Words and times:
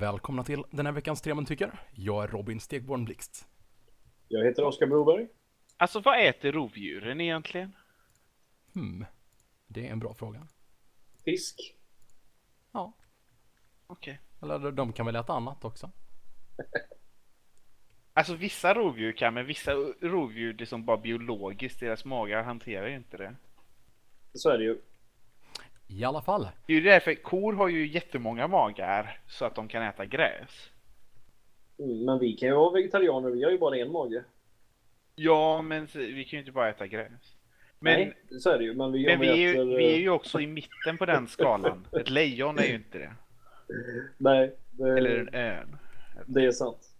Välkomna 0.00 0.44
till 0.44 0.64
den 0.70 0.86
här 0.86 0.92
veckans 0.92 1.22
Tre 1.22 1.44
tycker. 1.46 1.80
Jag 1.94 2.24
är 2.24 2.28
Robin 2.28 2.60
Stegborn 2.60 3.04
Blixt. 3.04 3.48
Jag 4.28 4.44
heter 4.44 4.64
Oskar 4.64 4.86
Broberg. 4.86 5.28
Alltså 5.76 6.00
vad 6.00 6.26
äter 6.26 6.52
rovdjuren 6.52 7.20
egentligen? 7.20 7.76
Hmm, 8.74 9.04
det 9.66 9.86
är 9.88 9.92
en 9.92 9.98
bra 9.98 10.14
fråga. 10.14 10.46
Fisk. 11.24 11.76
Ja, 12.72 12.92
Okej. 13.86 14.20
eller 14.42 14.72
de 14.72 14.92
kan 14.92 15.06
väl 15.06 15.16
äta 15.16 15.32
annat 15.32 15.64
också. 15.64 15.90
Alltså 18.12 18.34
vissa 18.34 18.74
rovdjur 18.74 19.12
kan, 19.12 19.34
men 19.34 19.46
vissa 19.46 19.72
rovdjur 20.00 20.52
det 20.52 20.64
är 20.64 20.66
som 20.66 20.84
bara 20.84 20.96
biologiskt, 20.96 21.80
deras 21.80 22.04
magar 22.04 22.42
hanterar 22.42 22.88
ju 22.88 22.96
inte 22.96 23.16
det. 23.16 23.36
Så 24.34 24.50
är 24.50 24.58
det 24.58 24.64
ju. 24.64 24.80
I 25.92 26.04
alla 26.04 26.22
fall. 26.22 26.48
Det 26.66 26.72
är 26.72 26.76
ju 26.76 26.82
därför 26.82 27.14
kor 27.14 27.52
har 27.52 27.68
ju 27.68 27.86
jättemånga 27.86 28.48
magar 28.48 29.18
så 29.26 29.44
att 29.44 29.54
de 29.54 29.68
kan 29.68 29.82
äta 29.82 30.06
gräs. 30.06 30.70
Mm, 31.78 32.04
Men 32.04 32.18
vi 32.18 32.32
kan 32.32 32.48
ju 32.48 32.54
vara 32.54 32.72
vegetarianer, 32.72 33.30
vi 33.30 33.44
har 33.44 33.50
ju 33.50 33.58
bara 33.58 33.76
en 33.76 33.92
mage. 33.92 34.24
Ja, 35.14 35.62
men 35.62 35.88
vi 35.94 36.24
kan 36.24 36.36
ju 36.36 36.38
inte 36.38 36.52
bara 36.52 36.68
äta 36.68 36.86
gräs. 36.86 37.36
Men, 37.78 38.00
Nej, 38.00 38.40
så 38.40 38.50
är 38.50 38.58
det 38.58 38.64
ju. 38.64 38.74
Men 38.74 38.92
vi, 38.92 39.06
men 39.06 39.20
vi, 39.20 39.28
är 39.28 39.36
ju, 39.36 39.50
äter, 39.50 39.64
vi 39.64 39.84
är 39.84 39.94
eh, 39.94 40.00
ju 40.00 40.10
också 40.10 40.40
i 40.40 40.46
mitten 40.46 40.98
på 40.98 41.06
den 41.06 41.28
skalan. 41.28 41.86
Ett 41.92 42.10
lejon 42.10 42.58
är 42.58 42.64
ju 42.64 42.74
inte 42.74 42.98
det. 42.98 43.14
Nej, 44.16 44.56
det, 44.70 44.98
Eller 44.98 45.16
en 45.18 45.34
örn. 45.34 45.78
det 46.26 46.44
är 46.44 46.52
sant. 46.52 46.90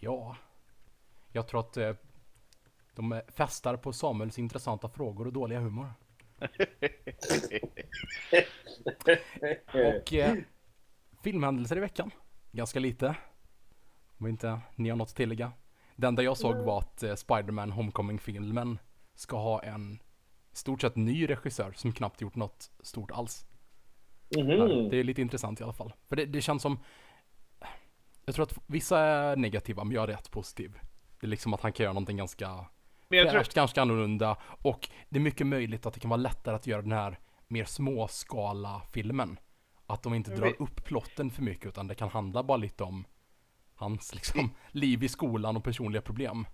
Ja, 0.00 0.36
jag 1.32 1.48
tror 1.48 1.60
att 1.60 1.76
eh, 1.76 1.94
de 2.94 3.12
eh, 3.12 3.20
festar 3.28 3.76
på 3.76 3.92
Samuels 3.92 4.38
intressanta 4.38 4.88
frågor 4.88 5.26
och 5.26 5.32
dåliga 5.32 5.60
humor. 5.60 5.90
Och 9.74 10.12
eh, 10.12 10.34
filmhändelser 11.22 11.76
i 11.76 11.80
veckan. 11.80 12.10
Ganska 12.52 12.80
lite. 12.80 13.16
Om 14.18 14.26
inte 14.26 14.60
ni 14.74 14.88
har 14.88 14.96
något 14.96 15.08
att 15.08 15.16
tillägga. 15.16 15.52
Det 15.96 16.06
enda 16.06 16.22
jag 16.22 16.36
såg 16.36 16.56
var 16.56 16.78
att 16.78 17.02
eh, 17.02 17.14
Spider-Man 17.14 17.72
Homecoming-filmen 17.72 18.78
ska 19.14 19.36
ha 19.36 19.62
en 19.62 19.98
stort 20.52 20.80
sett 20.80 20.96
ny 20.96 21.30
regissör 21.30 21.72
som 21.72 21.92
knappt 21.92 22.20
gjort 22.20 22.36
något 22.36 22.70
stort 22.80 23.10
alls. 23.10 23.46
Mhm. 24.36 24.88
Det 24.88 24.96
är 24.96 25.04
lite 25.04 25.22
intressant 25.22 25.60
i 25.60 25.64
alla 25.64 25.72
fall. 25.72 25.92
För 26.08 26.16
det, 26.16 26.24
det 26.24 26.40
känns 26.40 26.62
som 26.62 26.78
Jag 28.24 28.34
tror 28.34 28.42
att 28.42 28.58
vissa 28.66 28.98
är 28.98 29.36
negativa 29.36 29.84
men 29.84 29.94
jag 29.94 30.02
är 30.02 30.06
rätt 30.06 30.30
positiv. 30.30 30.78
Det 31.20 31.26
är 31.26 31.28
liksom 31.28 31.54
att 31.54 31.60
han 31.60 31.72
kan 31.72 31.84
göra 31.84 31.92
någonting 31.92 32.16
ganska 32.16 32.66
Men 33.08 33.18
jag 33.18 33.30
tror, 33.30 33.54
ganska 33.54 33.82
annorlunda 33.82 34.36
och 34.62 34.88
det 35.08 35.18
är 35.18 35.22
mycket 35.22 35.46
möjligt 35.46 35.86
att 35.86 35.94
det 35.94 36.00
kan 36.00 36.10
vara 36.10 36.20
lättare 36.20 36.54
att 36.54 36.66
göra 36.66 36.82
den 36.82 36.92
här 36.92 37.18
mer 37.48 37.64
småskala 37.64 38.82
filmen. 38.92 39.38
Att 39.86 40.02
de 40.02 40.14
inte 40.14 40.30
drar 40.30 40.62
upp 40.62 40.84
plotten 40.84 41.30
för 41.30 41.42
mycket 41.42 41.66
utan 41.66 41.86
det 41.86 41.94
kan 41.94 42.08
handla 42.08 42.42
bara 42.42 42.56
lite 42.56 42.84
om 42.84 43.04
hans 43.74 44.14
liksom 44.14 44.54
liv 44.72 45.02
i 45.04 45.08
skolan 45.08 45.56
och 45.56 45.64
personliga 45.64 46.02
problem. 46.02 46.46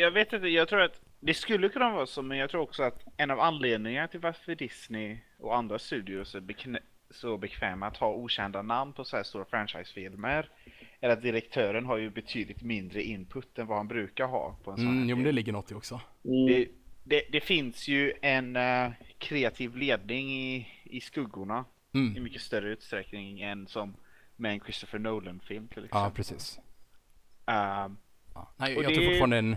jag 0.00 0.10
vet 0.10 0.32
inte, 0.32 0.48
jag 0.48 0.68
tror 0.68 0.80
att 0.80 1.00
det 1.20 1.34
skulle 1.34 1.68
kunna 1.68 1.90
vara 1.90 2.06
så, 2.06 2.22
men 2.22 2.38
jag 2.38 2.50
tror 2.50 2.62
också 2.62 2.82
att 2.82 3.04
en 3.16 3.30
av 3.30 3.40
anledningarna 3.40 4.08
till 4.08 4.20
varför 4.20 4.54
Disney 4.54 5.18
och 5.38 5.56
andra 5.56 5.78
studios 5.78 6.34
är 6.34 6.40
beknä- 6.40 6.82
så 7.10 7.38
bekväma 7.38 7.86
att 7.86 7.96
ha 7.96 8.08
okända 8.08 8.62
namn 8.62 8.92
på 8.92 9.04
så 9.04 9.16
här 9.16 9.22
stora 9.24 9.44
franchisefilmer 9.44 10.50
att 11.10 11.22
direktören 11.22 11.86
har 11.86 11.96
ju 11.96 12.10
betydligt 12.10 12.62
mindre 12.62 13.02
input 13.02 13.58
än 13.58 13.66
vad 13.66 13.76
han 13.76 13.88
brukar 13.88 14.26
ha 14.26 14.56
på 14.64 14.70
en 14.70 14.76
sån 14.76 14.86
Mm, 14.86 14.98
här 15.02 15.08
jo 15.10 15.16
men 15.16 15.24
det 15.24 15.32
ligger 15.32 15.52
något 15.52 15.70
i 15.70 15.74
också. 15.74 16.00
Mm. 16.24 16.46
det, 16.46 16.68
det, 17.04 17.22
det 17.32 17.40
finns 17.40 17.88
ju 17.88 18.12
en 18.22 18.56
eh, 18.56 18.90
kreativ 19.18 19.76
ledning 19.76 20.30
i, 20.30 20.68
i 20.84 21.00
skuggorna 21.00 21.64
i 21.92 21.98
Mm. 21.98 22.22
mycket 22.22 22.42
större 22.42 22.68
utsträckning 22.68 23.40
än 23.40 23.66
som 23.66 23.96
med 24.36 24.52
en 24.52 24.60
Christopher 24.60 24.98
Nolan-film 24.98 25.68
till 25.68 25.84
exempel. 25.84 26.00
Ja 26.00 26.10
precis. 26.14 26.58
Ehm, 27.46 27.96
Ja. 28.34 28.52
Nej, 28.56 28.74
jag 28.74 28.84
det- 28.88 28.94
tror 28.94 29.04
fortfarande 29.06 29.38
en, 29.38 29.56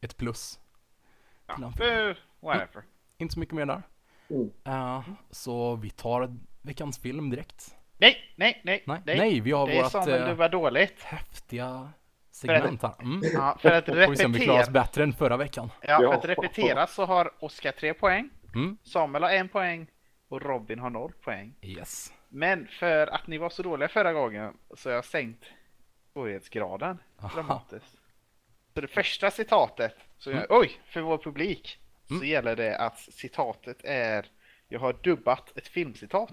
ett 0.00 0.16
plus. 0.16 0.60
ja, 1.46 1.54
eh, 1.80 2.16
whatever. 2.40 2.82
Inte 3.18 3.34
så 3.34 3.40
mycket 3.40 3.54
mer 3.54 3.66
där. 3.66 3.82
Mm. 4.30 4.50
Eh, 4.64 5.02
så 5.30 5.76
vi 5.76 5.90
tar 5.90 6.36
veckans 6.62 6.98
film 6.98 7.30
direkt. 7.30 7.74
Nej, 7.98 8.16
nej, 8.36 8.60
nej, 8.64 8.82
Nej, 8.86 9.00
nej, 9.04 9.40
vi 9.40 9.52
har 9.52 9.66
det 9.66 9.78
är 9.78 9.82
vårt 9.82 9.92
Samuel, 9.92 10.22
eh, 10.22 10.28
du 10.28 10.34
var 10.34 10.48
dåligt. 10.48 11.02
häftiga 11.02 11.92
segment 12.30 12.82
här. 12.82 12.94
Mm. 13.02 13.20
Ja, 13.34 13.56
för 13.60 13.72
att 13.72 13.86
Får 13.86 13.94
vi 14.10 14.16
se 14.16 14.24
om 14.24 14.32
vi 14.32 14.40
klarar 14.40 14.60
oss 14.60 14.66
repetera, 14.68 14.82
bättre 14.82 15.02
än 15.02 15.12
förra 15.12 15.36
veckan. 15.36 15.70
ja, 15.82 15.98
för 15.98 16.14
att 16.14 16.24
repetera 16.24 16.86
så 16.86 17.04
har 17.04 17.30
Oskar 17.44 17.72
tre 17.72 17.94
poäng, 17.94 18.30
Mm. 18.54 18.76
Samuel 18.82 19.22
har 19.22 19.30
en 19.30 19.48
poäng 19.48 19.86
och 20.28 20.42
Robin 20.42 20.78
har 20.78 20.90
noll 20.90 21.12
poäng. 21.24 21.54
Yes. 21.62 22.12
Men 22.28 22.66
för 22.68 23.06
att 23.06 23.26
ni 23.26 23.38
var 23.38 23.50
så 23.50 23.62
dåliga 23.62 23.88
förra 23.88 24.12
gången 24.12 24.54
så 24.76 24.88
har 24.88 24.94
jag 24.94 25.04
sänkt 25.04 25.44
svårighetsgraden 26.12 26.98
dramatiskt. 27.34 27.96
Så 28.74 28.80
det 28.80 28.88
första 28.88 29.30
citatet, 29.30 29.94
så 30.18 30.30
jag, 30.30 30.46
oj, 30.48 30.80
för 30.84 31.00
vår 31.00 31.18
publik, 31.18 31.78
så 32.18 32.24
gäller 32.24 32.56
det 32.56 32.76
att 32.78 32.98
citatet 32.98 33.80
är, 33.84 34.26
jag 34.68 34.80
har 34.80 34.92
dubbat 34.92 35.58
ett 35.58 35.68
filmcitat 35.68 36.32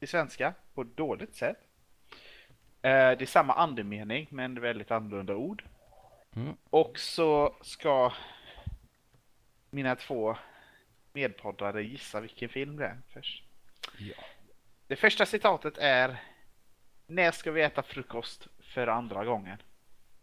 till 0.00 0.08
svenska 0.08 0.54
på 0.74 0.82
ett 0.82 0.96
dåligt 0.96 1.34
sätt. 1.34 1.56
Eh, 2.82 2.90
Det 2.90 3.22
är 3.22 3.26
samma 3.26 3.52
andemening 3.54 4.26
men 4.30 4.60
väldigt 4.60 4.90
annorlunda 4.90 5.34
ord. 5.34 5.64
Mm. 6.36 6.56
Och 6.70 6.98
så 6.98 7.56
ska 7.62 8.12
mina 9.70 9.96
två 9.96 10.36
medpoddare 11.12 11.82
gissa 11.82 12.20
vilken 12.20 12.48
film 12.48 12.76
det 12.76 12.84
är 12.86 12.98
först. 13.14 13.44
Ja. 13.98 14.14
Det 14.86 14.96
första 14.96 15.26
citatet 15.26 15.78
är 15.78 16.22
När 17.06 17.30
ska 17.30 17.50
vi 17.52 17.62
äta 17.62 17.82
frukost 17.82 18.46
för 18.74 18.86
andra 18.86 19.24
gången? 19.24 19.58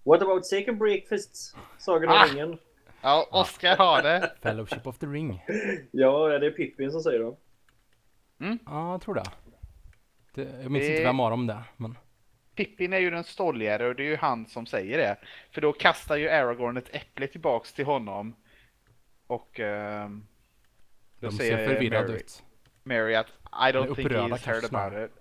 What 0.03 0.21
about 0.21 0.45
second 0.45 0.77
breakfast? 0.77 1.55
Sagan 1.77 2.09
om 2.09 2.15
Ah! 2.15 2.25
ringen. 2.25 2.57
Ja, 3.01 3.27
Oskar 3.31 3.77
har 3.77 4.03
det. 4.03 4.33
Fellowship 4.41 4.87
of 4.87 4.97
the 4.99 5.05
Ring. 5.05 5.41
Ja, 5.91 6.33
är 6.33 6.39
det 6.39 6.51
Pippin 6.51 6.91
som 6.91 7.01
säger 7.01 7.19
det? 7.19 7.35
Ja, 8.65 8.91
jag 8.91 9.01
tror 9.01 9.15
det. 9.15 9.23
Det 10.37 10.61
jag 10.61 10.71
minns 10.71 10.85
Det- 10.85 10.91
inte 10.91 11.03
vem 11.03 11.19
av 11.19 11.29
dem 11.31 11.47
det 11.47 11.63
men 11.77 11.97
Pippin 12.55 12.93
är 12.93 12.97
ju 12.99 13.09
den 13.09 13.23
stolligare 13.23 13.87
och 13.87 13.95
det 13.95 14.03
är 14.03 14.07
ju 14.07 14.15
han 14.15 14.45
som 14.45 14.65
säger 14.65 14.97
det. 14.97 15.17
För 15.51 15.61
då 15.61 15.73
kastar 15.73 16.15
ju 16.17 16.29
Aragorn 16.29 16.77
ett 16.77 16.95
äpple 16.95 17.27
tillbaks 17.27 17.73
till 17.73 17.85
honom. 17.85 18.35
Och 19.27 19.59
ehm, 19.59 20.27
då 21.19 21.27
de 21.29 21.35
säger 21.35 21.57
ser 21.57 21.67
förvirrade 21.67 22.07
Mary, 22.07 22.17
ut. 22.19 22.43
Mary 22.83 23.15
att 23.15 23.27
I 23.27 23.71
don't 23.73 23.95
think 23.95 24.09
he's 24.11 24.45
heard 24.47 24.73
about 24.75 25.09
it. 25.09 25.17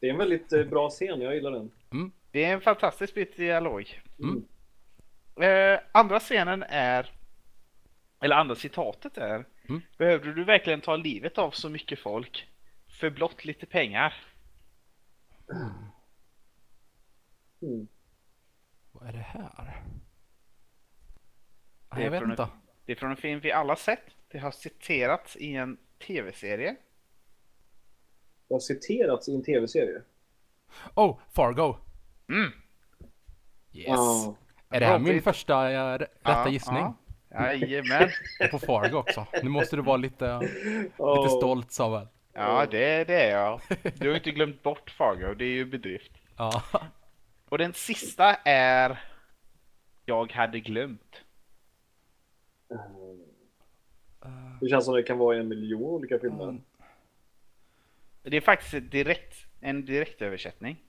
Det 0.00 0.06
är 0.06 0.10
en 0.12 0.18
väldigt 0.18 0.52
eh, 0.52 0.64
bra 0.64 0.90
scen, 0.90 1.20
jag 1.20 1.34
gillar 1.34 1.50
den. 1.50 1.70
Det 2.30 2.44
är 2.44 2.52
en 2.54 2.60
fantastisk 2.60 3.14
bit 3.14 3.36
dialog. 3.36 4.00
Mm. 4.18 4.44
Eh, 5.40 5.80
andra 5.92 6.20
scenen 6.20 6.62
är, 6.68 7.10
eller 8.20 8.36
andra 8.36 8.54
citatet 8.54 9.18
är, 9.18 9.44
Mm. 9.68 9.80
behövde 9.98 10.34
du 10.34 10.44
verkligen 10.44 10.80
ta 10.80 10.96
livet 10.96 11.38
av 11.38 11.50
så 11.50 11.68
mycket 11.68 11.98
folk 11.98 12.48
för 13.00 13.10
blott 13.10 13.44
lite 13.44 13.66
pengar? 13.66 14.14
Mm. 17.62 17.88
Vad 18.92 19.08
är 19.08 19.12
det 19.12 19.18
här? 19.18 19.82
Det 21.88 21.96
Nej, 21.96 22.00
är 22.00 22.04
jag 22.04 22.10
vet 22.10 22.20
från 22.20 22.30
inte. 22.30 22.42
ett- 22.42 22.48
Det 22.86 22.92
är 22.92 22.96
från 22.96 23.10
en 23.10 23.16
film 23.16 23.40
vi 23.40 23.52
alla 23.52 23.76
sett. 23.76 24.00
Det 24.28 24.38
har 24.38 24.50
citerats 24.50 25.36
i 25.36 25.54
en 25.54 25.76
tv-serie. 26.06 26.76
Det 28.48 28.54
har 28.54 28.60
citerats 28.60 29.28
i 29.28 29.34
en 29.34 29.42
tv-serie. 29.44 30.02
Oh, 30.94 31.18
Fargo! 31.32 31.76
Mm. 32.28 32.50
Yes! 33.72 33.86
Ja. 33.88 34.36
Är 34.68 34.80
det 34.80 34.86
här 34.86 34.98
min 34.98 35.22
första 35.22 35.72
eh, 35.72 35.98
rätta 35.98 36.12
Ja, 36.22 36.48
gissning? 36.48 36.76
Ja. 37.28 37.52
Jajamän. 37.52 38.08
På 38.50 38.58
Fargo 38.58 38.96
också. 38.98 39.26
Nu 39.42 39.48
måste 39.48 39.76
du 39.76 39.82
vara 39.82 39.96
lite, 39.96 40.38
lite 40.42 40.92
Åh. 40.98 41.38
stolt 41.38 41.72
Samuel. 41.72 42.08
Ja, 42.34 42.66
det, 42.66 43.04
det 43.04 43.22
är 43.22 43.30
jag. 43.30 43.60
Du 43.94 44.08
har 44.08 44.16
inte 44.16 44.30
glömt 44.30 44.62
bort 44.62 44.90
Fargo, 44.90 45.34
det 45.34 45.44
är 45.44 45.54
ju 45.54 45.64
bedrift. 45.64 46.12
Ja. 46.36 46.62
Och 47.48 47.58
den 47.58 47.72
sista 47.72 48.34
är 48.44 49.00
Jag 50.04 50.32
hade 50.32 50.60
glömt. 50.60 51.22
Det 54.60 54.68
känns 54.68 54.84
som 54.84 54.94
det 54.94 55.02
kan 55.02 55.18
vara 55.18 55.36
en 55.36 55.48
miljon 55.48 55.82
olika 55.82 56.18
filmer. 56.18 56.44
Mm. 56.44 56.62
Det 58.22 58.36
är 58.36 58.40
faktiskt 58.40 58.90
direkt, 58.90 59.46
en 59.60 59.84
direktöversättning. 59.84 60.82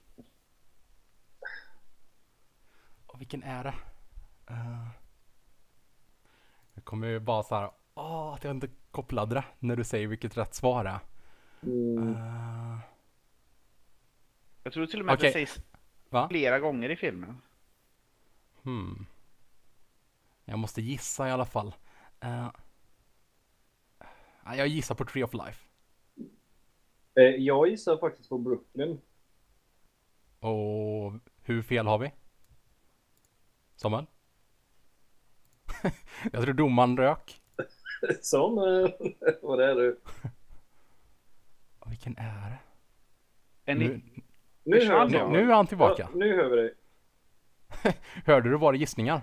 Och 3.06 3.22
vilken 3.22 3.44
är 3.44 3.64
det? 3.64 3.74
Uh, 4.52 4.88
jag 6.74 6.86
kommer 6.86 7.08
ju 7.08 7.20
bara 7.20 7.44
så 7.44 7.56
här, 7.56 7.72
åh, 7.94 8.34
att 8.34 8.44
jag 8.44 8.52
inte 8.52 8.70
kopplade 8.92 9.36
det 9.36 9.44
när 9.60 9.76
du 9.76 9.84
säger 9.84 10.08
vilket 10.08 10.38
rätt 10.38 10.54
svar 10.54 10.86
är. 10.86 11.00
Uh, 11.68 12.80
Jag 14.64 14.74
tror 14.74 14.86
till 14.86 15.00
och 15.00 15.06
med 15.06 15.14
Okej. 15.14 15.28
att 15.28 15.34
det 15.34 15.40
sägs 15.40 15.62
va? 16.10 16.28
flera 16.30 16.60
gånger 16.60 16.90
i 16.90 16.96
filmen. 16.96 17.42
Hmm. 18.64 19.06
Jag 20.46 20.60
måste 20.60 20.82
gissa 20.82 21.28
i 21.28 21.32
alla 21.32 21.46
fall. 21.46 21.76
Uh, 22.24 22.50
jag 24.58 24.68
gissar 24.68 24.96
på 24.96 25.06
Tree 25.06 25.24
of 25.24 25.34
Life. 25.34 25.66
Eh, 27.16 27.24
Jag 27.24 27.68
gissar 27.70 27.98
faktiskt 27.98 28.30
på 28.30 28.38
Brooklyn. 28.38 29.02
Och 30.40 31.14
hur 31.42 31.62
fel 31.62 31.88
har 31.88 31.98
vi? 31.98 32.12
Samuel? 33.76 34.06
Jag 36.32 36.44
tror 36.44 36.54
domaren 36.54 36.98
rök. 36.98 37.42
Som, 38.22 38.58
eh, 38.58 38.90
vad 39.42 39.60
är 39.62 39.76
du? 39.76 40.00
Vilken 41.90 42.18
är 42.18 42.50
det? 42.50 42.58
Är 43.72 43.76
ni... 43.76 43.88
Nu, 43.88 44.02
Nu 44.64 44.86
hör 44.86 45.10
jag? 45.14 45.32
nu 45.32 45.52
är 45.52 45.56
han 45.56 45.68
tillbaka. 45.68 46.08
Ja, 46.12 46.18
nu 46.18 46.36
hör 46.36 46.50
vi 46.50 46.56
dig. 46.56 46.74
Hörde 48.26 48.50
du 48.50 48.58
bara 48.58 48.76
gissningar? 48.76 49.22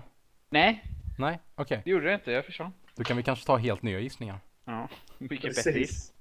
Nej, 0.49 0.83
Nej, 1.17 1.39
okej. 1.55 1.81
det 1.85 1.91
gjorde 1.91 2.05
jag 2.05 2.13
inte. 2.15 2.31
Jag 2.31 2.45
försvann. 2.45 2.73
Då 2.95 3.03
kan 3.03 3.17
vi 3.17 3.23
kanske 3.23 3.45
ta 3.45 3.57
helt 3.57 3.81
nya 3.81 3.99
gissningar. 3.99 4.39
Ja, 4.65 4.87
mycket 5.17 5.55
bättre. 5.55 5.71
Precis. 5.71 6.13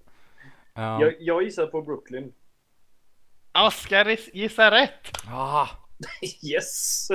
Uh, 0.79 0.83
Jag, 0.85 1.15
jag 1.21 1.43
gissar 1.43 1.67
på 1.67 1.83
Brooklyn. 1.83 2.33
Oscar 3.67 4.09
is- 4.09 4.31
gissar 4.35 4.71
rätt! 4.71 5.09
ah, 5.29 5.69
Yes! 6.53 7.09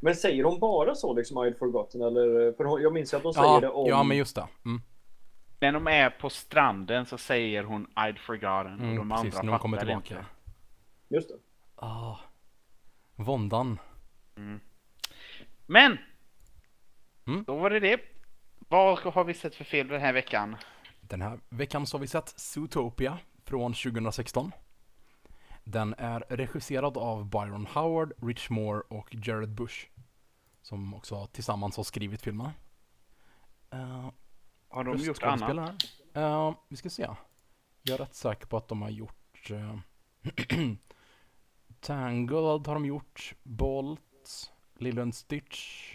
Men 0.00 0.14
säger 0.16 0.44
hon 0.44 0.60
bara 0.60 0.94
så 0.94 1.14
liksom 1.14 1.38
I'd 1.38 1.58
forgotten 1.58 2.02
eller? 2.02 2.52
För 2.52 2.64
hon- 2.64 2.82
jag 2.82 2.92
minns 2.92 3.14
att 3.14 3.22
hon 3.22 3.34
säger 3.34 3.46
ja, 3.48 3.60
det 3.60 3.68
om... 3.68 3.86
ja, 3.88 4.02
men 4.02 4.16
just 4.16 4.34
det. 4.36 4.46
Mm, 4.64 4.82
När 5.60 5.72
de 5.72 5.86
är 5.86 6.10
på 6.10 6.30
stranden 6.30 7.06
så 7.06 7.18
säger 7.18 7.64
hon 7.64 7.86
I'd 7.86 8.18
forgotten 8.18 8.74
och 8.74 8.80
mm, 8.80 8.96
de 8.96 9.10
precis, 9.10 9.34
andra 9.34 9.42
när 9.42 9.52
de 9.52 9.58
kommer 9.58 9.76
fattar 9.76 9.86
tillbaka. 9.86 10.14
inte. 10.14 10.26
Just 11.08 11.28
det. 11.28 11.34
Ah, 11.76 12.16
våndan. 13.16 13.78
Men! 15.66 15.98
Mm. 17.26 17.44
Då 17.44 17.56
var 17.56 17.70
det 17.70 17.80
det. 17.80 18.00
Vad 18.68 18.98
har 18.98 19.24
vi 19.24 19.34
sett 19.34 19.54
för 19.54 19.64
film 19.64 19.88
den 19.88 20.00
här 20.00 20.12
veckan? 20.12 20.56
Den 21.00 21.22
här 21.22 21.40
veckan 21.48 21.86
så 21.86 21.96
har 21.96 22.00
vi 22.00 22.06
sett 22.06 22.28
Zootopia 22.36 23.18
från 23.44 23.72
2016. 23.72 24.52
Den 25.64 25.94
är 25.98 26.24
regisserad 26.28 26.96
av 26.96 27.24
Byron 27.30 27.66
Howard, 27.66 28.12
Rich 28.22 28.50
Moore 28.50 28.82
och 28.88 29.14
Jared 29.14 29.54
Bush. 29.54 29.86
Som 30.62 30.94
också 30.94 31.26
tillsammans 31.26 31.76
har 31.76 31.84
skrivit 31.84 32.22
filmen. 32.22 32.50
Uh, 33.74 34.08
Har 34.68 34.84
de 34.84 34.96
gjort 34.96 35.22
annat? 35.22 35.84
Uh, 36.16 36.54
vi 36.68 36.76
ska 36.76 36.90
se. 36.90 37.08
Jag 37.82 37.94
är 37.94 37.98
rätt 37.98 38.14
säker 38.14 38.46
på 38.46 38.56
att 38.56 38.68
de 38.68 38.82
har 38.82 38.90
gjort 38.90 39.50
uh, 39.50 39.76
Tangled 41.80 42.66
har 42.66 42.74
de 42.74 42.86
gjort, 42.86 43.34
Bolt, 43.42 44.52
Lilo 44.78 45.02
and 45.02 45.14
Stitch. 45.14 45.94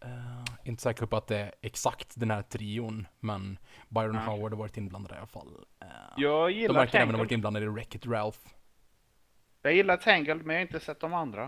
Eh, 0.00 0.44
inte 0.64 0.82
säker 0.82 1.06
på 1.06 1.16
att 1.16 1.26
det 1.26 1.38
är 1.38 1.52
exakt 1.60 2.20
den 2.20 2.30
här 2.30 2.42
trion, 2.42 3.06
men 3.20 3.58
Byron 3.88 4.12
Nej. 4.12 4.26
Howard 4.26 4.52
har 4.52 4.58
varit 4.58 4.76
inblandad 4.76 5.12
i 5.12 5.18
alla 5.18 5.26
fall. 5.26 5.66
Eh, 5.80 5.86
Jag 6.16 6.50
de 6.50 6.54
gillar 6.54 6.74
verkar 6.74 7.00
även 7.00 7.14
ha 7.14 7.18
varit 7.18 7.32
inblandade 7.32 7.66
i 7.66 7.68
Wreck-It 7.68 8.06
Ralph. 8.06 8.38
Jag 9.62 9.74
gillar 9.74 9.96
Tangled 9.96 10.36
men 10.36 10.56
jag 10.56 10.62
har 10.62 10.66
inte 10.66 10.80
sett 10.80 11.00
de 11.00 11.14
andra. 11.14 11.44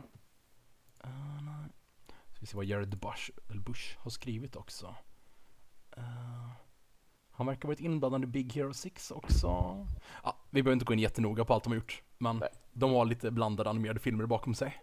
Uh, 1.05 1.43
nej. 1.43 1.71
Ska 2.07 2.41
vi 2.41 2.47
se 2.47 2.57
vad 2.57 2.65
Jared 2.65 2.99
Bush, 2.99 3.31
Bush 3.67 3.99
har 3.99 4.11
skrivit 4.11 4.57
också. 4.57 4.95
Eh, 5.97 6.51
han 7.31 7.47
verkar 7.47 7.63
ha 7.63 7.69
varit 7.69 7.81
inblandad 7.81 8.23
i 8.23 8.27
Big 8.27 8.53
Hero 8.53 8.73
6 8.75 9.11
också. 9.11 9.47
Ja, 10.23 10.37
vi 10.51 10.63
behöver 10.63 10.73
inte 10.73 10.85
gå 10.85 10.93
in 10.93 10.99
jättenoga 10.99 11.45
på 11.45 11.55
allt 11.55 11.65
de 11.65 11.71
har 11.71 11.77
gjort, 11.77 12.03
men 12.19 12.37
Nej. 12.37 12.49
de 12.73 12.93
har 12.93 13.05
lite 13.05 13.31
blandade 13.31 13.71
animerade 13.71 14.01
filmer 14.01 14.27
bakom 14.27 14.55
sig. 14.55 14.83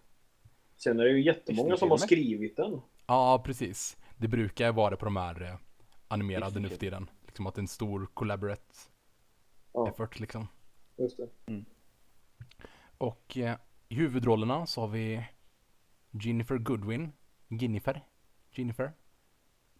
Sen 0.76 1.00
är 1.00 1.04
det 1.04 1.10
ju 1.10 1.22
jättemånga 1.24 1.76
som 1.76 1.90
har 1.90 1.98
skrivit 1.98 2.56
den. 2.56 2.80
Ja, 3.06 3.42
precis. 3.44 3.96
Det 4.16 4.28
brukar 4.28 4.72
vara 4.72 4.96
på 4.96 5.04
de 5.04 5.16
här 5.16 5.42
eh, 5.42 5.56
animerade 6.08 6.60
nu 6.60 6.68
för 6.68 6.76
tiden. 6.76 7.10
Liksom 7.26 7.46
att 7.46 7.54
det 7.54 7.58
är 7.58 7.62
en 7.62 7.68
stor 7.68 8.08
collaborate 8.14 8.62
Ja. 9.72 9.88
effort 9.88 10.20
liksom. 10.20 10.48
Just 10.96 11.16
det. 11.16 11.64
Och 12.98 13.36
eh, 13.38 13.56
i 13.88 13.94
huvudrollerna 13.94 14.66
så 14.66 14.80
har 14.80 14.88
vi 14.88 15.24
Jennifer 16.10 16.58
Goodwin, 16.58 17.12
Ginnifer, 17.48 18.04
Jennifer, 18.52 18.92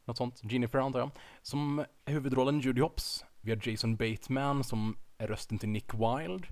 något 0.05 0.17
sånt, 0.17 0.41
Jennifer 0.53 0.79
antar 0.79 1.01
jag. 1.01 1.11
Som 1.43 1.79
är 2.05 2.13
huvudrollen 2.13 2.61
Judy 2.61 2.81
Hopps. 2.81 3.25
Vi 3.41 3.51
har 3.51 3.69
Jason 3.69 3.97
Bateman 3.97 4.65
som 4.65 4.97
är 5.19 5.27
rösten 5.27 5.59
till 5.59 5.69
Nick 5.69 5.95
Wilde. 5.95 6.49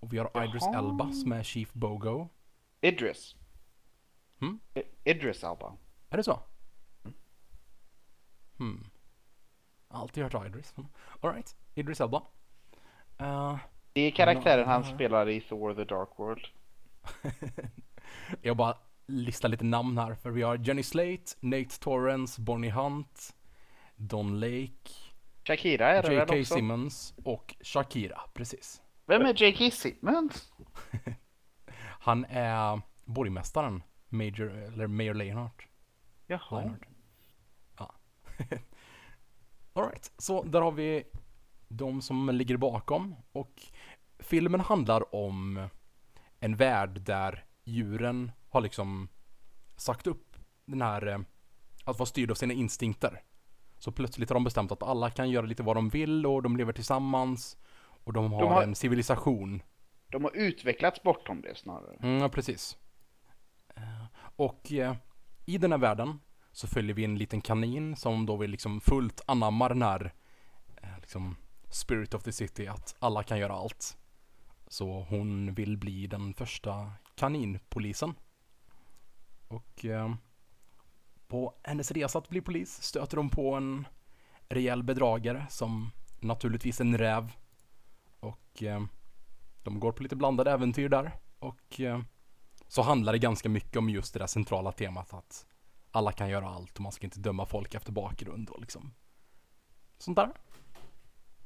Och 0.00 0.12
vi 0.12 0.18
har 0.18 0.44
Idris 0.44 0.62
Jaha. 0.62 0.78
Elba 0.78 1.12
som 1.12 1.32
är 1.32 1.42
Chief 1.42 1.72
Bogo. 1.72 2.28
Idris. 2.80 3.34
Hmm? 4.40 4.60
Idris 5.04 5.44
Elba. 5.44 5.76
Är 6.10 6.16
det 6.16 6.22
så? 6.22 6.40
Hmm. 8.58 8.86
Alltid 9.88 10.22
hört 10.22 10.46
Idris. 10.46 10.74
Alright, 11.20 11.56
Idris 11.74 12.00
Elba. 12.00 12.22
Eh, 13.18 13.56
Det 13.92 14.00
är 14.00 14.10
karaktären 14.10 14.60
Ja, 14.60 14.66
han 14.66 14.84
spelar 14.84 15.28
i 15.28 15.40
Thor 15.40 15.74
the 15.74 15.84
Dark 15.84 16.08
World. 16.16 16.46
Jag 18.42 18.56
bara 18.56 18.76
listar 19.08 19.48
lite 19.48 19.64
namn 19.64 19.98
här 19.98 20.14
för 20.14 20.30
vi 20.30 20.42
har 20.42 20.56
Jenny 20.56 20.82
Slate, 20.82 21.24
Nate 21.40 21.78
Torrance, 21.80 22.40
Bonnie 22.40 22.70
Hunt, 22.70 23.34
Don 23.96 24.40
Lake, 24.40 24.90
Shakira 25.48 25.88
är 25.88 26.02
det 26.02 26.14
J.K. 26.14 26.38
också? 26.38 26.54
Simmons 26.54 27.14
och 27.24 27.54
Shakira, 27.60 28.20
precis. 28.34 28.82
Vem 29.06 29.22
är 29.22 29.42
J.K. 29.42 29.70
Simmons? 29.70 30.52
Han 32.00 32.24
är 32.28 32.80
borgmästaren, 33.04 33.82
Major, 34.08 34.50
eller 34.50 34.86
Mayor 34.86 35.14
Leonhardt. 35.14 35.62
Jaha. 36.26 36.60
Leonard. 36.60 36.86
Ja. 37.78 37.94
Alright, 39.72 40.12
så 40.18 40.42
där 40.42 40.60
har 40.60 40.72
vi 40.72 41.04
de 41.68 42.02
som 42.02 42.28
ligger 42.28 42.56
bakom 42.56 43.14
och 43.32 43.62
filmen 44.18 44.60
handlar 44.60 45.14
om 45.14 45.68
en 46.40 46.56
värld 46.56 47.00
där 47.00 47.44
djuren 47.68 48.32
har 48.50 48.60
liksom 48.60 49.08
sagt 49.76 50.06
upp 50.06 50.36
den 50.64 50.82
här 50.82 51.06
eh, 51.06 51.18
att 51.84 51.98
vara 51.98 52.06
styrd 52.06 52.30
av 52.30 52.34
sina 52.34 52.54
instinkter. 52.54 53.22
Så 53.78 53.92
plötsligt 53.92 54.28
har 54.30 54.34
de 54.34 54.44
bestämt 54.44 54.72
att 54.72 54.82
alla 54.82 55.10
kan 55.10 55.30
göra 55.30 55.46
lite 55.46 55.62
vad 55.62 55.76
de 55.76 55.88
vill 55.88 56.26
och 56.26 56.42
de 56.42 56.56
lever 56.56 56.72
tillsammans 56.72 57.56
och 58.04 58.12
de 58.12 58.32
har, 58.32 58.46
har- 58.46 58.62
en 58.62 58.74
civilisation 58.74 59.62
De 60.08 60.24
har 60.24 60.36
utvecklats 60.36 61.02
bortom 61.02 61.40
det 61.40 61.54
snarare. 61.58 61.96
Mm, 62.02 62.18
ja, 62.18 62.28
precis. 62.28 62.78
Eh, 63.76 64.04
Och 64.36 64.72
eh, 64.72 64.94
i 65.46 65.58
den 65.58 65.72
här 65.72 65.78
världen 65.78 66.20
så 66.52 66.66
följer 66.66 66.94
vi 66.94 67.04
en 67.04 67.18
liten 67.18 67.40
kanin 67.40 67.96
som 67.96 68.26
då 68.26 68.36
vill 68.36 68.50
liksom 68.50 68.80
fullt 68.80 69.20
anamma 69.26 69.68
den 69.68 69.82
här 69.82 70.12
liksom 71.00 71.36
spirit 71.68 72.14
of 72.14 72.22
the 72.22 72.32
city, 72.32 72.66
att 72.66 72.96
alla 72.98 73.22
kan 73.22 73.38
göra 73.38 73.52
allt. 73.52 73.96
Så 74.68 75.06
hon 75.08 75.54
vill 75.54 75.76
bli 75.76 76.06
den 76.06 76.34
första 76.34 76.92
kaninpolisen. 77.18 78.14
Och 79.48 79.84
eh, 79.84 80.14
på 81.26 81.54
hennes 81.62 81.90
resa 81.90 82.18
att 82.18 82.28
bli 82.28 82.40
polis 82.40 82.82
stöter 82.82 83.16
hon 83.16 83.30
på 83.30 83.54
en 83.54 83.86
rejäl 84.48 84.82
bedragare 84.82 85.46
som 85.50 85.90
naturligtvis 86.20 86.80
en 86.80 86.98
räv. 86.98 87.32
Och 88.20 88.62
eh, 88.62 88.82
de 89.62 89.80
går 89.80 89.92
på 89.92 90.02
lite 90.02 90.16
blandade 90.16 90.50
äventyr 90.50 90.88
där. 90.88 91.12
Och 91.38 91.80
eh, 91.80 92.00
så 92.68 92.82
handlar 92.82 93.12
det 93.12 93.18
ganska 93.18 93.48
mycket 93.48 93.76
om 93.76 93.90
just 93.90 94.12
det 94.12 94.18
där 94.18 94.26
centrala 94.26 94.72
temat 94.72 95.14
att 95.14 95.46
alla 95.90 96.12
kan 96.12 96.28
göra 96.28 96.48
allt 96.48 96.74
och 96.74 96.80
man 96.80 96.92
ska 96.92 97.06
inte 97.06 97.20
döma 97.20 97.46
folk 97.46 97.74
efter 97.74 97.92
bakgrund 97.92 98.50
och 98.50 98.60
liksom 98.60 98.94
sånt 99.98 100.16
där. 100.16 100.32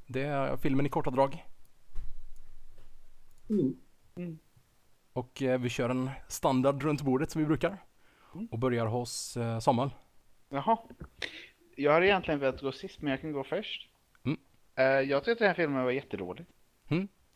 Det 0.07 0.21
är 0.21 0.57
filmen 0.57 0.85
i 0.85 0.89
korta 0.89 1.11
drag. 1.11 1.45
Mm. 3.49 3.77
mm. 4.15 4.39
Och 5.13 5.41
eh, 5.41 5.59
vi 5.59 5.69
kör 5.69 5.89
en 5.89 6.09
standard 6.27 6.83
runt 6.83 7.01
bordet 7.01 7.31
som 7.31 7.41
vi 7.41 7.47
brukar. 7.47 7.77
Och 8.51 8.59
börjar 8.59 8.85
hos 8.85 9.37
eh, 9.37 9.59
Samuel. 9.59 9.89
Jaha. 10.49 10.77
Jag 11.75 11.93
hade 11.93 12.05
egentligen 12.07 12.39
velat 12.39 12.61
gå 12.61 12.71
sist 12.71 13.01
men 13.01 13.11
jag 13.11 13.21
kan 13.21 13.31
gå 13.31 13.43
först. 13.43 13.89
Mm. 14.25 14.37
Eh, 14.75 14.85
jag 14.85 15.21
tyckte 15.21 15.31
att 15.31 15.39
den 15.39 15.47
här 15.47 15.55
filmen 15.55 15.83
var 15.83 15.91
jättedålig. 15.91 16.45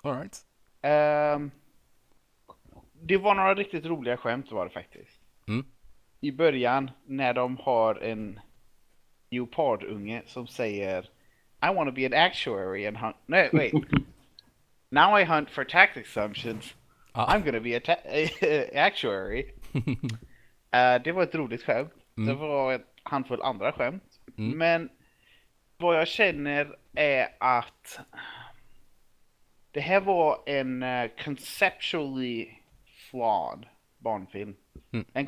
Alright. 0.03 0.45
Ehm, 0.81 1.51
det 2.93 3.17
var 3.17 3.35
några 3.35 3.55
riktigt 3.55 3.85
roliga 3.85 4.17
skämt 4.17 4.51
var 4.51 4.65
det 4.65 4.71
faktiskt. 4.71 5.21
Mm. 5.47 5.65
I 6.19 6.31
början 6.31 6.91
när 7.05 7.33
de 7.33 7.57
har 7.57 7.95
en 7.95 8.39
leopardunge 9.29 10.23
som 10.25 10.47
säger 10.47 11.09
I 11.61 11.73
want 11.75 11.89
to 11.89 11.95
be 11.95 12.05
an 12.05 12.13
actuary 12.13 12.87
and 12.87 12.97
hunt... 12.97 13.15
Nej, 13.25 13.49
wait. 13.53 13.73
Now 14.89 15.19
I 15.19 15.23
hunt 15.23 15.49
for 15.49 15.63
tax 15.63 15.97
exemptions. 15.97 16.75
Ah. 17.17 17.33
I'm 17.33 17.43
gonna 17.43 17.59
be 17.59 17.75
a 17.75 17.81
actuary. 18.73 19.45
Eh, 20.71 21.01
det 21.03 21.11
var 21.11 21.23
ett 21.23 21.35
roligt 21.35 21.63
skämt. 21.63 21.93
Mm. 22.17 22.27
Det 22.27 22.35
var 22.35 22.73
en 22.73 22.83
handfull 23.03 23.41
andra 23.41 23.71
skämt. 23.71 24.03
Mm. 24.37 24.57
Men 24.57 24.89
vad 25.77 25.99
jag 25.99 26.07
känner 26.07 26.77
är 26.95 27.27
att 27.39 27.99
det 29.71 29.79
här 29.79 30.01
var 30.01 30.43
en 30.45 30.83
eh, 30.83 31.09
conceptually 31.23 32.49
flawed 33.09 33.65
barnfilm. 33.97 34.55
Mm. 34.91 35.05
En 35.13 35.27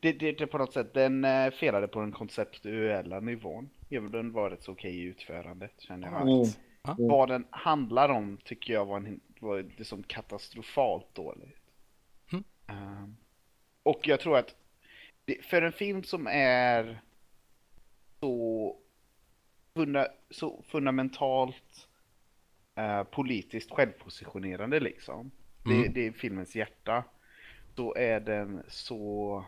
det, 0.00 0.12
det, 0.12 0.32
det 0.32 0.46
på 0.46 0.58
något 0.58 0.72
sätt, 0.72 0.94
den 0.94 1.24
uh, 1.24 1.50
felade 1.50 1.88
på 1.88 2.00
den 2.00 2.12
konceptuella 2.12 3.20
nivån. 3.20 3.70
Även 3.90 4.06
om 4.06 4.12
den 4.12 4.32
var 4.32 4.50
rätt 4.50 4.62
så 4.62 4.72
okej 4.72 4.96
i 4.96 5.02
utförandet 5.02 5.72
känner 5.78 6.08
jag. 6.08 6.22
Mm. 6.22 7.08
Vad 7.08 7.28
den 7.28 7.46
handlar 7.50 8.08
om 8.08 8.38
tycker 8.44 8.72
jag 8.72 8.86
var, 8.86 8.96
en, 8.96 9.20
var 9.42 9.62
liksom 9.76 10.02
katastrofalt 10.02 11.14
dåligt. 11.14 11.60
Ehm, 12.66 13.16
och 13.82 14.00
jag 14.08 14.20
tror 14.20 14.38
att 14.38 14.56
det, 15.24 15.44
för 15.44 15.62
en 15.62 15.72
film 15.72 16.02
som 16.02 16.26
är 16.30 17.00
så, 18.20 18.76
funda, 19.74 20.08
så 20.30 20.62
fundamentalt 20.68 21.88
eh, 22.74 23.02
politiskt 23.02 23.70
självpositionerande 23.70 24.80
liksom. 24.80 25.30
Det, 25.64 25.74
Mm. 25.74 25.92
det 25.92 26.06
är 26.06 26.12
filmens 26.12 26.56
hjärta. 26.56 27.04
Då 27.74 27.94
är 27.94 28.20
den 28.20 28.62
så 28.68 29.44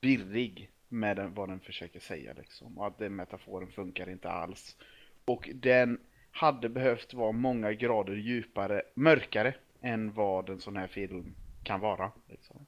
virrig 0.00 0.70
med 0.88 1.16
den, 1.16 1.34
vad 1.34 1.48
den 1.48 1.60
försöker 1.60 2.00
säga 2.00 2.32
liksom. 2.32 2.78
Och 2.78 2.86
att 2.86 2.98
den 2.98 3.16
metaforen 3.16 3.70
funkar 3.72 4.10
inte 4.10 4.30
alls. 4.30 4.76
Och 5.24 5.50
den 5.54 6.00
hade 6.34 6.68
behövt 6.68 7.14
vara 7.14 7.32
många 7.32 7.72
grader 7.72 8.14
djupare, 8.14 8.82
mörkare 8.94 9.54
än 9.80 10.12
vad 10.14 10.48
en 10.50 10.60
sån 10.60 10.76
här 10.76 10.86
film 10.86 11.34
kan 11.62 11.80
vara. 11.80 12.12
Liksom. 12.28 12.66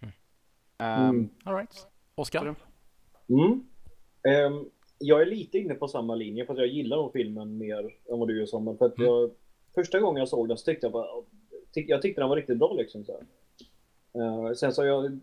Mm. 0.00 1.08
Mm. 1.08 1.28
Alright. 1.44 1.72
så 1.72 1.86
Oskar? 2.14 2.54
Mm. 3.28 3.64
Ehm, 4.28 4.64
jag 4.98 5.22
är 5.22 5.26
lite 5.26 5.58
inne 5.58 5.74
på 5.74 5.88
samma 5.88 6.14
linje 6.14 6.46
för 6.46 6.52
att 6.52 6.58
jag 6.58 6.68
gillar 6.68 6.96
nog 6.96 7.12
filmen 7.12 7.58
mer 7.58 7.78
än 8.12 8.18
vad 8.18 8.28
du 8.28 8.38
gör 8.38 8.46
som. 8.46 8.78
För 8.78 8.86
att 8.86 8.98
Mm. 8.98 9.10
jag, 9.10 9.30
första 9.74 10.00
gången 10.00 10.18
jag 10.18 10.28
såg 10.28 10.48
den 10.48 10.58
så 10.58 10.64
tyckte 10.64 10.86
jag 10.86 10.92
bara, 10.92 11.06
tyck, 11.72 11.88
jag 11.88 12.02
tyckte 12.02 12.20
den 12.20 12.28
var 12.28 12.36
riktigt 12.36 12.58
bra 12.58 12.72
liksom. 12.74 13.04
Så 13.04 13.12
här. 13.12 13.26
Eh, 14.22 14.52
sen 14.52 14.72
så 14.72 14.82
har 14.82 14.86
jag 14.86 15.20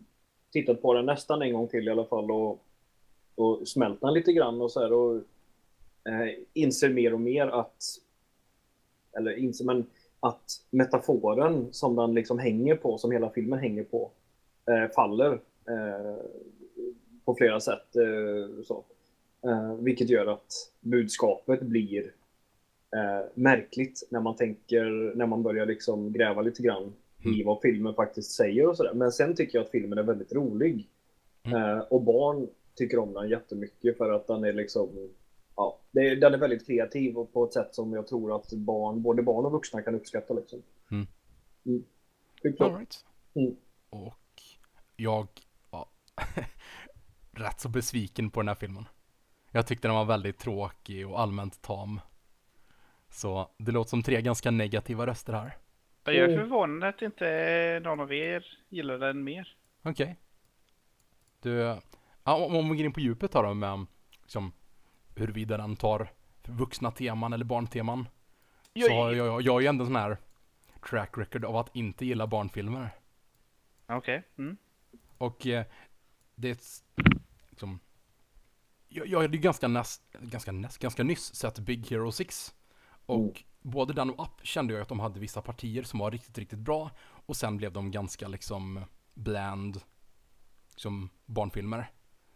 tittat 0.51 0.81
på 0.81 0.93
den 0.93 1.05
nästan 1.05 1.41
en 1.41 1.53
gång 1.53 1.67
till 1.67 1.87
i 1.87 1.91
alla 1.91 2.05
fall 2.05 2.31
och, 2.31 2.65
och 3.35 3.67
smält 3.67 4.01
den 4.01 4.13
lite 4.13 4.33
grann 4.33 4.61
och 4.61 4.71
så 4.71 4.79
här 4.81 4.93
och 4.93 5.21
inser 6.53 6.89
mer 6.89 7.13
och 7.13 7.21
mer 7.21 7.47
att 7.47 7.83
eller 9.17 9.37
inser 9.37 9.65
men 9.65 9.85
att 10.19 10.43
metaforen 10.69 11.67
som 11.71 11.95
den 11.95 12.13
liksom 12.13 12.39
hänger 12.39 12.75
på, 12.75 12.97
som 12.97 13.11
hela 13.11 13.29
filmen 13.29 13.59
hänger 13.59 13.83
på, 13.83 14.11
eh, 14.65 14.91
faller 14.95 15.33
eh, 15.67 16.15
på 17.25 17.35
flera 17.35 17.59
sätt. 17.59 17.95
Eh, 17.95 18.63
så. 18.63 18.83
Eh, 19.43 19.73
vilket 19.73 20.09
gör 20.09 20.27
att 20.27 20.71
budskapet 20.79 21.61
blir 21.61 22.13
eh, 22.95 23.25
märkligt 23.33 24.07
när 24.09 24.19
man 24.19 24.35
tänker, 24.35 25.15
när 25.15 25.25
man 25.25 25.43
börjar 25.43 25.65
liksom 25.65 26.13
gräva 26.13 26.41
lite 26.41 26.63
grann 26.63 26.93
i 27.23 27.27
Mm. 27.27 27.45
vad 27.45 27.61
filmen 27.61 27.93
faktiskt 27.93 28.31
säger 28.31 28.67
och 28.67 28.77
sådär. 28.77 28.93
Men 28.93 29.11
sen 29.11 29.35
tycker 29.35 29.57
jag 29.57 29.65
att 29.65 29.71
filmen 29.71 29.97
är 29.97 30.03
väldigt 30.03 30.33
rolig. 30.33 30.87
Mm. 31.43 31.61
Eh, 31.63 31.79
och 31.79 32.01
barn 32.01 32.47
tycker 32.75 32.99
om 32.99 33.13
den 33.13 33.29
jättemycket 33.29 33.97
för 33.97 34.11
att 34.11 34.27
den 34.27 34.43
är 34.43 34.53
liksom 34.53 34.89
Ja, 35.57 35.79
det 35.91 35.99
är, 35.99 36.15
den 36.15 36.33
är 36.33 36.37
väldigt 36.37 36.67
kreativ 36.67 37.17
och 37.17 37.33
på 37.33 37.45
ett 37.45 37.53
sätt 37.53 37.75
som 37.75 37.93
jag 37.93 38.07
tror 38.07 38.35
att 38.35 38.53
barn, 38.53 39.01
både 39.01 39.23
barn 39.23 39.45
och 39.45 39.51
vuxna 39.51 39.81
kan 39.81 39.95
uppskatta. 39.95 40.33
Liksom. 40.33 40.63
Mm. 40.91 41.07
Mm. 41.65 41.83
Alright. 42.59 43.05
Mm. 43.33 43.55
Och 43.89 44.41
jag 44.95 45.27
var 45.69 45.87
rätt 47.31 47.59
så 47.59 47.69
besviken 47.69 48.29
på 48.29 48.39
den 48.39 48.47
här 48.47 48.55
filmen. 48.55 48.85
Jag 49.51 49.67
tyckte 49.67 49.87
den 49.87 49.95
var 49.95 50.05
väldigt 50.05 50.37
tråkig 50.39 51.07
och 51.09 51.19
allmänt 51.19 51.61
tam. 51.61 51.99
Så 53.09 53.49
det 53.57 53.71
låter 53.71 53.89
som 53.89 54.03
tre 54.03 54.21
ganska 54.21 54.51
negativa 54.51 55.07
röster 55.07 55.33
här. 55.33 55.57
Jag 56.03 56.15
är 56.15 56.27
Mm. 56.27 56.39
förvånad 56.39 56.89
att 56.89 57.01
inte 57.01 57.79
någon 57.83 57.99
av 57.99 58.13
er 58.13 58.45
gillar 58.69 58.97
den 58.97 59.23
mer. 59.23 59.57
Okej. 59.83 60.15
Du, 61.41 61.51
ja, 62.23 62.45
om 62.45 62.55
om 62.55 62.69
vi 62.69 62.77
går 62.77 62.85
in 62.85 62.93
på 62.93 62.99
djupet 62.99 63.33
här 63.33 63.43
då 63.43 63.53
med 63.53 63.85
liksom, 64.21 64.51
huruvida 65.17 65.57
den 65.57 65.75
tar 65.75 66.11
vuxna 66.43 66.91
teman 66.91 67.33
eller 67.33 67.45
barnteman. 67.45 68.07
Så 68.73 68.93
har 68.93 69.11
jag, 69.11 69.27
jag, 69.27 69.41
jag 69.41 69.53
har 69.53 69.59
ju 69.59 69.67
ändå 69.67 69.83
en 69.83 69.87
sån 69.87 69.95
här 69.95 70.17
track 70.89 71.17
record 71.17 71.45
av 71.45 71.55
att 71.57 71.75
inte 71.75 72.05
gilla 72.05 72.27
barnfilmer. 72.27 72.89
Okej. 73.87 74.23
Mm. 74.37 74.57
Och 75.17 75.47
eh, 75.47 75.65
det 76.35 76.49
är 76.49 76.57
liksom, 77.49 77.79
jag, 78.87 79.07
jag 79.07 79.21
hade 79.21 79.37
ju 79.37 79.41
ganska, 79.43 79.67
näst, 79.67 80.01
ganska, 80.21 80.51
näst, 80.51 80.77
ganska 80.77 81.03
nyss 81.03 81.35
sett 81.35 81.59
Big 81.59 81.89
Hero 81.89 82.11
6. 82.11 82.53
Och 83.05 83.19
Mm. 83.19 83.33
både 83.61 83.93
den 83.93 84.09
och 84.09 84.25
Up 84.25 84.45
kände 84.45 84.73
jag 84.73 84.81
att 84.81 84.89
de 84.89 84.99
hade 84.99 85.19
vissa 85.19 85.41
partier 85.41 85.83
som 85.83 85.99
var 85.99 86.11
riktigt, 86.11 86.37
riktigt 86.37 86.59
bra. 86.59 86.91
Och 86.99 87.35
sen 87.37 87.57
blev 87.57 87.71
de 87.73 87.91
ganska 87.91 88.27
liksom 88.27 88.85
bland, 89.13 89.81
liksom 90.69 91.09
barnfilmer. 91.25 91.91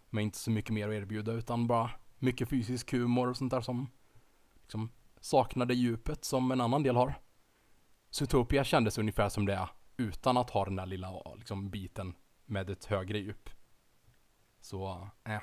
Med 0.10 0.24
inte 0.24 0.38
så 0.38 0.52
mycket 0.52 0.74
mer 0.74 0.88
att 0.88 0.94
erbjuda 0.94 1.32
utan 1.32 1.68
bara 1.68 1.92
mycket 2.22 2.50
fysisk 2.50 2.92
humor 2.92 3.30
och 3.30 3.38
sånt 3.38 3.51
där 3.51 3.62
som 3.62 3.92
liksom 4.62 4.92
saknade 5.20 5.74
djupet 5.74 6.25
som 6.25 6.51
en 6.51 6.62
annan 6.62 6.84
del 6.84 6.96
har. 6.96 7.13
Zootopia 8.10 8.63
kändes 8.63 8.98
ungefär 8.98 9.30
som 9.30 9.46
det 9.46 9.70
utan 9.98 10.38
att 10.38 10.50
ha 10.50 10.66
den 10.66 10.75
där 10.75 10.86
lilla 10.86 11.34
liksom, 11.38 11.70
biten 11.70 12.13
med 12.46 12.70
ett 12.70 12.86
högre 12.86 13.18
djup. 13.18 13.50
Så, 14.62 15.10
eh. 15.24 15.42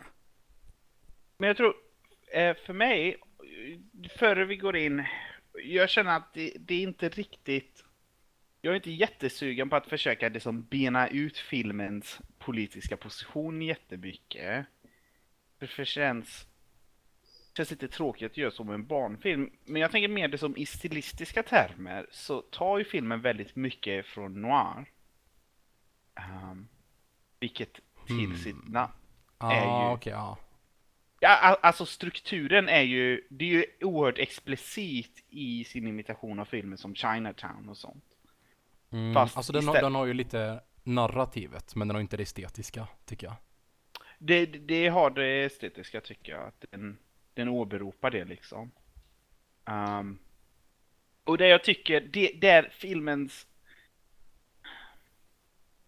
Men 1.38 1.48
jag 1.48 1.56
tror, 1.56 1.74
eh, 2.34 2.56
för 2.66 2.72
mig, 2.72 3.16
före 4.18 4.44
vi 4.44 4.56
går 4.56 4.76
in, 4.76 5.04
jag 5.64 5.90
känner 5.90 6.16
att 6.16 6.34
det, 6.34 6.52
det 6.58 6.74
är 6.74 6.82
inte 6.82 7.08
riktigt, 7.08 7.84
jag 8.60 8.72
är 8.72 8.76
inte 8.76 8.90
jättesugen 8.90 9.70
på 9.70 9.76
att 9.76 9.86
försöka 9.86 10.28
liksom 10.28 10.62
bena 10.62 11.08
ut 11.08 11.38
filmens 11.38 12.20
politiska 12.38 12.96
position 12.96 13.62
jättemycket. 13.62 14.66
För 15.58 15.72
det 15.76 15.84
känns, 15.84 16.47
känns 17.58 17.70
lite 17.70 17.88
tråkigt 17.88 18.30
att 18.32 18.36
göra 18.36 18.50
som 18.50 18.70
en 18.70 18.86
barnfilm. 18.86 19.50
Men 19.64 19.82
jag 19.82 19.90
tänker 19.90 20.08
mer 20.08 20.28
det 20.28 20.38
som 20.38 20.56
i 20.56 20.66
stilistiska 20.66 21.42
termer 21.42 22.06
så 22.10 22.40
tar 22.42 22.78
ju 22.78 22.84
filmen 22.84 23.20
väldigt 23.20 23.56
mycket 23.56 24.06
från 24.06 24.42
noir. 24.42 24.84
Um, 26.52 26.68
vilket 27.40 27.72
till 28.06 28.16
Hmm. 28.26 28.36
sitt 28.36 28.68
namn 28.68 28.92
Ja, 29.40 29.52
Är 29.52 29.60
ju- 29.64 29.68
ah, 29.70 29.92
okej, 29.92 30.12
ja. 30.12 30.38
Alltså 31.62 31.86
strukturen 31.86 32.68
är 32.68 32.80
ju, 32.82 33.26
det 33.30 33.44
är 33.44 33.48
ju 33.48 33.64
oerhört 33.80 34.18
explicit 34.18 35.24
i 35.28 35.64
sin 35.64 35.86
imitation 35.86 36.38
av 36.38 36.44
filmer 36.44 36.76
som 36.76 36.94
Chinatown 36.94 37.68
och 37.68 37.76
sånt. 37.76 38.04
Mm, 38.92 39.14
Fast 39.14 39.36
alltså 39.36 39.52
den 39.52 39.64
har, 39.66 39.74
istället- 39.74 39.86
den 39.86 39.94
har 39.94 40.06
ju 40.06 40.14
lite 40.14 40.60
narrativet, 40.84 41.74
men 41.74 41.88
den 41.88 41.94
har 41.94 42.00
inte 42.02 42.16
det 42.16 42.22
estetiska, 42.22 42.88
tycker 43.06 43.26
jag. 43.26 43.36
Det, 44.18 44.46
det 44.46 44.88
har 44.88 45.10
det 45.10 45.44
estetiska 45.44 46.00
tycker 46.00 46.32
jag, 46.32 46.46
att 46.48 46.64
den, 46.70 46.98
den 47.38 47.48
åberopar 47.48 48.10
det 48.10 48.24
liksom. 48.24 48.70
Ehm, 49.64 50.18
och 51.24 51.38
det 51.38 51.48
jag 51.48 51.64
tycker, 51.64 52.00
det, 52.00 52.48
är 52.48 52.68
filmens... 52.72 53.46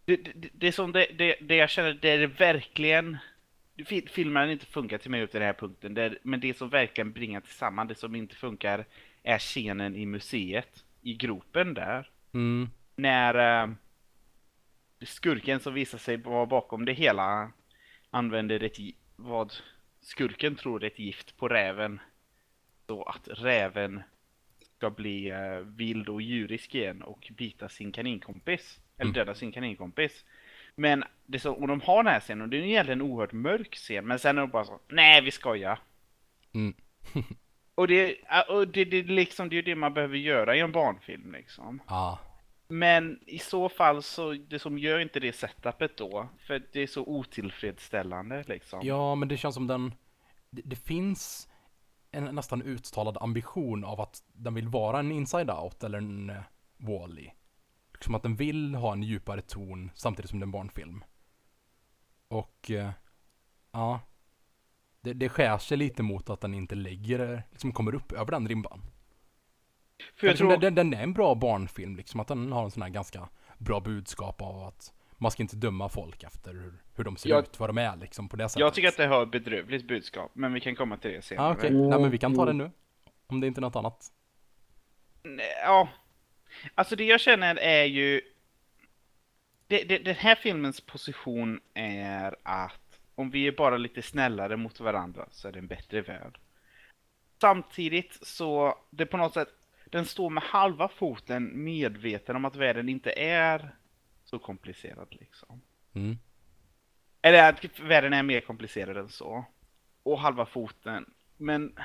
Det, 0.05 0.17
det, 0.17 0.49
det 0.53 0.69
är 0.69 0.73
som 0.73 0.93
det, 0.93 1.07
det, 1.19 1.37
det 1.41 1.57
jag 1.57 1.71
känner, 1.71 1.93
det 1.95 2.09
är 2.11 2.27
verkligen... 2.27 3.17
fi- 3.87 4.07
Filmen 4.09 4.43
har 4.43 4.49
inte 4.53 4.67
funkat 4.67 5.03
till 5.03 5.11
mig 5.11 5.23
upp 5.23 5.31
till 5.31 5.41
den 5.41 5.47
här 5.47 5.53
punkten, 5.61 5.95
det 5.95 6.03
är, 6.03 6.19
men 6.23 6.41
det 6.41 6.57
som 6.57 6.69
verkligen 6.69 7.13
bringar 7.13 7.41
tillsammans, 7.41 7.89
det 7.89 7.95
som 7.95 8.15
inte 8.15 8.35
funkar, 8.37 8.85
är 9.23 9.39
scenen 9.39 9.97
i 9.97 10.07
museet, 10.07 10.85
i 11.03 11.15
gropen 11.15 11.75
där. 11.75 12.11
Mm, 12.33 12.69
När 12.97 13.63
eh, 13.63 13.71
skurken 15.03 15.61
som 15.61 15.75
visar 15.75 15.99
sig 15.99 16.17
vara 16.17 16.47
bakom 16.47 16.85
det 16.85 16.93
hela 16.93 17.53
använder 18.11 18.63
ett, 18.63 18.77
vad 19.17 19.53
skurken 20.01 20.57
tror 20.57 20.83
är 20.83 20.87
ett 20.87 20.99
gift 20.99 21.37
på 21.37 21.49
räven. 21.49 22.01
Så 22.87 23.03
att 23.03 23.29
räven 23.29 24.03
ska 24.77 24.91
bli 24.91 25.31
eh, 25.31 25.59
vild 25.59 26.09
och 26.09 26.23
djurisk 26.23 26.75
igen 26.75 27.03
och 27.03 27.33
bita 27.37 27.69
sin 27.69 27.93
kaninkompis. 27.93 28.81
Eller 28.97 29.11
Mm. 29.11 29.13
döda 29.15 29.35
sin 29.35 29.53
kaninkompis. 29.53 30.25
Men 30.75 31.05
det 31.27 31.39
så, 31.39 31.53
och 31.53 31.69
de 31.69 31.81
har 31.81 32.03
den 32.03 32.13
här 32.13 32.21
scenen 32.21 32.43
och 32.43 32.49
det 32.49 32.57
är 32.57 32.63
egentligen 32.63 33.01
en 33.01 33.07
oerhört 33.07 33.33
mörk 33.33 33.75
scen. 33.77 34.07
Men 34.07 34.19
sen 34.19 34.39
är 34.39 34.41
de 34.41 34.51
bara 34.51 34.65
så, 34.65 34.81
nej 34.89 35.23
vi 35.23 35.31
skojar. 35.31 35.79
Mm. 36.53 36.75
och 37.75 37.89
det, 37.89 38.17
och 38.49 38.69
det, 38.69 38.85
det, 38.85 38.97
är 38.97 39.05
liksom, 39.05 39.49
det 39.49 39.55
är 39.55 39.57
ju 39.57 39.63
det 39.63 39.75
man 39.75 39.95
behöver 39.95 40.17
göra 40.17 40.57
i 40.57 40.61
en 40.61 40.73
barnfilm 40.73 41.33
liksom. 41.33 41.83
ja. 41.89 42.19
Men 42.71 43.19
i 43.27 43.39
så 43.39 43.69
fall 43.69 44.03
så, 44.03 44.33
det 44.33 44.59
som 44.59 44.79
gör 44.79 44.99
inte 44.99 45.21
det 45.21 45.33
setupet 45.33 45.97
då, 45.97 46.29
för 46.39 46.63
det 46.73 46.81
är 46.81 46.87
så 46.87 47.05
otillfredsställande 47.07 48.45
liksom. 48.47 48.81
Ja, 48.83 49.15
men 49.15 49.29
det 49.29 49.37
känns 49.37 49.55
som 49.55 49.67
den, 49.67 49.95
det, 50.51 50.63
det 50.65 50.77
finns 50.77 51.49
en 52.11 52.25
nästan 52.25 52.63
uttalad 52.63 53.19
ambition 53.21 53.85
av 53.85 54.01
att 54.01 54.23
den 54.33 54.55
vill 54.55 54.69
vara 54.69 54.99
en 54.99 55.13
inside 55.13 55.51
out 55.51 55.85
eller 55.85 55.99
en 55.99 56.31
eh, 56.31 56.43
Wall-E. 56.77 57.33
Liksom 57.93 58.15
att 58.15 58.23
den 58.23 58.37
vill 58.37 58.75
ha 58.75 58.93
en 58.93 59.03
djupare 59.03 59.43
ton 59.43 59.91
samtidigt 59.95 60.31
som 60.31 60.39
det 60.39 60.45
är 60.45 60.47
en 60.47 60.53
barnfilm. 60.53 61.05
Och, 62.29 62.71
eh, 62.71 62.91
ja. 63.73 64.01
Det, 65.01 65.13
det 65.13 65.29
skär 65.29 65.59
sig 65.59 65.77
lite 65.77 66.03
mot 66.03 66.31
att 66.31 66.41
den 66.41 66.55
inte 66.55 66.75
lägger, 66.75 67.33
eh, 67.33 67.41
liksom 67.51 67.73
kommer 67.73 67.95
upp 67.95 68.13
över 68.13 68.31
den 68.31 68.49
ribban 68.49 68.83
för 70.17 70.27
jag 70.27 70.37
tror, 70.37 70.57
den, 70.57 70.75
den 70.75 70.95
är 70.95 71.03
en 71.03 71.13
bra 71.13 71.35
barnfilm, 71.35 71.97
liksom 71.97 72.21
att 72.21 72.29
den 72.29 72.53
har 72.53 72.65
en 72.65 72.71
sån 72.71 72.83
här 72.83 72.91
ganska 72.91 73.29
bra 73.59 73.81
budskap 73.81 74.43
av 74.43 74.63
att 74.63 74.93
man 75.19 75.31
ska 75.31 75.43
inte 75.43 75.57
döma 75.57 75.89
folk 75.89 76.23
efter 76.23 76.53
hur, 76.53 76.73
hur 76.97 77.05
de 77.05 77.17
ser 77.17 77.31
Jag- 77.31 77.43
ut, 77.43 77.61
vad 77.61 77.69
de 77.69 77.79
är 77.79 77.97
liksom 77.97 78.29
på 78.29 78.37
det 78.37 78.49
sättet. 78.49 78.61
jag 78.61 78.75
tycker 78.75 78.89
att 78.89 78.97
det 78.97 79.07
har 79.07 79.23
ett 79.23 79.31
bedrövligt 79.31 79.89
budskap, 79.89 80.31
men 80.35 80.53
vi 80.53 80.61
kan 80.61 80.77
komma 80.77 80.97
till 80.97 81.11
det 81.11 81.23
senare. 81.23 81.49
Ja, 81.49 81.53
okej. 81.55 81.71
Mm, 81.71 81.89
Nej, 81.89 82.01
men 82.01 82.11
vi 82.11 82.19
kan 82.19 82.35
ta 82.35 82.45
det 82.45 82.51
mm. 82.51 82.67
nu. 82.67 82.73
Om 83.27 83.41
det 83.41 83.47
inte 83.47 83.59
är 83.59 83.63
något 83.63 83.77
annat. 83.77 84.13
Ja, 85.65 85.89
alltså 86.75 86.97
det 86.97 87.05
jag 87.05 87.21
känner 87.21 87.57
är 87.57 87.85
ju... 87.85 88.21
det, 89.67 89.85
det, 89.85 89.99
den 89.99 90.15
här 90.15 90.35
filmens 90.35 90.81
position 90.81 91.61
är 91.75 92.37
att 92.43 93.01
om 93.15 93.31
vi 93.31 93.47
är 93.47 93.53
bara 93.53 93.77
lite 93.77 94.03
snällare 94.03 94.57
mot 94.57 94.81
varandra 94.81 95.27
så 95.31 95.49
är 95.49 95.53
det 95.53 95.59
en 95.59 95.67
bättre 95.67 96.01
värld. 96.01 96.39
Samtidigt 97.41 98.19
så, 98.23 98.79
det 98.91 99.07
på 99.07 99.17
något 99.17 99.35
sätt, 99.35 99.49
den 99.91 100.07
står 100.07 100.31
med 100.31 100.43
halva 100.43 100.89
foten 100.89 101.65
medveten 101.65 102.37
om 102.37 102.45
att 102.45 102.57
världen 102.57 102.89
inte 102.89 103.13
är 103.13 103.75
så 104.25 104.39
komplicerad 104.39 105.09
liksom. 105.11 105.63
Mm. 105.95 106.19
Eller 107.23 107.49
att 107.49 107.81
världen 107.81 108.13
är 108.13 108.23
mer 108.23 108.41
komplicerad 108.41 108.97
än 108.97 109.09
så. 109.09 109.45
Och 110.03 110.21
halva 110.21 110.47
foten. 110.47 111.15
Men 111.37 111.77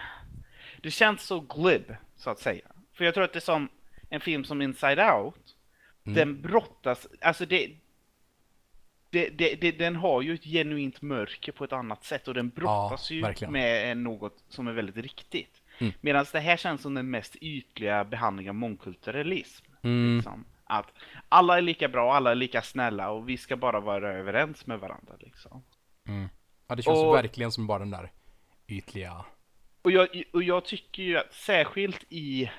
det 0.81 0.91
känns 0.91 1.21
så 1.21 1.39
glib, 1.39 1.95
så 2.15 2.29
att 2.29 2.39
säga. 2.39 2.67
För 2.93 3.05
jag 3.05 3.13
tror 3.13 3.23
att 3.23 3.33
det 3.33 3.39
är 3.39 3.41
som 3.41 3.69
en 4.09 4.21
film 4.21 4.43
som 4.43 4.61
Inside 4.61 4.99
Out. 4.99 5.55
Mm. 6.03 6.15
Den 6.15 6.41
brottas, 6.41 7.07
alltså 7.21 7.45
det, 7.45 7.71
det, 9.09 9.29
det, 9.29 9.55
det, 9.55 9.71
den 9.71 9.95
har 9.95 10.21
ju 10.21 10.33
ett 10.33 10.43
genuint 10.43 11.01
mörker 11.01 11.51
på 11.51 11.63
ett 11.63 11.73
annat 11.73 12.03
sätt 12.03 12.27
och 12.27 12.33
den 12.33 12.49
brottas 12.49 13.11
ju 13.11 13.21
verkligen. 13.21 13.51
med 13.53 13.97
något 13.97 14.43
som 14.49 14.67
är 14.67 14.73
väldigt 14.73 14.97
riktigt. 14.97 15.61
Mm. 15.79 15.93
Medan 16.01 16.25
det 16.31 16.39
här 16.39 16.57
känns 16.57 16.81
som 16.81 16.93
den 16.93 17.09
mest 17.09 17.35
ytliga 17.35 18.03
behandlingen 18.05 18.49
av 18.49 18.55
mångkulturalism. 18.55 19.65
Mm. 19.81 20.15
Liksom. 20.15 20.45
Att 20.63 20.91
alla 21.29 21.57
är 21.57 21.61
lika 21.61 21.87
bra, 21.87 22.13
alla 22.15 22.31
är 22.31 22.35
lika 22.35 22.61
snälla 22.61 23.09
och 23.09 23.29
vi 23.29 23.37
ska 23.37 23.57
bara 23.57 23.79
vara 23.79 24.13
överens 24.13 24.65
med 24.67 24.79
varandra 24.79 25.13
liksom. 25.19 25.63
Mm. 26.07 26.29
Ja, 26.67 26.75
det 26.75 26.83
känns 26.83 26.97
Och- 26.99 27.15
verkligen 27.15 27.51
som 27.51 27.67
bara 27.67 27.79
den 27.79 27.91
där 27.91 28.11
ytliga. 28.67 29.25
Och 29.81 29.91
jag, 29.91 30.23
och 30.33 30.43
jag 30.43 30.65
tycker 30.65 31.03
ju 31.03 31.17
att 31.17 31.33
särskilt 31.33 32.05
i 32.09 32.51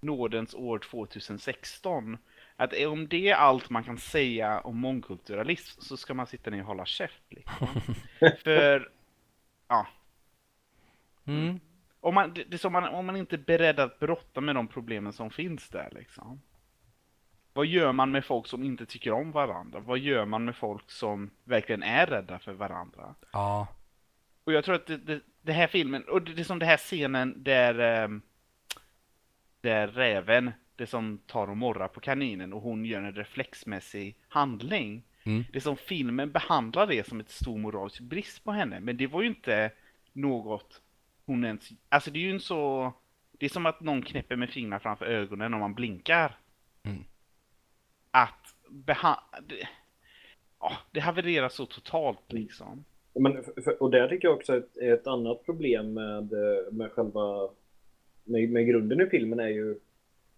nådens 0.00 0.54
år 0.54 0.78
2016 0.78 2.18
att 2.56 2.72
om 2.86 3.08
det 3.08 3.28
är 3.28 3.34
allt 3.34 3.70
man 3.70 3.84
kan 3.84 3.98
säga 3.98 4.60
om 4.60 4.78
mångkulturalism 4.78 5.80
så 5.80 5.96
ska 5.96 6.14
man 6.14 6.26
sitta 6.26 6.50
ner 6.50 6.60
och 6.60 6.66
hålla 6.66 6.84
käft 6.86 7.22
liksom. 7.30 7.68
För, 8.44 8.90
ja, 9.68 9.86
Mm. 11.26 11.60
Om 12.02 12.14
man, 12.14 12.34
det 12.34 12.54
är 12.54 12.58
som 12.58 12.72
man, 12.72 12.84
om 12.84 13.06
man 13.06 13.16
inte 13.16 13.36
är 13.36 13.38
beredd 13.46 13.80
att 13.80 13.98
brotta 13.98 14.40
med 14.40 14.54
de 14.54 14.68
problemen 14.68 15.12
som 15.12 15.30
finns 15.30 15.68
där 15.68 15.88
liksom. 15.92 16.40
Vad 17.52 17.66
gör 17.66 17.92
man 17.92 18.10
med 18.10 18.24
folk 18.24 18.46
som 18.46 18.64
inte 18.64 18.86
tycker 18.86 19.12
om 19.12 19.32
varandra? 19.32 19.80
Vad 19.80 19.98
gör 19.98 20.24
man 20.24 20.44
med 20.44 20.56
folk 20.56 20.90
som 20.90 21.30
verkligen 21.44 21.82
är 21.82 22.06
rädda 22.06 22.38
för 22.38 22.52
varandra? 22.52 23.14
Ja. 23.32 23.66
Och 24.44 24.52
jag 24.52 24.64
tror 24.64 24.74
att 24.74 24.86
det, 24.86 24.96
det, 24.96 25.20
det 25.42 25.52
här 25.52 25.66
filmen, 25.66 26.04
och 26.04 26.22
det, 26.22 26.32
det 26.34 26.42
är 26.42 26.44
som 26.44 26.58
den 26.58 26.68
här 26.68 26.76
scenen 26.76 27.42
där, 27.42 27.78
ehm, 27.78 28.22
där 29.60 29.88
räven, 29.88 30.52
det 30.76 30.86
som 30.86 31.18
tar 31.26 31.50
och 31.50 31.56
morrar 31.56 31.88
på 31.88 32.00
kaninen 32.00 32.52
och 32.52 32.62
hon 32.62 32.84
gör 32.84 33.02
en 33.02 33.14
reflexmässig 33.14 34.16
handling. 34.28 35.02
Mm. 35.24 35.44
Det 35.52 35.60
som 35.60 35.76
filmen 35.76 36.32
behandlar 36.32 36.86
det 36.86 37.06
som 37.08 37.20
ett 37.20 37.30
stor 37.30 37.58
moralisk 37.58 38.00
brist 38.00 38.44
på 38.44 38.52
henne, 38.52 38.80
men 38.80 38.96
det 38.96 39.06
var 39.06 39.22
ju 39.22 39.28
inte 39.28 39.70
något 40.12 40.80
hon 41.26 41.44
ens, 41.44 41.68
alltså 41.88 42.10
det 42.10 42.18
är 42.18 42.22
ju 42.22 42.30
en 42.30 42.40
så, 42.40 42.92
det 43.32 43.46
är 43.46 43.50
som 43.50 43.66
att 43.66 43.80
någon 43.80 44.02
knäpper 44.02 44.36
med 44.36 44.50
fingrarna 44.50 44.80
framför 44.80 45.06
ögonen 45.06 45.54
om 45.54 45.60
man 45.60 45.74
blinkar. 45.74 46.36
Mm. 46.82 47.04
Att 48.10 48.54
behandla, 48.70 49.22
det, 49.48 49.68
ja, 50.60 50.72
det 50.90 51.00
havererar 51.00 51.48
så 51.48 51.66
totalt 51.66 52.32
liksom. 52.32 52.84
Men, 53.14 53.44
för- 53.64 53.82
och 53.82 53.90
där 53.90 54.08
tycker 54.08 54.28
jag 54.28 54.36
också 54.36 54.56
att 54.56 54.76
ett 54.76 55.06
annat 55.06 55.44
problem 55.44 55.94
med, 55.94 56.32
eh, 56.32 56.72
med 56.72 56.92
själva 56.92 57.48
med, 58.24 58.50
med 58.50 58.66
grunden 58.66 59.00
i 59.00 59.06
filmen 59.06 59.40
är 59.40 59.48
ju 59.48 59.78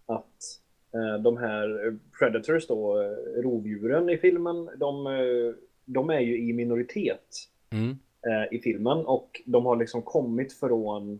att 0.05 0.61
eh, 0.93 1.21
de 1.21 1.37
här 1.37 1.97
predators 2.19 2.67
då, 2.67 3.01
eh, 3.01 3.41
rovdjuren 3.41 4.09
i 4.09 4.17
filmen, 4.17 4.69
de, 4.77 5.05
de 5.85 6.09
är 6.09 6.19
ju 6.19 6.49
i 6.49 6.53
minoritet 6.53 7.49
Mm. 7.69 7.97
Eh, 8.27 8.57
i 8.57 8.61
filmen 8.61 9.05
och 9.05 9.41
de 9.45 9.65
har 9.65 9.75
liksom 9.75 10.01
kommit 10.01 10.53
från 10.53 11.19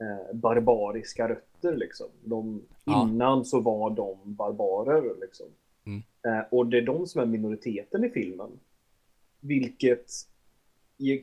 eh, 0.00 0.36
barbariska 0.36 1.28
rötter 1.28 1.76
liksom. 1.76 2.06
De, 2.24 2.62
Ja. 2.84 3.02
Innan 3.08 3.44
så 3.44 3.60
var 3.60 3.90
de 3.90 4.18
barbarer 4.24 5.14
liksom. 5.20 5.46
Mm. 5.86 6.02
Eh, 6.26 6.44
och 6.50 6.66
det 6.66 6.78
är 6.78 6.82
de 6.82 7.06
som 7.06 7.20
är 7.20 7.26
minoriteten 7.26 8.04
i 8.04 8.10
filmen. 8.10 8.50
Vilket 9.40 10.06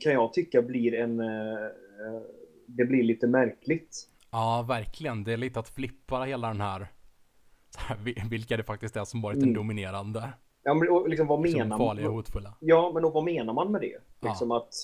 kan 0.02 0.12
jag 0.12 0.32
tycka 0.32 0.62
blir 0.62 0.94
en... 0.94 1.20
Eh, 1.20 1.52
eh, 1.64 2.20
det 2.66 2.84
blir 2.84 3.02
lite 3.02 3.26
märkligt. 3.26 4.08
Ja, 4.30 4.64
verkligen. 4.68 5.24
Det 5.24 5.32
är 5.32 5.36
lite 5.36 5.60
att 5.60 5.68
flippa 5.68 6.22
hela 6.22 6.48
den 6.48 6.60
här, 6.60 6.86
här 7.76 7.96
vi- 8.04 8.22
vilka 8.30 8.56
det 8.56 8.64
faktiskt 8.64 8.96
är 8.96 9.04
som 9.04 9.20
varit 9.22 9.34
den 9.40 9.48
Mm. 9.48 9.54
dominerande. 9.54 10.32
Ja, 10.62 10.74
men 10.74 10.88
och 10.88 11.08
liksom, 11.08 11.26
vad 11.26 11.42
Liksom 11.42 11.58
menar 11.60 11.78
farliga 11.78 12.06
och 12.06 12.12
man? 12.12 12.18
hotfulla. 12.18 12.54
Ja, 12.60 12.90
men 12.94 13.04
och 13.04 13.12
vad 13.12 13.24
menar 13.24 13.52
man 13.54 13.72
med 13.72 13.80
det? 13.80 13.96
Ja. 14.20 14.28
Liksom 14.28 14.50
att 14.52 14.74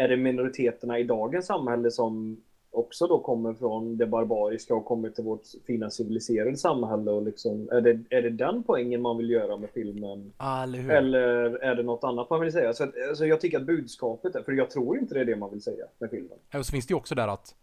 är 0.00 0.08
det 0.08 0.16
minoriteterna 0.16 0.98
i 0.98 1.04
dagens 1.04 1.46
samhälle 1.46 1.90
som 1.90 2.42
också 2.70 3.06
då 3.06 3.18
kommer 3.18 3.54
från 3.54 3.96
det 3.96 4.06
barbariska 4.06 4.74
och 4.74 4.84
kommer 4.84 5.10
till 5.10 5.24
vårt 5.24 5.42
fina 5.66 5.90
civiliserade 5.90 6.56
samhälle 6.56 7.10
och 7.10 7.22
liksom, 7.22 7.68
är 7.72 7.80
det, 7.80 8.00
är 8.10 8.22
det 8.22 8.30
den 8.30 8.62
poängen 8.62 9.02
man 9.02 9.16
vill 9.16 9.30
göra 9.30 9.56
med 9.56 9.70
filmen? 9.70 10.32
Ja, 10.38 10.62
eller? 10.62 10.88
Eller 10.88 11.24
är 11.62 11.74
det 11.74 11.82
något 11.82 12.04
annat 12.04 12.30
man 12.30 12.40
vill 12.40 12.52
säga? 12.52 12.72
Så 12.72 12.84
att, 12.84 12.94
alltså 13.08 13.26
jag 13.26 13.40
tycker 13.40 13.60
att 13.60 13.66
budskapet 13.66 14.34
är, 14.34 14.42
för 14.42 14.52
jag 14.52 14.70
tror 14.70 14.98
inte 14.98 15.14
det 15.14 15.20
är 15.20 15.24
det 15.24 15.36
man 15.36 15.50
vill 15.50 15.62
säga 15.62 15.84
med 15.98 16.10
filmen. 16.10 16.38
Och 16.54 16.66
så 16.66 16.70
finns 16.72 16.86
det 16.86 16.92
ju 16.92 16.96
också 16.98 17.14
där 17.14 17.28
att 17.28 17.54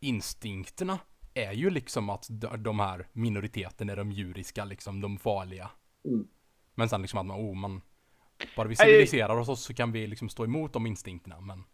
instinkterna 0.00 0.98
är 1.34 1.52
ju 1.52 1.70
liksom 1.70 2.10
att 2.10 2.26
de- 2.30 2.62
de 2.62 2.80
här 2.80 3.06
minoriteterna 3.12 3.92
är 3.92 3.96
de 3.96 4.12
djuriska, 4.12 4.64
liksom 4.64 5.00
de 5.00 5.18
farliga. 5.18 5.70
Mm. 6.04 6.28
Men 6.74 6.88
sen 6.88 7.00
liksom 7.02 7.20
att 7.20 7.26
man, 7.26 7.40
oh 7.40 7.54
man, 7.54 7.80
bara 8.56 8.68
vi 8.68 8.76
civiliserar 8.76 9.50
oss 9.50 9.64
så 9.64 9.74
kan 9.74 9.92
vi 9.92 10.06
liksom 10.06 10.28
stå 10.28 10.44
emot 10.44 10.72
de 10.72 10.86
instinkterna, 10.86 11.40
men 11.40 11.64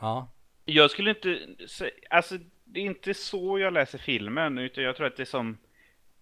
ja. 0.00 0.32
Jag 0.64 0.90
skulle 0.90 1.10
inte 1.10 1.38
säga, 1.68 1.90
alltså 2.10 2.38
det 2.64 2.80
är 2.80 2.84
inte 2.84 3.14
så 3.14 3.58
jag 3.58 3.72
läser 3.72 3.98
filmen, 3.98 4.58
utan 4.58 4.84
jag 4.84 4.96
tror 4.96 5.06
att 5.06 5.16
det 5.16 5.22
är 5.22 5.24
som 5.24 5.58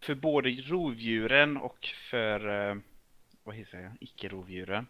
för 0.00 0.14
både 0.14 0.50
rovdjuren 0.50 1.56
och 1.56 1.88
för, 2.10 2.70
eh, 2.70 2.76
vad 3.44 3.54
heter 3.54 3.80
jag, 3.80 3.92
icke-rovdjuren. 4.00 4.86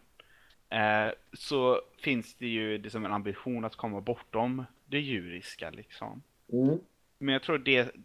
Eh, 0.69 1.11
så 1.33 1.81
finns 1.97 2.35
det 2.35 2.47
ju 2.47 2.77
det 2.77 2.89
som 2.89 3.05
en 3.05 3.13
ambition 3.13 3.65
att 3.65 3.75
komma 3.75 4.01
bortom 4.01 4.65
det 4.85 4.99
djuriska 4.99 5.69
liksom. 5.69 6.23
Mm. 6.53 6.79
Men 7.17 7.33
jag 7.33 7.43
tror 7.43 7.57
det, 7.57 7.95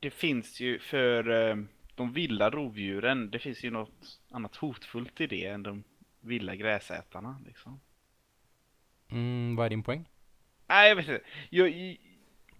det 0.00 0.10
finns 0.10 0.60
ju 0.60 0.78
för 0.78 1.48
eh, 1.50 1.56
de 1.94 2.12
vilda 2.12 2.50
rovdjuren, 2.50 3.30
det 3.30 3.38
finns 3.38 3.64
ju 3.64 3.70
något 3.70 4.20
annat 4.30 4.56
hotfullt 4.56 5.20
i 5.20 5.26
det 5.26 5.46
än 5.46 5.62
de 5.62 5.84
vilda 6.20 6.54
gräsätarna 6.54 7.36
liksom. 7.46 7.80
Mm, 9.10 9.56
vad 9.56 9.66
är 9.66 9.70
din 9.70 9.82
poäng? 9.82 10.08
Nej, 10.68 10.88
jag 10.88 10.96
vet 10.96 11.08
inte. 11.08 11.20
Jag, 11.50 11.68
jag, 11.70 11.90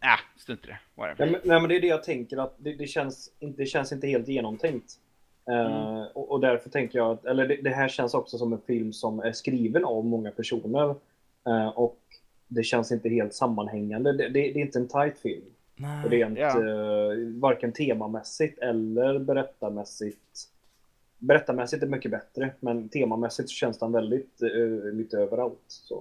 äh, 0.03 0.19
strunt 0.37 0.65
i 0.65 0.67
det. 0.67 0.79
Nej, 0.97 1.15
men, 1.19 1.31
nej, 1.45 1.61
men 1.61 1.69
det 1.69 1.77
är 1.77 1.81
det 1.81 1.87
jag 1.87 2.03
tänker 2.05 2.37
att 2.37 2.55
det, 2.59 2.75
det, 2.75 2.87
känns, 2.87 3.33
inte- 3.39 3.63
det 3.63 3.67
känns 3.67 3.93
inte 3.93 4.07
helt 4.07 4.29
genomtänkt. 4.29 4.93
Eh, 5.51 6.03
och, 6.03 6.31
och 6.31 6.41
därför 6.41 6.71
tänker 6.71 6.99
jag 6.99 7.11
att, 7.11 7.25
eller 7.25 7.49
det, 7.49 7.57
det 7.63 7.71
här 7.71 7.89
känns 7.89 8.15
också 8.15 8.39
som 8.39 8.53
en 8.53 8.61
film 8.67 8.93
som 8.93 9.21
är 9.21 9.33
skriven 9.33 9.85
av 9.85 10.05
många 10.05 10.31
personer. 10.31 10.95
Eh, 11.47 11.69
och 11.69 11.99
det 12.49 12.63
känns 12.63 12.93
inte 12.93 13.09
helt 13.09 13.35
sammanhängande. 13.35 14.13
Det, 14.13 14.29
det, 14.29 14.41
det 14.53 14.59
är 14.61 14.63
inte 14.63 14.79
en 14.79 14.89
tight 14.89 15.19
film. 15.19 15.45
Nej. 15.77 16.09
Rent, 16.09 16.39
Ja. 16.39 16.49
eh, 16.59 17.17
varken 17.41 17.73
temamässigt 17.73 18.59
eller 18.59 19.19
berättarmässigt. 19.19 20.49
Berättarmässigt 21.23 21.83
är 21.83 21.87
mycket 21.87 22.11
bättre, 22.11 22.55
men 22.61 22.89
temamässigt 22.89 23.49
så 23.51 23.55
känns 23.55 23.79
den 23.79 23.93
väldigt 23.93 24.43
eh, 24.43 24.93
lite 24.93 25.17
överallt. 25.19 25.65
Så. 25.67 25.95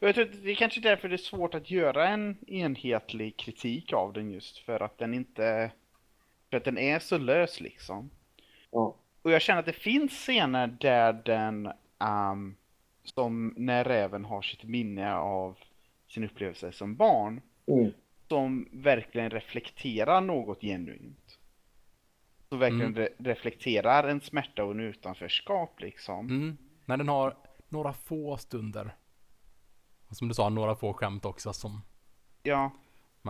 Och 0.00 0.08
jag 0.08 0.14
tror 0.14 0.24
att 0.24 0.42
det 0.42 0.50
är 0.50 0.54
kanske 0.54 0.80
därför 0.80 1.08
det 1.08 1.14
är 1.14 1.16
svårt 1.16 1.54
att 1.54 1.70
göra 1.70 2.08
en 2.08 2.36
enhetlig 2.46 3.36
kritik 3.36 3.92
av 3.92 4.12
den 4.12 4.30
just 4.30 4.58
för 4.58 4.80
att 4.82 4.98
den 4.98 5.14
inte... 5.14 5.70
För 6.50 6.56
att 6.56 6.64
den 6.64 6.78
är 6.78 6.98
så 6.98 7.18
lös 7.18 7.60
liksom. 7.60 8.10
Ja. 8.70 8.94
Och 9.22 9.30
jag 9.30 9.42
känner 9.42 9.60
att 9.60 9.66
det 9.66 9.72
finns 9.72 10.12
scener 10.12 10.66
där 10.80 11.12
den, 11.24 11.70
ehm, 11.98 12.54
som 13.04 13.54
när 13.56 13.84
räven 13.84 14.24
har 14.24 14.42
sitt 14.42 14.64
minne 14.64 15.14
av 15.14 15.58
sin 16.08 16.24
upplevelse 16.24 16.72
som 16.72 16.96
barn, 16.96 17.40
Mm. 17.66 17.90
som 18.28 18.68
verkligen 18.72 19.30
reflekterar 19.30 20.20
något 20.20 20.60
genuint. 20.60 21.21
Som 22.52 22.58
verkligen 22.60 22.86
Mm. 22.86 22.94
re 22.96 23.08
reflekterar 23.18 24.08
en 24.08 24.20
smärta 24.20 24.64
och 24.64 24.70
en 24.70 24.80
utanförskap 24.80 25.80
liksom. 25.80 26.26
Mm, 26.26 26.56
när 26.84 26.96
den 26.96 27.08
har 27.08 27.36
några 27.68 27.92
få 27.92 28.36
stunder. 28.36 28.94
Och 30.08 30.16
som 30.16 30.28
du 30.28 30.34
sa, 30.34 30.48
några 30.48 30.74
få 30.74 30.92
skämt 30.92 31.24
också 31.24 31.52
som, 31.52 31.82
Ja. 32.42 32.70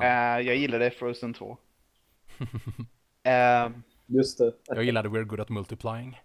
Eh, 0.03 0.47
jag 0.47 0.57
gillade 0.57 0.91
Frozen 0.91 1.35
2. 1.35 1.57
Eh, 3.25 3.71
Just 4.07 4.39
det. 4.39 4.53
jag 4.67 4.85
gillade 4.85 5.09
We're 5.09 5.25
Good 5.25 5.41
At 5.41 5.49
Multiplying. 5.49 6.21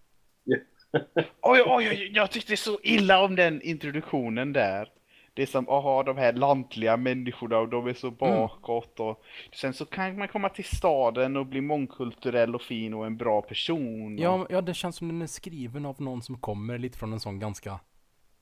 oj, 1.41 1.61
oj, 1.65 1.89
oj, 1.89 2.11
jag 2.13 2.31
tyckte 2.31 2.57
så 2.57 2.79
illa 2.83 3.23
om 3.23 3.35
den 3.35 3.61
introduktionen 3.61 4.53
där. 4.53 4.89
Det 5.37 5.43
är 5.43 5.45
som, 5.47 5.69
aha, 5.69 6.03
de 6.03 6.17
här 6.17 6.33
lantliga 6.33 6.97
människorna 6.97 7.57
och 7.57 7.69
de 7.69 7.87
är 7.87 7.93
så 7.93 8.07
Mm. 8.07 8.17
bakåt 8.19 8.99
och 8.99 9.23
sen 9.53 9.73
så 9.73 9.85
kan 9.85 10.17
man 10.17 10.27
komma 10.27 10.49
till 10.49 10.65
staden 10.65 11.37
och 11.37 11.45
bli 11.45 11.61
mångkulturell 11.61 12.55
och 12.55 12.61
fin 12.61 12.93
och 12.93 13.05
en 13.05 13.17
bra 13.17 13.41
person. 13.41 14.13
och- 14.15 14.19
Ja, 14.21 14.47
ja, 14.49 14.61
det 14.61 14.73
känns 14.73 14.95
som 14.95 15.07
den 15.07 15.21
är 15.21 15.27
skriven 15.27 15.85
av 15.85 16.01
någon 16.01 16.21
som 16.21 16.37
kommer 16.37 16.77
lite 16.77 16.97
från 16.97 17.13
en 17.13 17.19
sån 17.19 17.39
ganska 17.39 17.79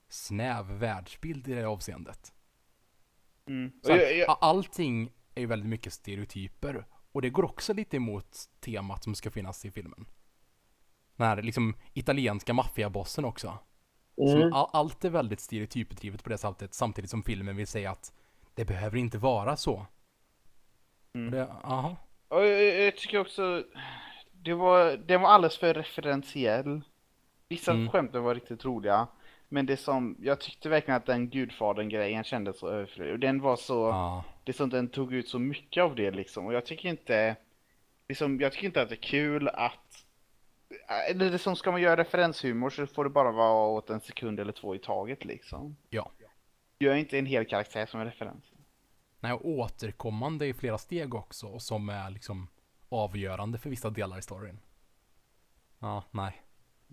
snäv 0.10 0.66
världsbild 0.66 1.48
i 1.48 1.54
det 1.54 1.66
avseendet. 1.68 2.34
Mm. 3.48 3.72
Här, 3.88 3.96
jag, 4.00 4.18
jag, 4.18 4.38
Allting 4.42 5.10
är 5.36 5.42
ju 5.42 5.48
väldigt 5.48 5.70
mycket 5.70 5.94
stereotyper. 5.94 6.86
Och 7.12 7.22
det 7.22 7.30
går 7.30 7.44
också 7.46 7.74
lite 7.74 7.98
emot 7.98 8.38
temat 8.60 9.04
som 9.04 9.16
ska 9.16 9.32
finnas 9.32 9.66
i 9.66 9.72
filmen. 9.72 10.06
Den 11.16 11.28
här 11.28 11.42
liksom 11.42 11.76
italienska 11.94 12.54
maffiabossen 12.54 13.26
också. 13.26 13.58
Som 14.18 14.28
Mm. 14.42 14.54
all, 14.54 14.70
allt 14.74 15.06
är 15.06 15.10
väldigt 15.10 15.40
stereotypdrivet 15.40 16.24
på 16.24 16.30
det 16.30 16.38
sättet 16.38 16.74
samtidigt 16.74 17.10
som 17.10 17.24
filmen 17.24 17.56
vill 17.58 17.68
säga 17.68 17.92
att 17.92 18.14
det 18.56 18.66
behöver 18.66 18.98
inte 18.98 19.18
vara 19.18 19.58
så. 19.58 19.86
Mm. 21.14 21.32
Det, 21.32 21.48
aha. 21.64 21.96
jag, 22.30 22.48
jag 22.86 22.98
tycker 22.98 23.20
också, 23.20 23.64
det 24.32 24.54
var, 24.54 24.98
det 24.98 25.18
var 25.18 25.30
alldeles 25.30 25.58
för 25.58 25.74
referentiell. 25.74 26.82
Vissa 27.50 27.72
Mm. 27.72 27.90
skämten 27.90 28.24
var 28.24 28.36
riktigt 28.36 28.66
roliga. 28.66 29.08
Men 29.50 29.66
det 29.66 29.78
som, 29.78 30.18
jag 30.20 30.40
tyckte 30.42 30.70
verkligen 30.70 30.98
att 30.98 31.06
den 31.06 31.30
gudfadern-grejen 31.30 32.24
kändes 32.24 32.60
så 32.60 32.70
överflödig. 32.70 33.14
Och 33.14 33.20
den 33.20 33.42
var 33.42 33.56
så... 33.56 33.74
Ja. 33.90 34.24
det 34.44 34.54
som 34.54 34.70
den 34.70 34.88
tog 34.90 35.14
ut 35.14 35.30
så 35.30 35.40
mycket 35.40 35.84
av 35.84 35.96
det 35.96 36.12
liksom 36.12 36.46
och 36.46 36.54
jag 36.54 36.66
tycker 36.66 36.90
inte 36.90 37.36
liksom, 38.08 38.40
jag 38.42 38.52
tycker 38.52 38.66
inte 38.68 38.82
att 38.82 38.90
det 38.90 38.96
är 38.96 39.02
kul 39.02 39.48
att 39.48 40.05
eller 40.88 41.32
det 41.32 41.40
som 41.40 41.56
ska 41.56 41.72
man 41.72 41.82
göra 41.82 41.98
referenshumor 41.98 42.70
så 42.70 42.88
får 42.88 43.04
det 43.04 43.10
bara 43.10 43.32
vara 43.32 43.68
åt 43.68 43.90
en 43.90 44.02
sekund 44.02 44.40
eller 44.40 44.52
två 44.52 44.76
i 44.76 44.80
taget 44.80 45.26
liksom. 45.26 45.76
Ja. 45.90 46.12
Gör 46.80 46.96
inte 46.96 47.20
en 47.20 47.26
hel 47.26 47.46
karaktär 47.46 47.86
som 47.86 48.00
en 48.00 48.06
referens. 48.06 48.44
Nej, 49.20 49.34
och 49.34 49.50
återkommande 49.50 50.48
i 50.48 50.54
flera 50.54 50.78
steg 50.78 51.16
också 51.16 51.48
och 51.48 51.62
som 51.62 51.90
är 51.90 52.10
liksom 52.10 52.48
avgörande 52.90 53.58
för 53.58 53.70
vissa 53.70 53.90
delar 53.90 54.20
i 54.20 54.22
storyn. 54.22 54.60
Ja, 55.80 56.04
nej. 56.12 56.42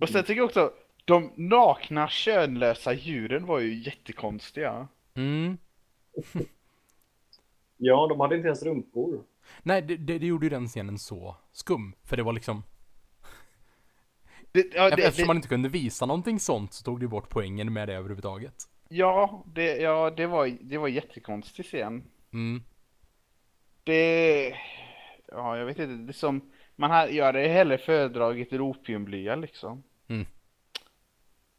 Och 0.00 0.08
sen 0.08 0.24
tycker 0.24 0.36
jag 0.36 0.44
också, 0.44 0.72
de 1.04 1.32
nakna 1.36 2.08
könlösa 2.08 2.92
djuren 2.92 3.46
var 3.46 3.58
ju 3.58 3.82
jättekonstiga. 3.82 4.88
Mm. 5.14 5.58
Ja, 7.84 8.06
de 8.06 8.20
hade 8.20 8.36
inte 8.36 8.46
ens 8.46 8.62
rumpor. 8.62 9.24
Nej, 9.62 9.82
det, 9.82 9.96
det, 9.96 10.18
det 10.18 10.26
gjorde 10.26 10.46
ju 10.46 10.50
den 10.50 10.68
scenen 10.68 10.98
så 10.98 11.36
skum. 11.52 11.94
För 12.04 12.16
det 12.16 12.22
var 12.22 12.32
liksom, 12.32 12.62
Det, 14.52 14.74
ja, 14.74 14.90
det, 14.90 15.02
eftersom 15.02 15.22
det, 15.22 15.26
man 15.26 15.36
inte 15.36 15.48
kunde 15.48 15.68
visa 15.68 16.06
någonting 16.06 16.40
sånt 16.40 16.72
så 16.72 16.84
tog 16.84 17.00
det 17.00 17.08
bort 17.08 17.28
poängen 17.28 17.72
med 17.72 17.88
det 17.88 17.94
överhuvudtaget. 17.94 18.54
ja, 18.88 19.44
det, 19.54 19.76
ja, 19.76 20.10
det 20.10 20.26
var, 20.26 20.58
det 20.60 20.78
var 20.78 20.88
jättekonstig 20.88 21.64
scen. 21.64 22.04
Mm. 22.32 22.62
Det... 23.84 24.54
Ja, 25.28 25.58
jag 25.58 25.66
vet 25.66 25.78
inte. 25.78 25.94
Det 25.94 26.10
är 26.10 26.12
som... 26.12 26.52
Man 26.76 26.90
har, 26.90 27.06
jag 27.06 27.24
hade 27.24 27.40
hellre 27.40 27.78
föredragit 27.78 28.52
opiumblya 28.52 29.36
liksom. 29.36 29.82
Mm. 30.08 30.26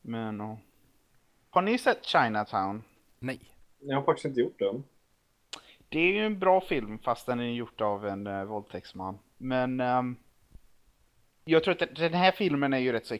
Men, 0.01 0.39
ja. 0.39 0.57
Har 1.49 1.61
ni 1.61 1.77
sett 1.77 2.05
Chinatown? 2.05 2.83
Nej. 3.19 3.39
Jag 3.79 3.97
har 3.97 4.03
faktiskt 4.03 4.25
inte 4.25 4.39
gjort 4.39 4.59
det. 4.59 4.81
Det 5.89 5.99
är 5.99 6.13
ju 6.13 6.25
en 6.25 6.39
bra 6.39 6.61
film 6.61 6.99
fast 6.99 7.25
den 7.25 7.39
är 7.39 7.43
gjort 7.43 7.81
av 7.81 8.07
en 8.07 8.27
uh, 8.27 8.43
våldtäktsman. 8.43 9.19
Men 9.37 9.79
ehm, 9.79 10.15
jag 11.45 11.63
tror 11.63 11.71
att 11.83 11.95
den- 11.95 12.13
här 12.13 12.31
filmen 12.31 12.73
är 12.73 12.77
ju 12.77 12.91
rätt 12.91 13.05
så, 13.05 13.17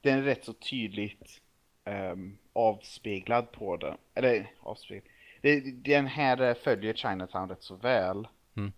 den 0.00 0.18
är 0.18 0.22
rätt 0.22 0.44
så 0.44 0.52
tydligt 0.52 1.40
ehm, 1.84 2.38
avspeglad 2.52 3.52
på 3.52 3.76
den. 3.76 3.96
Eller 4.14 4.50
avspeglad. 4.60 5.04
Det, 5.40 5.60
den 5.60 6.06
här 6.06 6.54
följer 6.54 6.94
Chinatown 6.94 7.48
rätt 7.48 7.62
så 7.62 7.74
väl. 7.76 8.28
Mm. 8.56 8.72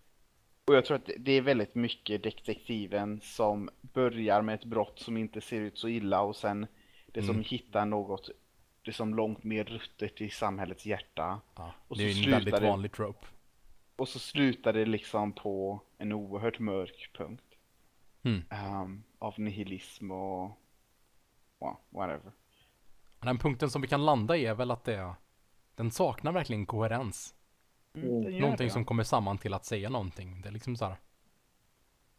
Och 0.67 0.75
jag 0.75 0.85
tror 0.85 0.97
att 0.97 1.11
det- 1.19 1.33
är 1.33 1.41
väldigt 1.43 1.75
mycket 1.75 2.23
detektiven 2.23 3.21
som 3.23 3.71
börjar 3.81 4.43
med 4.43 4.55
ett 4.55 4.65
brott 4.65 4.99
som 5.01 5.17
inte 5.17 5.41
ser 5.41 5.61
ut 5.61 5.79
så 5.79 5.89
illa 5.89 6.21
och 6.23 6.37
sen 6.37 6.67
det 7.07 7.23
som 7.23 7.31
Mm. 7.31 7.45
hittar 7.45 7.87
något 7.87 8.31
det 8.83 8.93
som 8.93 9.15
långt 9.15 9.45
mer 9.45 9.65
ruttet 9.65 10.21
i 10.21 10.31
samhällets 10.31 10.87
hjärta. 10.87 11.41
Ja, 11.57 11.75
Och 11.89 11.99
det 11.99 12.05
är 12.05 12.25
en 12.25 12.31
väldigt 12.31 12.61
vanlig 12.63 12.93
trope. 12.93 13.27
Och 13.97 14.09
så 14.09 14.19
slutar 14.19 14.73
det 14.73 14.87
liksom 14.87 15.33
på 15.33 15.81
en 15.99 16.13
oerhört 16.13 16.59
mörk 16.59 17.11
punkt. 17.15 17.45
Mm. 18.25 18.43
Ehm, 18.51 19.03
av 19.19 19.35
nihilism 19.41 20.11
och 20.11 20.59
well, 21.61 21.75
whatever. 21.91 22.33
Den 23.21 23.39
punkten 23.39 23.71
som 23.71 23.83
vi 23.83 23.89
kan 23.89 24.05
landa 24.05 24.37
i 24.37 24.47
är 24.47 24.55
väl 24.55 24.71
att 24.71 24.85
det 24.85 24.95
är, 24.95 25.15
den 25.75 25.91
saknar 25.91 26.33
verkligen 26.33 26.67
koherens. 26.67 27.35
Mm. 27.95 28.23
gör 28.23 28.41
Någonting 28.41 28.67
det. 28.67 28.73
som 28.73 28.85
kommer 28.85 29.03
samman 29.03 29.39
till 29.39 29.55
att 29.55 29.65
säga 29.65 29.91
någonting. 29.91 30.41
Det 30.41 30.49
är 30.49 30.53
liksom 30.53 30.77
så 30.77 30.85
här. 30.85 30.97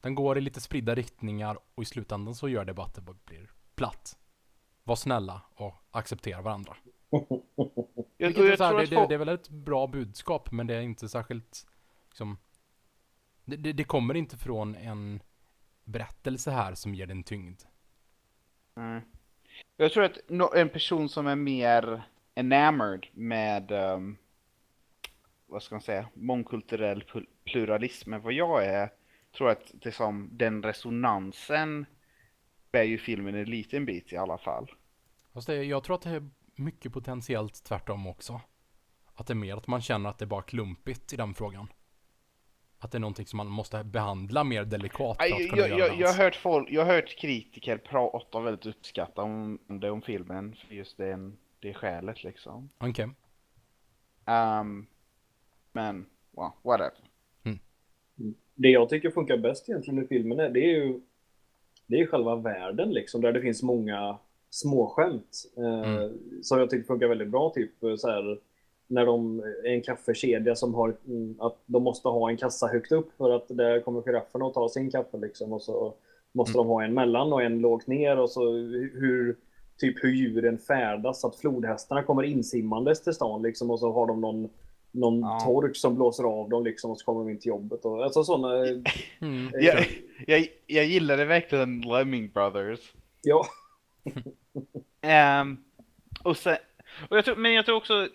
Den 0.02 0.16
går 0.16 0.38
i 0.38 0.42
lite 0.42 0.62
spridda 0.62 0.96
riktningar 0.96 1.58
och 1.76 1.84
i 1.84 1.86
slutändan 1.86 2.36
så 2.36 2.50
gör 2.50 2.66
det 2.66 2.74
bara 2.74 2.86
att 2.86 2.96
det 2.96 3.02
bara 3.02 3.18
blir 3.26 3.52
platt. 3.76 4.18
Var 4.84 4.96
snälla 4.96 5.42
och 5.56 5.74
acceptera 5.92 6.42
varandra. 6.42 6.78
Jag, 8.18 8.38
är 8.38 8.50
jag 8.50 8.58
så 8.58 8.64
här, 8.64 8.72
tror 8.72 8.78
det, 8.78 8.84
att 8.84 8.90
det, 8.90 9.08
det 9.08 9.14
är 9.14 9.18
väl 9.18 9.30
ett 9.30 9.50
bra 9.50 9.88
budskap 9.88 10.52
men 10.52 10.68
det 10.68 10.76
är 10.76 10.82
inte 10.82 11.10
särskilt 11.10 11.68
liksom, 12.10 12.38
det, 13.46 13.56
det, 13.56 13.74
det 13.74 13.84
kommer 13.84 14.14
inte 14.16 14.38
från 14.38 14.76
en 14.76 15.20
berättelse 15.86 16.52
här 16.52 16.76
som 16.76 16.96
ger 16.96 17.08
den 17.08 17.24
tyngd. 17.24 17.62
Nej. 18.74 19.02
jag 19.78 19.92
tror 19.92 20.04
att 20.04 20.18
no, 20.28 20.56
en 20.56 20.70
person 20.70 21.10
som 21.10 21.28
är 21.28 21.36
mer 21.36 22.04
enamored 22.36 23.08
med 23.14 23.72
ehm, 23.72 24.18
vad 25.48 25.64
ska 25.64 25.76
man 25.76 25.82
säga, 25.82 26.10
mångkulturell 26.14 27.04
pl- 27.04 27.28
pluralism 27.44 28.14
än 28.14 28.22
vad 28.22 28.34
jag 28.34 28.66
är, 28.66 28.90
tror 29.38 29.50
att 29.50 29.72
det 29.74 29.92
som 29.92 30.30
den 30.32 30.64
resonansen 30.64 31.86
bär 32.72 32.84
ju 32.84 32.98
filmen 32.98 33.36
en 33.36 33.50
liten 33.50 33.86
bit 33.86 34.14
i 34.14 34.18
alla 34.18 34.38
fall. 34.38 34.72
Fast 35.34 35.48
det, 35.48 35.64
jag 35.64 35.84
tror 35.84 35.96
att 35.96 36.02
det 36.02 36.10
är 36.10 36.30
mycket 36.56 36.94
potentiellt 36.94 37.64
tvärtom 37.64 38.08
också. 38.08 38.42
Att 39.16 39.28
det 39.28 39.34
är 39.34 39.36
mer 39.36 39.58
att 39.58 39.68
man 39.68 39.82
känner 39.82 40.10
att 40.10 40.18
det 40.18 40.26
är 40.26 40.28
bara 40.28 40.42
klumpigt 40.42 41.14
i 41.14 41.16
den 41.16 41.34
frågan. 41.34 41.68
Att 42.80 42.92
det 42.92 42.98
är 42.98 43.00
någonting 43.00 43.26
som 43.26 43.38
man 43.38 43.48
måste 43.48 43.84
behandla 43.84 44.44
mer 44.44 44.66
delikat 44.66 45.18
för 45.18 45.24
Aj, 45.24 45.32
att 45.32 45.50
kunna 45.50 45.62
Jag, 45.62 45.70
göra 45.70 45.80
jag, 45.80 46.00
jag, 46.00 46.08
har 46.08 46.24
hört 46.24 46.36
folk, 46.36 46.72
jag 46.72 46.86
har 46.86 46.94
hört 46.94 47.18
kritiker 47.18 47.78
prata 47.78 48.40
väldigt 48.40 48.66
uppskatta 48.66 49.22
om 49.22 49.60
det 49.68 49.92
om 49.92 50.02
filmen 50.02 50.56
för 50.68 50.76
just 50.76 50.98
den, 50.98 51.38
det 51.60 51.74
skälet 51.74 52.24
liksom. 52.24 52.70
Okej. 52.78 53.10
Ehm, 54.26 54.86
men, 55.72 56.06
well, 56.32 56.52
whatever. 56.64 56.94
Det 58.56 58.70
jag 58.70 58.90
tycker 58.90 59.12
funkar 59.12 59.38
bäst 59.38 59.70
egentligen 59.70 60.04
i 60.04 60.08
filmen 60.08 60.40
är, 60.40 60.50
det 60.50 60.60
är 60.60 60.72
ju 60.72 61.02
det 61.88 62.02
är 62.02 62.08
själva 62.08 62.36
världen 62.36 62.92
liksom, 62.92 63.22
där 63.22 63.34
det 63.34 63.42
finns 63.42 63.64
många 63.64 64.18
småskämt. 64.50 65.46
Eh, 65.58 65.90
Mm. 65.90 66.18
Som 66.44 66.60
jag 66.60 66.70
tycker 66.70 66.88
funkar 66.88 67.08
väldigt 67.08 67.30
bra, 67.30 67.50
typ 67.50 67.84
eh, 67.84 67.96
så 67.96 68.10
här 68.10 68.40
när 68.88 69.06
de 69.06 69.40
är 69.40 69.68
en 69.68 69.82
kaffekedja 69.82 70.56
som 70.56 70.74
har 70.74 70.96
mm, 71.08 71.36
att 71.40 71.58
de 71.66 71.84
måste 71.84 72.08
ha 72.08 72.30
en 72.30 72.38
kassa 72.38 72.68
högt 72.68 72.92
upp 72.92 73.18
för 73.18 73.30
att 73.36 73.46
där 73.48 73.80
kommer 73.80 74.02
girafferna 74.02 74.46
att 74.46 74.54
ta 74.54 74.70
sin 74.70 74.92
kaffe 74.92 75.18
liksom 75.18 75.54
och 75.54 75.62
så 75.62 75.94
måste 76.32 76.58
de 76.58 76.68
ha 76.68 76.84
en 76.84 76.94
mellan 76.94 77.34
och 77.34 77.42
en 77.44 77.60
lågt 77.60 77.88
ner 77.88 78.18
och 78.20 78.30
så 78.30 78.52
hur 78.94 79.36
typ 79.78 80.04
hur 80.04 80.10
djuren 80.14 80.58
färdas, 80.58 81.26
att 81.26 81.36
flodhästarna 81.36 82.04
kommer 82.04 82.24
insimmandes 82.24 83.04
till 83.04 83.14
stan 83.14 83.42
liksom 83.42 83.72
och 83.72 83.80
så 83.80 83.92
har 83.92 84.08
de 84.08 84.22
någon 84.22 84.50
någon 84.92 85.20
Ja. 85.20 85.40
tork 85.46 85.76
som 85.76 85.96
blåser 85.96 86.24
av 86.24 86.50
dem 86.50 86.64
liksom 86.64 86.92
och 86.92 87.00
så 87.00 87.06
kommer 87.06 87.20
de 87.20 87.30
in 87.30 87.40
till 87.40 87.50
jobbet 87.50 87.86
och 87.86 88.04
alltså 88.04 88.24
sådana 88.24 88.66
Mm. 89.22 89.50
Jag, 89.54 89.86
jag, 90.28 90.48
jag 90.68 90.86
gillade 90.86 91.26
verkligen 91.26 91.82
Lemming 91.82 92.30
Brothers. 92.34 92.94
ja 93.22 93.46
Ehm, 95.02 95.58
och 96.24 96.38
sen, 96.38 96.58
och 97.10 97.18
jag 97.18 97.26
tror, 97.26 97.36
men 97.36 97.54
jag 97.54 97.66
tror 97.66 97.76
också 97.78 98.08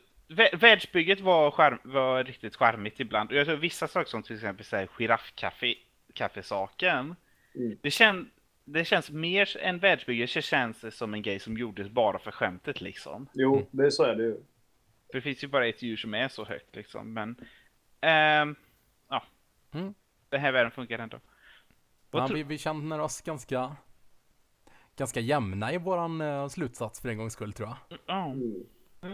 världsbygget 0.53 1.21
var, 1.21 1.51
skärm, 1.51 1.79
var 1.83 2.25
riktigt 2.25 2.57
charmigt 2.57 3.01
ibland. 3.01 3.31
Och 3.31 3.37
jag 3.37 3.47
tror 3.47 3.57
vissa 3.57 3.89
saker 3.89 4.11
som 4.11 4.23
till 4.23 4.35
exempel 4.37 4.65
så 4.67 4.77
här, 4.77 4.89
giraffkaffe 4.99 5.75
kaffesaken. 6.15 7.17
Mm. 7.55 7.79
Det, 7.83 7.91
kän, 7.91 8.31
det 8.65 8.85
känns 8.85 9.11
mer 9.11 9.57
än 9.57 9.79
världsbygge 9.79 10.27
så 10.27 10.41
känns 10.41 10.81
det 10.81 10.91
som 10.91 11.15
en 11.15 11.23
grej 11.23 11.39
som 11.39 11.57
gjordes 11.59 11.89
bara 11.89 12.19
för 12.19 12.31
skämtet 12.31 12.81
liksom. 12.81 13.29
Jo, 13.35 13.69
det, 13.71 13.91
så 13.91 14.03
är 14.05 14.15
det 14.17 14.23
ju. 14.23 14.35
För 15.07 15.13
det 15.15 15.21
finns 15.21 15.45
ju 15.45 15.49
bara 15.49 15.67
ett 15.67 15.83
djur 15.83 15.97
som 15.97 16.15
är 16.15 16.29
så 16.29 16.45
högt 16.45 16.77
liksom. 16.77 17.13
Men 17.13 17.37
ehm, 18.01 18.55
ja, 19.09 19.23
Mm. 19.75 19.95
den 20.29 20.41
här 20.41 20.53
världen 20.53 20.71
funkar 20.71 20.99
ändå. 20.99 21.21
Ja, 22.11 22.27
vi, 22.35 22.43
vi 22.43 22.59
känner 22.59 22.99
oss 23.01 23.21
ganska 23.21 23.77
ganska 24.97 25.21
jämna 25.21 25.73
i 25.73 25.79
våran 25.79 26.21
eh, 26.21 26.49
slutsats 26.49 27.01
för 27.01 27.09
en 27.09 27.19
gångs 27.19 27.33
skull 27.33 27.53
tror 27.53 27.69
jag. 27.69 27.99
Ja, 28.07 28.25
Mm. 28.27 28.65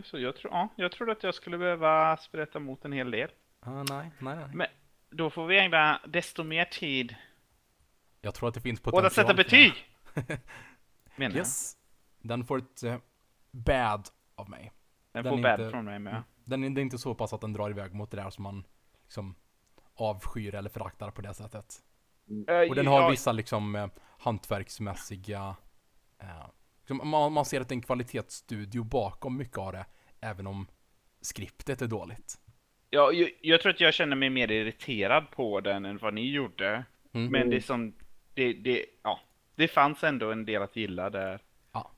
Så 0.04 0.18
jag 0.18 0.36
tror, 0.36 0.52
ja, 0.52 0.68
jag 0.76 0.92
tror 0.92 1.10
att 1.10 1.22
jag 1.22 1.34
skulle 1.34 1.58
behöva 1.58 2.16
sprätta 2.16 2.58
emot 2.58 2.84
en 2.84 2.92
hel 2.92 3.10
del. 3.10 3.30
Ah, 3.60 3.70
nej, 3.82 4.10
nej, 4.18 4.36
nej. 4.36 4.48
Men 4.54 4.66
då 5.10 5.30
får 5.30 5.46
vi 5.46 5.58
ägna 5.58 6.00
desto 6.06 6.42
mer 6.44 6.64
tid 6.64 7.14
Jag 8.20 8.34
tror 8.34 8.48
att 8.48 8.54
det 8.54 8.60
finns 8.60 8.80
åt 8.80 8.84
potential. 8.84 9.06
att 9.06 9.12
sätta 9.12 9.34
betyg! 9.34 9.72
Menar 11.16 11.30
jag. 11.30 11.38
Yes. 11.38 11.76
Den 12.18 12.44
får 12.44 12.58
ett 12.58 12.82
eh, 12.82 12.96
bad 13.50 14.08
av 14.34 14.50
mig. 14.50 14.72
Den 15.12 15.24
Den 15.24 15.32
får 15.36 15.42
bad 15.42 15.60
inte- 15.60 15.70
från 15.70 15.84
mig 15.84 15.98
med. 15.98 16.22
Den 16.44 16.64
är, 16.64 16.70
det 16.70 16.80
är 16.80 16.82
inte 16.82 16.98
så 16.98 17.14
pass 17.14 17.32
att 17.32 17.40
den 17.40 17.52
drar 17.52 17.70
iväg 17.70 17.94
mot 17.94 18.10
det 18.10 18.16
där 18.16 18.30
som 18.30 18.42
man 18.44 18.64
liksom 19.02 19.34
avskyr 19.94 20.54
eller 20.54 20.70
föraktar 20.70 21.10
på 21.10 21.22
det 21.22 21.34
sättet. 21.34 21.74
Eh, 22.48 22.68
Och 22.68 22.74
den 22.74 22.86
har 22.86 23.00
ja, 23.00 23.08
vissa 23.08 23.32
liksom 23.32 23.74
eh, 23.76 23.88
hantverksmässiga 24.18 25.56
eh, 26.18 26.46
man, 26.94 27.32
man 27.32 27.44
ser 27.44 27.60
att 27.60 27.68
det 27.68 27.72
är 27.72 27.76
en 27.76 27.82
kvalitetsstudio 27.82 28.84
bakom 28.84 29.36
mycket 29.36 29.58
av 29.58 29.72
det, 29.72 29.86
även 30.20 30.46
om 30.46 30.66
skriptet 31.20 31.82
är 31.82 31.86
dåligt. 31.86 32.38
Ja, 32.90 33.12
jag, 33.12 33.30
jag 33.40 33.60
tror 33.60 33.72
att 33.72 33.80
jag 33.80 33.94
känner 33.94 34.16
mig 34.16 34.30
mer 34.30 34.50
irriterad 34.50 35.30
på 35.30 35.60
den 35.60 35.84
än 35.84 35.98
vad 35.98 36.14
ni 36.14 36.30
gjorde. 36.30 36.84
Mm. 37.12 37.32
Men 37.32 37.50
det 37.50 37.56
är 37.56 37.60
som, 37.60 37.94
det, 38.34 38.52
det, 38.52 38.86
ja, 39.02 39.20
det 39.54 39.68
fanns 39.68 40.04
ändå 40.04 40.32
en 40.32 40.44
del 40.44 40.62
att 40.62 40.76
gilla 40.76 41.10
där. 41.10 41.42
Ja. 41.72 41.90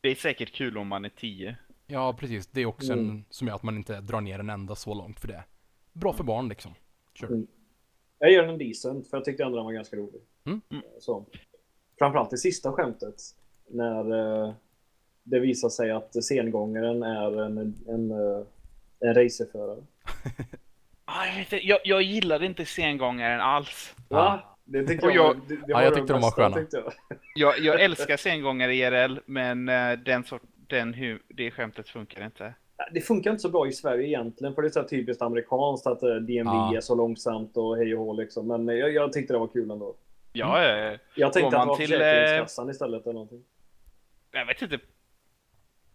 Det 0.00 0.08
är 0.08 0.14
säkert 0.14 0.52
kul 0.52 0.78
om 0.78 0.88
man 0.88 1.04
är 1.04 1.08
10. 1.08 1.56
Ja, 1.86 2.12
precis. 2.12 2.46
Det 2.46 2.60
är 2.60 2.66
också 2.66 2.92
en 2.92 2.98
Mm. 2.98 3.24
som 3.30 3.48
gör 3.48 3.54
att 3.54 3.62
man 3.62 3.76
inte 3.76 4.00
drar 4.00 4.20
ner 4.20 4.38
en 4.38 4.50
enda 4.50 4.74
så 4.74 4.94
långt 4.94 5.20
för 5.20 5.28
det. 5.28 5.44
Bra 5.92 6.12
för 6.12 6.24
barn 6.24 6.48
liksom. 6.48 6.74
Kör. 7.14 7.26
Mm. 7.26 7.46
Jag 8.18 8.32
ger 8.32 8.42
den 8.42 8.58
decent, 8.58 9.10
för 9.10 9.16
jag 9.16 9.24
tyckte 9.24 9.44
ändå 9.44 9.56
den 9.56 9.64
var 9.64 9.72
ganska 9.72 9.96
rolig. 9.96 10.20
Mm. 10.44 10.60
Så. 11.00 11.26
Framförallt 11.98 12.30
det 12.30 12.38
sista 12.38 12.72
skämtet. 12.72 13.14
När 13.68 14.44
eh, 14.46 14.52
det 15.22 15.38
visar 15.40 15.68
sig 15.68 15.90
att 15.90 16.24
sengångaren 16.24 17.02
är 17.02 17.42
en, 17.42 17.74
en, 17.88 18.10
eh, 18.10 18.42
en 19.00 19.14
racerförare. 19.14 19.80
Ah, 21.06 21.26
jag, 21.26 21.34
vet 21.34 21.52
inte, 21.52 21.66
jag, 21.84 22.02
gillade 22.02 22.46
inte 22.46 22.64
sengångaren 22.64 23.40
alls. 23.40 23.94
Va? 24.08 24.40
Det 24.64 24.86
tyckte 24.86 25.06
Och 25.06 25.12
jag, 25.12 25.26
jag- 25.26 25.36
det, 25.48 25.54
det 25.56 25.62
Ja, 25.66 25.82
jag 25.82 25.94
tyckte 25.94 26.12
de 26.12 26.22
var 26.22 26.30
sköna. 26.30 26.56
jag. 26.70 26.92
Jag, 27.34 27.58
jag 27.58 27.80
älskar 27.82 28.16
sengångare 28.30 28.74
IRL, 28.74 29.18
men 29.26 29.68
eh, 29.68 29.92
den 29.92 30.24
sort, 30.24 30.42
den 30.68 30.94
hu, 30.94 31.18
det 31.28 31.50
skämtet 31.50 31.88
funkar 31.88 32.24
inte. 32.24 32.54
Det 32.92 33.00
funkar 33.00 33.30
inte 33.30 33.42
så 33.42 33.48
bra 33.48 33.66
i 33.68 33.72
Sverige 33.72 34.06
egentligen, 34.08 34.54
för 34.54 34.62
det 34.62 34.68
är 34.68 34.70
så 34.70 34.80
här 34.80 34.88
typiskt 34.88 35.22
amerikanskt 35.22 35.86
att 35.86 36.00
DMV 36.00 36.28
Ja. 36.44 36.76
är 36.76 36.80
så 36.80 36.94
långsamt 36.94 37.56
och 37.56 37.76
hej 37.76 37.94
och 37.96 38.04
hå 38.04 38.12
liksom. 38.12 38.46
Men 38.48 38.68
jag, 38.78 38.92
jag 38.94 39.12
tyckte 39.12 39.32
det 39.32 39.38
var 39.38 39.46
kul 39.48 39.70
ändå. 39.70 39.94
Ja, 40.32 40.64
eh, 40.64 40.98
Jag 41.14 41.32
tänkte 41.32 41.46
att 41.46 41.52
det 41.52 41.58
man 41.58 41.68
var 41.68 41.76
till, 41.76 41.88
Försäkringskassan 41.88 42.70
istället 42.70 43.02
eller 43.02 43.12
någonting. 43.12 43.44
Jag 44.34 44.46
vet 44.46 44.62
inte. 44.62 44.78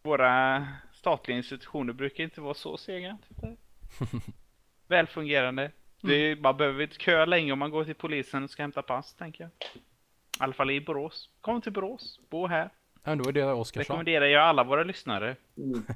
Våra 0.04 0.68
statliga 0.94 1.38
institutioner 1.38 1.94
brukar 1.94 2.24
inte 2.24 2.42
vara 2.42 2.54
så 2.54 2.78
sega. 2.78 3.18
Välfungerande. 4.88 5.72
Det 6.02 6.14
är, 6.14 6.36
man 6.36 6.58
behöver 6.58 6.84
inte 6.84 7.00
köa 7.00 7.26
länge 7.26 7.52
om 7.52 7.60
man 7.60 7.72
går 7.72 7.86
till 7.86 7.96
polisen 7.96 8.44
och 8.44 8.50
ska 8.50 8.64
hämta 8.64 8.82
pass, 8.82 9.14
tänker 9.16 9.44
jag. 9.44 9.52
I 9.76 10.44
alla 10.44 10.54
fall 10.54 10.72
i 10.72 10.82
Borås. 10.82 11.30
Kom 11.42 11.62
till 11.62 11.72
Borås, 11.74 12.20
bo 12.30 12.48
här. 12.48 12.70
Ja, 13.04 13.16
det 13.16 13.24
var 13.24 13.32
det 13.32 13.44
Oskar 13.46 13.82
sa. 13.82 13.84
Rekommenderar 13.84 14.26
jag 14.26 14.44
alla 14.44 14.64
våra 14.64 14.84
lyssnare. 14.84 15.36
Mm. 15.58 15.86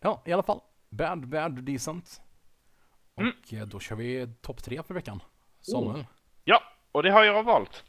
Ja, 0.00 0.22
i 0.26 0.32
alla 0.32 0.42
fall. 0.42 0.60
Bad, 0.88 1.28
bad, 1.28 1.62
decent. 1.64 2.20
Och 3.14 3.22
Mm. 3.22 3.34
eh, 3.52 3.66
då 3.66 3.80
kör 3.80 3.96
vi 3.96 4.28
topp 4.40 4.62
tre 4.64 4.82
för 4.82 4.94
veckan. 4.94 5.22
Samuel. 5.60 6.06
Ja, 6.44 6.62
och 6.92 7.02
det 7.02 7.10
har 7.10 7.24
jag 7.24 7.42
valt. 7.42 7.84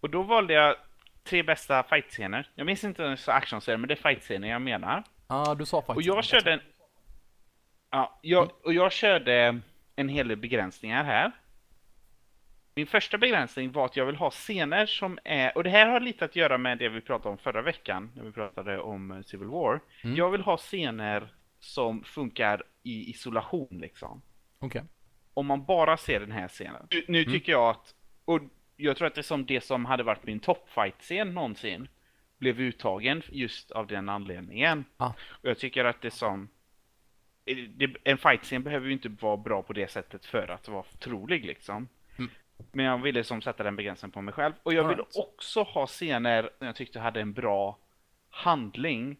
Och 0.00 0.10
då 0.10 0.22
valde 0.22 0.54
jag 0.54 0.76
tre 1.24 1.42
bästa 1.42 1.82
fightscener. 1.82 2.50
Jag 2.54 2.66
minns 2.66 2.84
inte 2.84 3.02
ens 3.02 3.28
actionscener, 3.28 3.78
men 3.78 3.88
det 3.88 3.94
är 3.94 4.10
fightscener 4.10 4.48
jag 4.48 4.62
menar. 4.62 5.02
Ja, 5.28 5.50
ah, 5.50 5.54
du 5.54 5.66
sa 5.66 5.82
faktiskt 5.82 5.96
Och 6.10 6.16
jag 6.16 6.24
körde 6.24 6.52
en... 6.52 6.60
Ja, 7.90 8.18
jag, 8.22 8.50
och 8.64 8.74
jag 8.74 8.92
körde 8.92 9.60
en 9.96 10.08
hel 10.08 10.28
del 10.28 10.36
begränsningar 10.36 11.04
här. 11.04 11.32
Min 12.74 12.86
första 12.86 13.18
begränsning 13.18 13.72
var 13.72 13.84
att 13.84 13.96
jag 13.96 14.06
vill 14.06 14.16
ha 14.16 14.30
scener 14.30 14.86
som 14.86 15.18
är, 15.24 15.56
och 15.56 15.64
det 15.64 15.70
här 15.70 15.86
har 15.86 16.00
lite 16.00 16.24
att 16.24 16.36
göra 16.36 16.58
med 16.58 16.78
det 16.78 16.88
vi 16.88 17.00
pratade 17.00 17.28
om 17.28 17.38
förra 17.38 17.62
veckan, 17.62 18.12
när 18.14 18.24
vi 18.24 18.32
pratade 18.32 18.80
om 18.80 19.10
eh, 19.10 19.22
Civil 19.22 19.48
War. 19.48 19.80
Mm. 20.02 20.16
Jag 20.16 20.30
vill 20.30 20.40
ha 20.40 20.56
scener 20.56 21.28
som 21.60 22.04
funkar 22.04 22.62
i 22.82 23.10
isolation 23.10 23.68
liksom. 23.70 24.22
Okej. 24.58 24.82
Om 25.34 25.46
man 25.46 25.64
bara 25.64 25.96
ser 25.96 26.20
den 26.20 26.32
här 26.32 26.48
scenen. 26.48 26.86
Nu, 26.90 27.04
nu 27.08 27.24
tycker 27.24 27.52
jag 27.52 27.70
att, 27.70 27.94
och 28.24 28.40
jag 28.76 28.96
tror 28.96 29.06
att 29.06 29.14
det 29.14 29.22
som 29.22 29.46
det 29.46 29.60
som 29.60 29.84
hade 29.84 30.02
varit 30.02 30.24
min 30.24 30.40
toppfight-scen 30.40 31.34
någonsin, 31.34 31.88
blev 32.38 32.60
uttagen 32.60 33.22
just 33.28 33.70
av 33.70 33.86
den 33.86 34.08
anledningen. 34.08 34.84
Ah. 34.96 35.12
Och 35.28 35.48
jag 35.48 35.58
tycker 35.58 35.84
att 35.84 36.00
det 36.00 36.10
som 36.10 36.48
det, 37.44 37.96
en 38.04 38.18
fight-scen 38.18 38.62
behöver 38.62 38.86
ju 38.86 38.92
inte 38.92 39.08
vara 39.08 39.36
bra 39.36 39.62
på 39.62 39.72
det 39.72 39.90
sättet 39.90 40.26
för 40.26 40.48
att 40.48 40.68
vara 40.68 40.84
trolig 40.98 41.44
liksom. 41.44 41.88
Mm. 42.18 42.30
Men 42.72 42.86
jag 42.86 42.98
ville 42.98 43.24
som 43.24 43.42
sätta 43.42 43.62
den 43.62 43.76
begränsningen 43.76 44.12
på 44.12 44.22
mig 44.22 44.34
själv. 44.34 44.52
Och 44.62 44.74
jag 44.74 44.84
All 44.84 44.90
ville 44.90 45.02
right. 45.02 45.16
också 45.16 45.62
ha 45.62 45.86
scener 45.86 46.50
som 46.58 46.66
jag 46.66 46.76
tyckte 46.76 47.00
hade 47.00 47.20
en 47.20 47.32
bra 47.32 47.78
handling. 48.30 49.16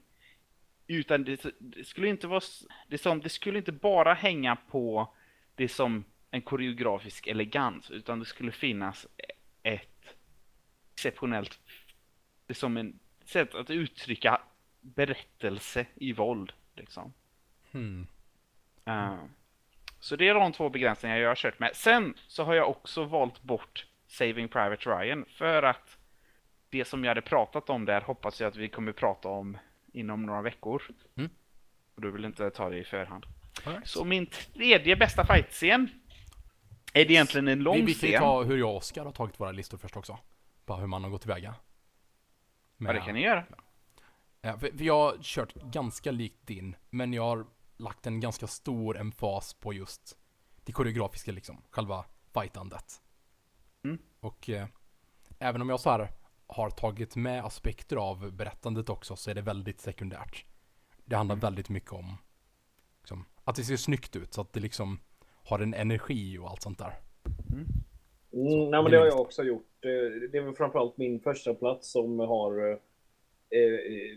Utan 0.87 1.25
det, 1.25 1.45
det 1.59 1.85
skulle 1.85 2.09
inte 2.09 2.27
vara, 2.27 2.40
det, 2.88 2.99
som, 2.99 3.21
det 3.21 3.29
skulle 3.29 3.59
inte 3.59 3.73
bara 3.73 4.14
hänga 4.14 4.57
på 4.57 5.14
det 5.55 5.69
som 5.69 6.05
en 6.31 6.43
koreografisk 6.43 7.27
elegans, 7.27 7.90
utan 7.90 8.19
det 8.19 8.25
skulle 8.25 8.53
finnas 8.53 9.07
ett 9.64 10.16
exceptionellt, 10.94 11.59
det 12.46 12.55
som 12.55 12.77
en 12.77 12.98
sätt 13.24 13.55
att 13.55 13.70
uttrycka 13.70 14.40
berättelse 14.81 15.87
i 15.94 16.12
våld. 16.12 16.53
Liksom. 16.74 17.12
Hmm. 17.72 18.07
Eh, 18.85 19.16
så 20.00 20.16
det 20.16 20.29
är 20.29 20.35
de 20.35 20.53
två 20.53 20.68
begränsningar 20.68 21.16
jag 21.16 21.29
har 21.29 21.35
kört 21.35 21.59
med. 21.59 21.77
Sen 21.77 22.14
så 22.27 22.44
har 22.44 22.55
jag 22.55 22.70
också 22.70 23.05
valt 23.05 23.42
bort 23.42 23.87
Saving 24.07 24.48
Private 24.48 24.90
Ryan 24.90 25.24
för 25.29 25.62
att 25.62 25.98
det 26.70 26.85
som 26.85 27.05
jag 27.05 27.11
hade 27.11 27.22
pratat 27.22 27.70
om 27.70 27.85
där 27.85 28.00
hoppas 28.00 28.40
jag 28.40 28.48
att 28.48 28.57
vi 28.57 28.68
kommer 28.68 28.92
prata 28.92 29.29
om 29.29 29.59
inom 29.92 30.22
några 30.22 30.42
veckor. 30.42 30.83
Mm. 31.16 31.31
Och 31.94 32.03
du 32.03 32.11
vill 32.11 32.24
inte 32.24 32.50
ta 32.50 32.70
det 32.70 32.79
i 32.79 32.85
förhand. 32.85 33.27
Right. 33.64 33.88
Så 33.88 34.05
min 34.05 34.27
tredje 34.27 34.96
bästa 34.96 35.27
fightscen 35.27 35.88
är 36.95 37.05
det 37.05 37.13
egentligen 37.13 37.49
en 37.49 37.59
lång 37.59 37.77
vi, 37.77 37.83
vi 37.83 37.95
kan 37.95 38.09
ju 38.09 38.15
scen. 38.15 38.23
ta 38.23 38.43
hur 38.43 38.57
jag 38.57 38.71
och 38.71 38.77
Oskar 38.77 39.05
har 39.05 39.13
tagit 39.13 39.41
våra 39.41 39.53
listor 39.53 39.79
först 39.79 39.97
också. 39.97 40.19
Bara 40.67 40.79
hur 40.79 40.87
man 40.87 41.05
har 41.05 41.11
gått 41.11 41.23
tillväga. 41.23 41.55
Ja, 42.77 42.93
det 42.93 43.01
kan 43.01 43.15
ni 43.15 43.21
göra. 43.21 43.45
Ja, 44.41 44.59
för, 44.59 44.77
för 44.77 44.85
jag 44.85 44.99
har 44.99 45.19
kört 45.23 45.55
ganska 45.55 46.11
likt 46.11 46.47
din, 46.47 46.77
men 46.91 47.13
jag 47.13 47.23
har 47.23 47.47
lagt 47.77 48.07
en 48.07 48.21
ganska 48.21 48.47
stor 48.47 48.99
emfas 48.99 49.55
på 49.55 49.73
just 49.73 50.17
det 50.65 50.73
koreografiska 50.73 51.33
liksom, 51.33 51.63
själva 51.71 52.05
fightandet. 52.35 53.03
Mm. 53.85 53.99
Och 54.21 54.51
eh, 54.51 54.67
även 55.39 55.63
om 55.63 55.69
jag 55.69 55.81
så 55.81 55.91
här 55.91 56.11
har 56.47 56.71
tagit 56.71 57.17
med 57.17 57.45
aspekter 57.45 57.97
av 57.97 58.33
berättandet 58.33 58.89
också 58.89 59.17
så 59.17 59.31
är 59.31 59.35
det 59.35 59.43
väldigt 59.43 59.81
sekundärt. 59.81 60.45
Det 61.05 61.17
handlar 61.17 61.37
väldigt 61.37 61.69
mycket 61.69 61.93
om 61.93 62.17
liksom, 63.01 63.25
att 63.45 63.57
det 63.57 63.65
ser 63.65 63.77
snyggt 63.77 64.17
ut 64.17 64.35
så 64.35 64.41
att 64.41 64.53
det 64.53 64.61
liksom 64.61 65.01
har 65.45 65.59
en 65.59 65.75
energi 65.75 66.39
och 66.39 66.51
allt 66.51 66.63
sånt 66.63 66.79
där. 66.79 66.93
Mm, 67.53 67.67
Så, 68.31 68.71
nej, 68.71 68.83
men 68.83 68.91
det 68.91 68.99
har 68.99 69.07
jag 69.07 69.21
också 69.21 69.43
gjort. 69.43 69.67
Det 69.81 70.29
det 70.29 70.39
är 70.39 70.43
väl 70.43 70.55
framförallt 70.55 70.97
min 70.97 71.21
första 71.21 71.55
plats 71.55 71.93
som 71.93 72.19
har 72.19 72.71
eh, 72.71 72.79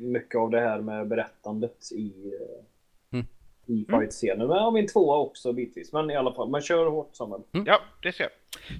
mycket 0.01 0.35
av 0.35 0.49
det 0.49 0.59
här 0.59 0.81
med 0.81 1.07
berättandet 1.07 1.91
i, 1.91 2.13
eh, 2.41 2.63
Mm. 3.11 3.25
i 3.65 3.85
fight-scenen. 3.89 4.47
Men 4.47 4.57
ja, 4.57 4.71
min 4.71 4.87
tvåa 4.87 5.17
också 5.17 5.53
bitvis. 5.53 5.93
Men 5.93 6.09
i 6.11 6.15
alla 6.15 6.33
fall, 6.33 6.49
man 6.49 6.61
kör 6.61 6.85
hårt 6.85 7.15
Samuel. 7.15 7.41
Ja, 7.51 7.81
det 8.03 8.11
ska 8.11 8.23
jag. 8.23 8.31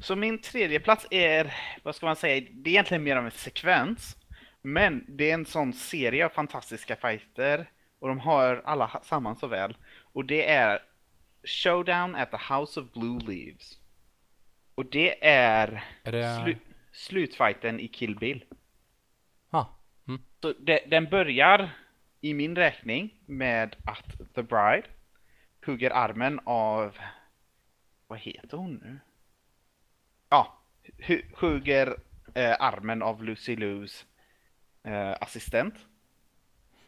Så 0.04 0.16
min 0.16 0.42
tredje 0.42 0.80
plats 0.80 1.08
är, 1.12 1.54
vad 1.84 1.96
ska 1.96 2.06
man 2.06 2.16
säga, 2.16 2.46
det 2.54 2.70
är 2.70 2.72
egentligen 2.72 3.04
mer 3.04 3.16
av 3.16 3.26
en 3.26 3.32
sekvens. 3.32 4.16
Men 4.62 5.06
det 5.08 5.30
är 5.30 5.34
en 5.34 5.46
sån 5.46 5.74
serie 5.74 6.26
av 6.26 6.30
fantastiska 6.30 6.96
fighter. 6.96 7.70
Och 8.00 8.08
de 8.08 8.20
har 8.20 8.62
alla 8.66 9.02
samman 9.04 9.36
så 9.36 9.48
väl. 9.48 9.78
Och 10.14 10.26
det 10.26 10.50
är 10.50 10.80
Showdown 11.48 12.16
at 12.16 12.32
the 12.32 12.54
House 12.54 12.80
of 12.80 12.92
Blue 12.94 13.20
Leaves. 13.20 13.80
Och 14.76 14.86
det 14.86 15.28
är 15.28 15.84
Är 16.04 16.12
det... 16.12 16.36
slu 16.44 16.56
slutfighten 16.92 17.80
i 17.80 17.88
Kill 17.88 18.16
Bill. 18.16 18.46
Ah, 19.50 19.66
mm. 20.08 20.22
Så 20.42 20.54
det, 20.60 20.80
den 20.88 21.06
börjar 21.10 21.70
i 22.22 22.34
min 22.34 22.56
räkning 22.56 23.14
med 23.26 23.76
att 23.86 24.18
The 24.36 24.44
Bride 24.44 24.88
hugger 25.66 25.92
armen 25.92 26.40
av, 26.46 26.98
vad 28.08 28.20
heter 28.20 28.58
hon 28.58 28.74
nu? 28.76 29.00
Ja, 30.30 30.58
hu- 30.98 31.26
hugger 31.36 31.98
eh, 32.34 32.56
armen 32.60 33.02
av 33.02 33.24
Lucy 33.24 33.56
Lous 33.56 34.06
eh, 34.84 35.16
assistent. 35.22 35.76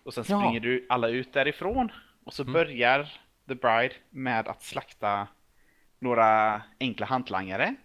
Och 0.03 0.13
sen 0.13 0.23
Ja. 0.27 0.39
springer 0.39 0.59
du 0.59 0.85
alla 0.89 1.07
ut 1.07 1.33
därifrån. 1.33 1.91
Och 2.23 2.33
så 2.33 2.41
Mm. 2.43 2.53
börjar 2.53 3.21
The 3.49 3.55
Bride 3.55 3.93
med 4.09 4.47
att 4.47 4.63
slakta 4.63 5.27
några 5.99 6.61
enkla 6.79 7.05
hantlangare. 7.05 7.75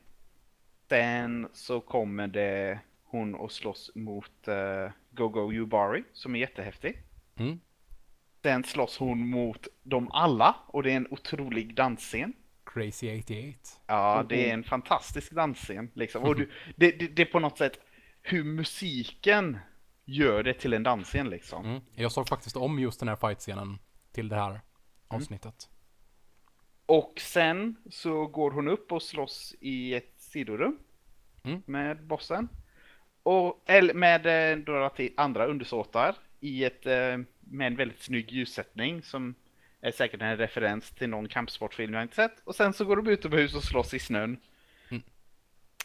Sen 0.89 1.49
så 1.53 1.81
kommer 1.81 2.29
det 2.29 2.79
hon 3.05 3.35
och 3.35 3.53
slåss 3.53 3.91
mot 3.95 4.49
uh, 4.49 4.91
Gogo 5.11 5.53
Yubari 5.53 6.05
som 6.13 6.35
är 6.35 6.39
jättehäftig. 6.39 7.03
Mm. 7.37 7.61
Sen 8.43 8.65
slåss 8.65 8.99
hon 8.99 9.29
mot 9.29 9.69
dem 9.83 10.11
alla 10.13 10.57
och 10.67 10.83
det 10.83 10.93
är 10.93 10.97
en 10.97 11.09
otrolig 11.11 11.75
dansscen. 11.75 12.33
Crazy 12.65 13.19
88. 13.19 13.59
Ja, 13.87 14.25
det 14.29 14.51
är 14.51 14.55
en 14.55 14.65
fantastisk 14.65 15.33
dansscen 15.33 15.91
liksom. 15.95 16.25
Och 16.25 16.37
du, 16.37 16.51
det, 16.77 16.99
det, 16.99 17.07
det 17.07 17.23
är 17.23 17.27
på 17.27 17.41
något 17.41 17.59
sätt 17.59 17.81
hur 18.23 18.45
musiken 18.45 19.59
gör 20.05 20.43
det 20.43 20.55
till 20.55 20.73
en 20.73 20.83
dansscen 20.83 21.31
liksom. 21.31 21.65
Mm. 21.65 21.81
Jag 21.95 22.13
såg 22.13 22.29
faktiskt 22.29 22.57
om 22.57 22.79
just 22.79 23.01
den 23.01 23.09
här 23.09 23.17
fightscenen 23.17 23.79
till 24.13 24.29
det 24.29 24.37
här 24.37 24.61
avsnittet. 25.15 25.69
Och 26.87 27.21
sen 27.21 27.77
så 27.91 28.27
går 28.27 28.51
hon 28.51 28.69
upp 28.69 28.93
och 28.93 29.03
slåss 29.03 29.55
i 29.61 29.95
ett 29.95 30.13
sidorum 30.17 30.79
Mm. 31.45 31.63
med 31.67 32.07
bossen. 32.07 32.49
Och, 33.23 33.63
eller 33.67 33.95
med 33.95 34.27
eh, 34.27 34.59
några 34.67 34.91
andra 35.17 35.47
undersåtar 35.47 36.17
i 36.41 36.65
ett, 36.65 36.87
eh, 36.87 37.19
med 37.41 37.67
en 37.67 37.77
väldigt 37.77 38.03
snygg 38.03 38.33
ljussättning 38.33 39.03
som 39.03 39.35
är 39.81 39.91
säkert 39.93 40.23
en 40.23 40.37
referens 40.37 40.91
till 40.91 41.11
någon 41.11 41.29
kampsportfilm 41.29 41.95
jag 41.95 42.03
inte 42.03 42.15
sett. 42.15 42.41
Och 42.45 42.55
sen 42.55 42.73
så 42.73 42.85
går 42.85 42.97
de 42.97 43.07
utomhus 43.07 43.55
och 43.55 43.65
slåss 43.65 43.95
i 43.95 43.99
snön. 43.99 44.41
Mm. 44.89 45.03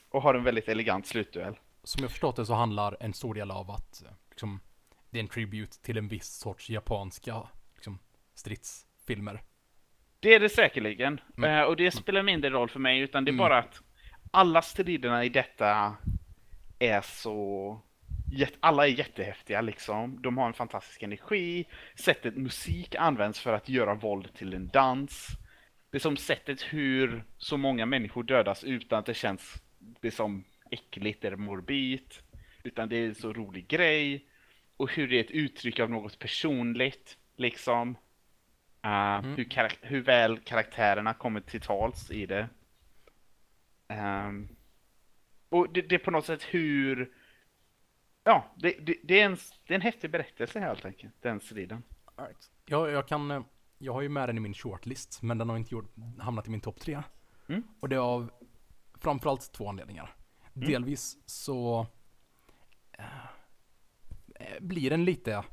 Och 0.09 0.21
har 0.21 0.33
en 0.33 0.43
väldigt 0.43 0.67
elegant 0.67 1.07
slutduell. 1.07 1.59
Som 1.83 2.01
jag 2.01 2.11
förstått 2.11 2.35
det 2.35 2.45
så 2.45 2.53
handlar 2.53 2.97
en 2.99 3.13
stor 3.13 3.33
del 3.33 3.51
av 3.51 3.71
att 3.71 4.03
eh, 4.05 4.11
liksom, 4.29 4.59
det 5.09 5.19
är 5.19 5.23
en 5.23 5.29
tribute 5.29 5.81
till 5.81 5.97
en 5.97 6.07
viss 6.07 6.33
sorts 6.33 6.69
japanska 6.69 7.47
liksom, 7.75 7.99
stridsfilmer. 9.09 9.41
Det 10.19 10.35
är 10.35 10.39
det 10.39 10.49
säkerligen. 10.49 11.21
Mm. 11.37 11.49
Eh, 11.59 11.63
och 11.63 11.75
det 11.75 11.91
spelar 11.91 12.23
mindre 12.23 12.49
roll 12.49 12.69
för 12.69 12.79
mig, 12.79 12.99
utan 12.99 13.25
det 13.25 13.29
är 13.29 13.33
Mm. 13.33 13.37
bara 13.37 13.57
att 13.57 13.81
alla 14.31 14.61
striderna 14.61 15.25
i 15.25 15.29
detta 15.29 15.97
är 16.79 17.01
så... 17.01 17.81
Alla 18.59 18.87
är 18.87 18.91
jättehäftiga 18.91 19.61
liksom. 19.61 20.21
De 20.21 20.37
har 20.37 20.47
en 20.47 20.53
fantastisk 20.53 21.03
energi. 21.03 21.65
Sättet 21.95 22.35
musik 22.37 22.95
används 22.95 23.39
för 23.39 23.53
att 23.53 23.69
göra 23.69 23.95
våld 23.95 24.33
till 24.33 24.53
en 24.53 24.67
dans. 24.67 25.27
Det 25.91 25.97
är 25.97 25.99
som 25.99 26.17
sättet 26.17 26.61
hur 26.61 27.23
så 27.37 27.57
många 27.57 27.85
människor 27.85 28.23
dödas 28.23 28.63
utan 28.63 28.99
att 28.99 29.05
det 29.05 29.13
känns 29.13 29.61
det 30.01 30.11
som 30.11 30.43
äckligt 30.71 31.25
eller 31.25 31.37
morbid. 31.37 32.13
Utan 32.63 32.89
det 32.89 32.97
är 32.97 33.07
en 33.07 33.15
så 33.15 33.33
rolig 33.33 33.67
grej. 33.67 34.25
Och 34.77 34.91
hur 34.95 35.07
det 35.07 35.15
är 35.15 35.23
ett 35.23 35.31
uttryck 35.31 35.79
av 35.79 35.89
något 35.89 36.19
personligt, 36.19 37.17
liksom. 37.37 37.95
Uh, 38.85 39.21
hur, 39.35 39.43
karak- 39.43 39.79
hur 39.81 40.01
väl 40.01 40.39
karaktärerna 40.39 41.13
kommer 41.13 41.41
till 41.41 41.61
tals 41.61 42.11
i 42.11 42.25
det. 42.25 42.49
Ehm, 43.87 44.47
och 45.49 45.73
det, 45.73 45.81
det 45.81 45.95
är 45.95 45.99
på 45.99 46.11
något 46.11 46.25
sätt 46.25 46.43
hur... 46.43 47.13
Ja, 48.23 48.53
det, 48.55 48.75
det, 48.79 48.95
det, 49.03 49.21
är 49.21 49.25
en, 49.25 49.37
det 49.67 49.73
är 49.73 49.75
en 49.75 49.81
häftig 49.81 50.11
berättelse 50.11 50.59
helt 50.59 50.85
enkelt, 50.85 51.13
den 51.21 51.39
striden. 51.39 51.83
Jag, 52.65 52.91
jag 52.91 53.07
kan, 53.07 53.31
eh, 53.31 53.41
jag 53.77 53.93
har 53.93 54.01
ju 54.01 54.09
med 54.09 54.29
den 54.29 54.37
i 54.37 54.39
min 54.39 54.53
shortlist, 54.53 55.21
men 55.21 55.37
den 55.37 55.49
har 55.49 55.57
inte 55.57 55.75
gjort, 55.75 55.93
hamnat 56.19 56.47
i 56.47 56.51
min 56.51 56.61
topp 56.61 56.79
tre. 56.79 57.03
Mm. 57.47 57.63
Och 57.79 57.89
det 57.89 57.95
är 57.95 57.99
av 57.99 58.31
framförallt 58.95 59.51
två 59.51 59.69
anledningar. 59.69 60.15
Delvis 60.53 61.17
så 61.25 61.87
eh, 62.91 64.59
blir 64.59 64.89
den 64.89 65.05
lite 65.05 65.43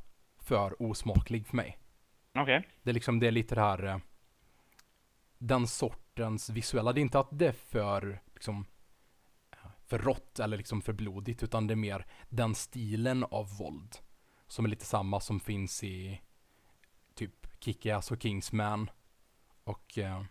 för 0.41 0.83
osmaklig 0.83 1.47
för 1.47 1.57
mig. 1.57 1.79
Okej. 2.39 2.69
Det 2.83 2.91
är 2.91 2.95
liksom, 2.95 3.21
det 3.21 3.27
är 3.27 3.31
lite 3.31 3.55
det 3.55 3.61
här 3.61 3.85
eh, 3.87 3.99
den 5.39 5.67
sortens 5.67 6.51
visuella. 6.51 6.93
Det 6.93 7.01
är 7.01 7.03
inte 7.03 7.19
att 7.19 7.29
det 7.31 7.47
är 7.47 7.53
för 7.53 8.21
liksom 8.35 8.67
för 9.87 9.99
rått 9.99 10.39
eller 10.39 10.57
liksom 10.57 10.83
för 10.83 10.93
blodigt 10.93 11.43
utan 11.43 11.67
det 11.67 11.75
är 11.75 11.77
mer 11.77 12.07
den 12.29 12.55
stilen 12.55 13.25
av 13.25 13.57
våld 13.59 13.97
som 14.47 14.65
är 14.65 14.69
lite 14.69 14.85
samma 14.85 15.21
som 15.21 15.41
finns 15.41 15.85
i 15.85 16.21
typ 17.15 17.47
Kick-Ass 17.61 18.13
och 18.13 18.23
Kingsman 18.23 18.91
och 19.65 19.99
eh, 19.99 20.23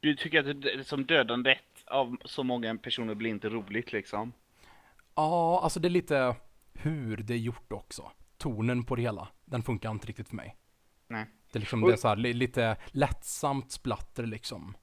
Du 0.00 0.16
tycker 0.16 0.50
att 0.50 0.62
det 0.62 0.84
som 0.84 1.04
dödandet 1.06 1.58
av 1.86 2.16
så 2.24 2.42
många 2.42 2.76
personer 2.76 3.14
blir 3.14 3.30
inte 3.30 3.48
roligt 3.48 3.92
liksom? 3.92 4.32
ja, 5.14 5.60
alltså 5.62 5.80
det 5.80 5.88
är 5.88 5.90
lite 5.90 6.36
hur 6.72 7.16
det 7.16 7.34
är 7.34 7.38
gjort 7.38 7.72
också. 7.72 8.12
Tonen 8.36 8.84
på 8.84 8.96
det 8.96 9.02
hela, 9.02 9.28
den 9.44 9.62
funkar 9.62 9.90
inte 9.90 10.06
riktigt 10.06 10.28
för 10.28 10.36
mig. 10.36 10.56
Nej. 11.10 11.26
Det 11.52 11.58
är 11.58 11.60
liksom 11.60 11.82
Och- 11.84 11.88
det 11.90 11.94
är 11.94 11.96
så 11.96 12.08
här, 12.08 12.16
li- 12.16 12.32
lite 12.32 12.76
lättsamt 12.86 13.72
splatter 13.72 14.26
liksom. 14.26 14.76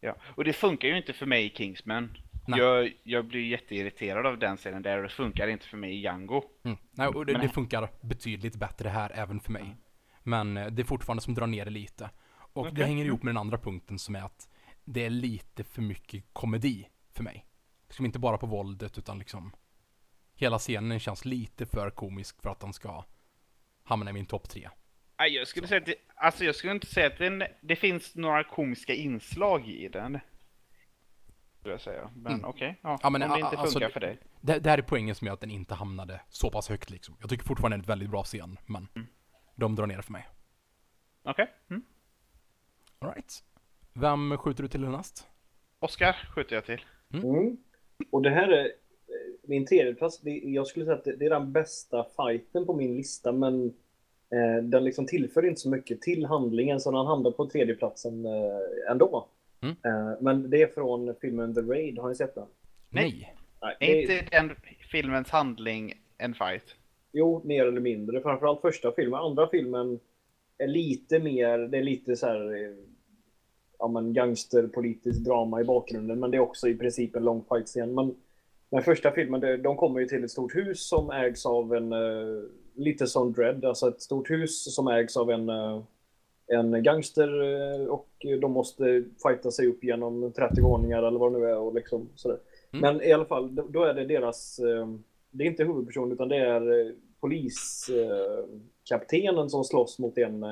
Ja, 0.00 0.16
och 0.22 0.44
det 0.44 0.52
funkar 0.52 0.88
ju 0.88 0.96
inte 0.96 1.12
för 1.12 1.26
mig 1.26 1.46
i 1.46 1.50
Kingsman. 1.50 2.16
Nej. 2.46 2.60
Jag, 2.60 2.92
jag 3.02 3.24
blir 3.26 3.46
jätteirriterad 3.46 4.26
av 4.26 4.38
den 4.38 4.56
scenen 4.56 4.82
där 4.82 4.96
och 4.96 5.02
det 5.02 5.08
funkar 5.08 5.48
inte 5.48 5.66
för 5.66 5.76
mig 5.76 5.90
i 5.94 6.00
Django. 6.00 6.42
Mm. 6.62 6.78
Nej, 6.90 7.08
och 7.08 7.26
det, 7.26 7.32
Men- 7.32 7.42
det 7.42 7.48
funkar 7.48 7.90
betydligt 8.00 8.56
bättre 8.56 8.88
här 8.88 9.10
även 9.14 9.40
för 9.40 9.52
mig. 9.52 9.76
Men 10.22 10.56
eh, 10.56 10.66
det 10.66 10.82
är 10.82 10.84
fortfarande 10.84 11.22
som 11.22 11.34
drar 11.34 11.46
ner 11.46 11.64
det 11.64 11.70
lite. 11.70 12.10
Och 12.30 12.64
det 12.64 12.70
Okej. 12.72 12.84
hänger 12.84 13.04
ihop 13.04 13.22
med 13.22 13.34
den 13.34 13.40
andra 13.40 13.58
punkten 13.58 13.98
som 13.98 14.16
är 14.16 14.22
att 14.22 14.48
det 14.84 15.04
är 15.04 15.10
lite 15.10 15.64
för 15.64 15.82
mycket 15.82 16.24
komedi 16.32 16.88
för 17.12 17.22
mig. 17.22 17.46
Liksom 17.88 18.04
inte 18.06 18.18
bara 18.18 18.38
på 18.38 18.46
våldet 18.46 18.98
utan 18.98 19.18
liksom 19.18 19.52
hela 20.34 20.58
scenen 20.58 21.00
känns 21.00 21.24
lite 21.24 21.66
för 21.66 21.90
komisk 21.90 22.42
för 22.42 22.50
att 22.50 22.60
den 22.60 22.72
ska 22.72 23.04
hamna 23.82 24.10
i 24.10 24.12
min 24.12 24.26
topp 24.26 24.48
tre. 24.48 24.68
Jag 25.26 25.48
skulle 25.48 25.66
säga 25.66 25.80
att 25.80 25.86
det, 25.86 25.94
alltså 26.14 26.44
jag 26.44 26.54
skulle 26.54 26.72
inte 26.72 26.86
säga 26.86 27.06
att 27.06 27.18
den, 27.18 27.42
det 27.60 27.76
finns 27.76 28.14
några 28.14 28.44
komiska 28.44 28.94
inslag 28.94 29.68
i 29.68 29.88
den. 29.88 30.18
Skulle 31.58 31.74
jag 31.74 31.80
säga. 31.80 32.10
Men 32.16 32.32
Mm. 32.32 32.44
okej, 32.44 32.78
ja, 32.82 32.98
Ja, 33.02 33.10
men, 33.10 33.22
om 33.22 33.28
det 33.28 33.34
inte 33.34 33.46
alltså, 33.56 33.72
funkar 33.72 33.86
det- 33.88 33.92
för 33.92 34.00
dig. 34.00 34.18
Det, 34.40 34.58
det 34.58 34.70
här 34.70 34.78
är 34.78 34.82
poängen 34.82 35.14
som 35.14 35.26
gör 35.26 35.34
att 35.34 35.40
den 35.40 35.50
inte 35.50 35.74
hamnade 35.74 36.20
så 36.28 36.50
pass 36.50 36.68
högt 36.68 36.90
liksom. 36.90 37.16
Jag 37.20 37.30
tycker 37.30 37.44
fortfarande 37.44 37.76
det 37.76 37.80
är 37.80 37.82
en 37.82 37.86
väldigt 37.86 38.10
bra 38.10 38.22
scen, 38.24 38.58
men 38.66 38.88
de 39.56 39.74
drar 39.74 39.86
ner 39.86 39.96
det 39.96 40.02
för 40.02 40.12
mig. 40.12 40.28
Okej. 41.22 41.46
Mm. 41.70 41.82
Alright. 42.98 43.44
Vem 43.92 44.38
skjuter 44.38 44.62
du 44.62 44.68
till 44.68 44.84
härnäst? 44.84 45.26
Oscar 45.78 46.12
skjuter 46.34 46.54
jag 46.54 46.64
till. 46.64 46.84
Mm. 47.12 47.56
Och 48.10 48.22
det 48.22 48.30
här 48.30 48.48
är 48.48 48.64
eh, 48.64 48.70
min 49.42 49.66
tredje 49.66 49.94
plats. 49.94 50.20
Jag 50.42 50.66
skulle 50.66 50.84
säga 50.84 50.96
att 50.96 51.04
det, 51.04 51.16
det 51.16 51.26
är 51.26 51.30
den 51.30 51.52
bästa 51.52 52.06
fighten 52.16 52.66
på 52.66 52.74
min 52.74 52.96
lista, 52.96 53.32
men 53.32 53.74
eh, 54.32 54.64
den 54.64 54.84
liksom 54.84 55.06
tillför 55.06 55.46
inte 55.46 55.60
så 55.60 55.70
mycket 55.70 56.00
till 56.00 56.24
handlingen, 56.26 56.80
så 56.80 56.90
den 56.90 57.06
hamnar 57.06 57.30
på 57.30 57.46
tredjeplatsen 57.46 58.24
eh, 58.26 58.90
ändå. 58.90 59.28
Mm. 59.60 59.76
Eh, 59.84 60.16
men 60.20 60.50
det 60.50 60.62
är 60.62 60.66
från 60.66 61.14
filmen 61.20 61.54
The 61.54 61.60
Raid. 61.60 61.98
Har 61.98 62.08
ni 62.08 62.14
sett 62.14 62.34
den? 62.34 62.46
Nej. 62.90 63.34
Nej, 63.62 63.76
Är 63.80 63.86
det- 63.94 64.00
inte 64.02 64.36
den 64.36 64.50
filmens 64.90 65.30
handling 65.30 65.94
en 66.18 66.34
fight? 66.34 66.64
Jo, 67.12 67.42
mer 67.44 67.66
eller 67.66 67.80
mindre. 67.80 68.20
Framförallt 68.20 68.60
första 68.60 68.92
filmen. 68.92 69.20
Andra 69.20 69.48
filmen 69.48 70.00
är 70.58 70.66
lite 70.66 71.18
mer, 71.18 71.58
det 71.58 71.78
är 71.78 71.82
lite 71.82 72.16
så 72.16 72.26
här 72.26 72.54
eh, 72.64 72.74
ja, 73.78 73.88
men 73.88 74.12
gangsterpolitiskt 74.12 75.24
drama 75.24 75.60
i 75.60 75.64
bakgrunden, 75.64 76.20
men 76.20 76.30
det 76.30 76.36
är 76.36 76.40
också 76.40 76.68
i 76.68 76.74
princip 76.74 77.16
en 77.16 77.24
lång 77.24 77.44
fight-scen. 77.48 77.94
Men 77.94 78.14
den 78.70 78.82
första 78.82 79.10
filmen, 79.10 79.62
de 79.62 79.76
kommer 79.76 80.00
ju 80.00 80.06
till 80.06 80.24
ett 80.24 80.30
stort 80.30 80.54
hus 80.56 80.88
som 80.88 81.10
ägs 81.10 81.46
av 81.46 81.74
en, 81.74 81.92
eh, 81.92 82.42
lite 82.78 83.06
som 83.06 83.32
Dread, 83.32 83.64
alltså 83.64 83.88
ett 83.88 84.02
stort 84.02 84.30
hus 84.30 84.74
som 84.74 84.88
ägs 84.88 85.16
av 85.16 85.30
en, 85.30 85.48
eh, 85.48 85.80
en 86.46 86.82
gangster 86.82 87.42
eh, 87.42 87.86
och 87.86 88.08
de 88.40 88.52
måste 88.52 89.04
fighta 89.22 89.50
sig 89.50 89.66
upp 89.66 89.84
genom 89.84 90.32
30 90.32 90.60
våningar 90.62 91.02
eller 91.02 91.18
vad 91.18 91.32
det 91.32 91.38
nu 91.38 91.44
är 91.44 91.58
och 91.58 91.74
liksom 91.74 92.08
sådär. 92.14 92.38
Mm. 92.72 92.80
Men 92.80 93.02
i 93.08 93.12
alla 93.12 93.24
fall, 93.24 93.54
då, 93.68 93.84
är 93.84 93.94
det 93.94 94.04
deras, 94.04 94.58
eh, 94.58 94.88
det 95.30 95.44
är 95.44 95.48
inte 95.48 95.64
huvudpersonen 95.64 96.12
utan 96.12 96.28
det 96.28 96.36
är 96.36 96.94
poliskaptenen 97.20 99.50
som 99.50 99.64
slåss 99.64 99.98
mot 99.98 100.18
en, 100.18 100.44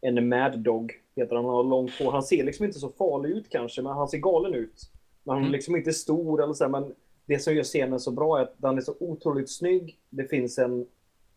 en 0.00 0.28
Mad 0.28 0.58
Dog, 0.58 0.92
heter 1.16 1.36
han. 1.36 1.44
Han 1.44 1.54
har 1.54 1.64
långt 1.64 1.90
hår. 1.98 2.12
Han 2.12 2.22
ser 2.22 2.44
liksom 2.44 2.64
inte 2.64 2.78
så 2.78 2.88
farlig 2.88 3.30
ut 3.30 3.48
kanske, 3.48 3.82
men 3.82 3.92
han 3.92 4.08
ser 4.08 4.18
galen 4.18 4.54
ut. 4.54 4.90
Men 5.24 5.32
han 5.32 5.42
är 5.42 5.46
Mm. 5.46 5.52
liksom 5.52 5.76
inte 5.76 5.92
stor 5.92 6.42
eller 6.42 6.52
så, 6.52 6.64
här, 6.64 6.70
men 6.70 6.94
det 7.26 7.38
som 7.38 7.54
gör 7.54 7.62
scenen 7.62 8.00
så 8.00 8.10
bra 8.10 8.38
är 8.38 8.42
att 8.42 8.54
den 8.56 8.76
är 8.76 8.80
så 8.80 8.94
otroligt 9.00 9.50
snygg. 9.50 9.98
Det 10.10 10.24
finns 10.24 10.58
en 10.58 10.86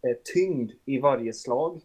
eh, 0.01 0.17
tyngd 0.33 0.71
i 0.85 0.99
varje 0.99 1.33
slag. 1.33 1.81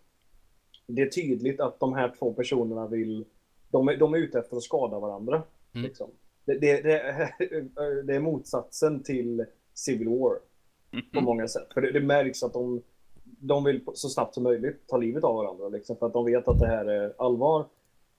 Det 0.87 1.03
är 1.03 1.07
tydligt 1.07 1.61
att 1.61 1.81
de 1.81 1.93
här 1.93 2.15
två 2.19 2.33
personerna 2.33 2.87
vill, 2.87 3.25
de 3.71 3.89
är, 3.89 3.97
de 3.97 4.15
är 4.15 4.19
ute 4.19 4.39
efter 4.39 4.57
att 4.57 4.63
skada 4.63 4.99
varandra. 4.99 5.43
Mm. 5.75 5.87
Liksom. 5.87 6.11
Det, 6.45 6.59
det, 6.59 6.83
det, 6.83 7.31
det 8.07 8.15
är 8.15 8.21
motsatsen 8.21 9.03
till 9.03 9.45
Civil 9.75 10.09
War 10.09 10.39
på 11.13 11.21
många 11.21 11.49
sätt. 11.49 11.73
För 11.75 11.81
det, 11.81 11.93
det 11.93 12.01
märks 12.01 12.43
att 12.43 12.53
de, 12.53 12.83
de 13.25 13.65
vill 13.65 13.85
så 13.95 14.09
snabbt 14.09 14.35
som 14.35 14.43
möjligt 14.43 14.87
ta 14.87 14.97
livet 14.97 15.25
av 15.25 15.35
varandra. 15.35 15.69
Liksom, 15.69 15.97
för 15.97 16.07
att 16.07 16.13
de 16.13 16.25
vet 16.25 16.49
att 16.49 16.61
det 16.61 16.67
här 16.67 16.85
är 16.85 17.15
allvar. 17.19 17.67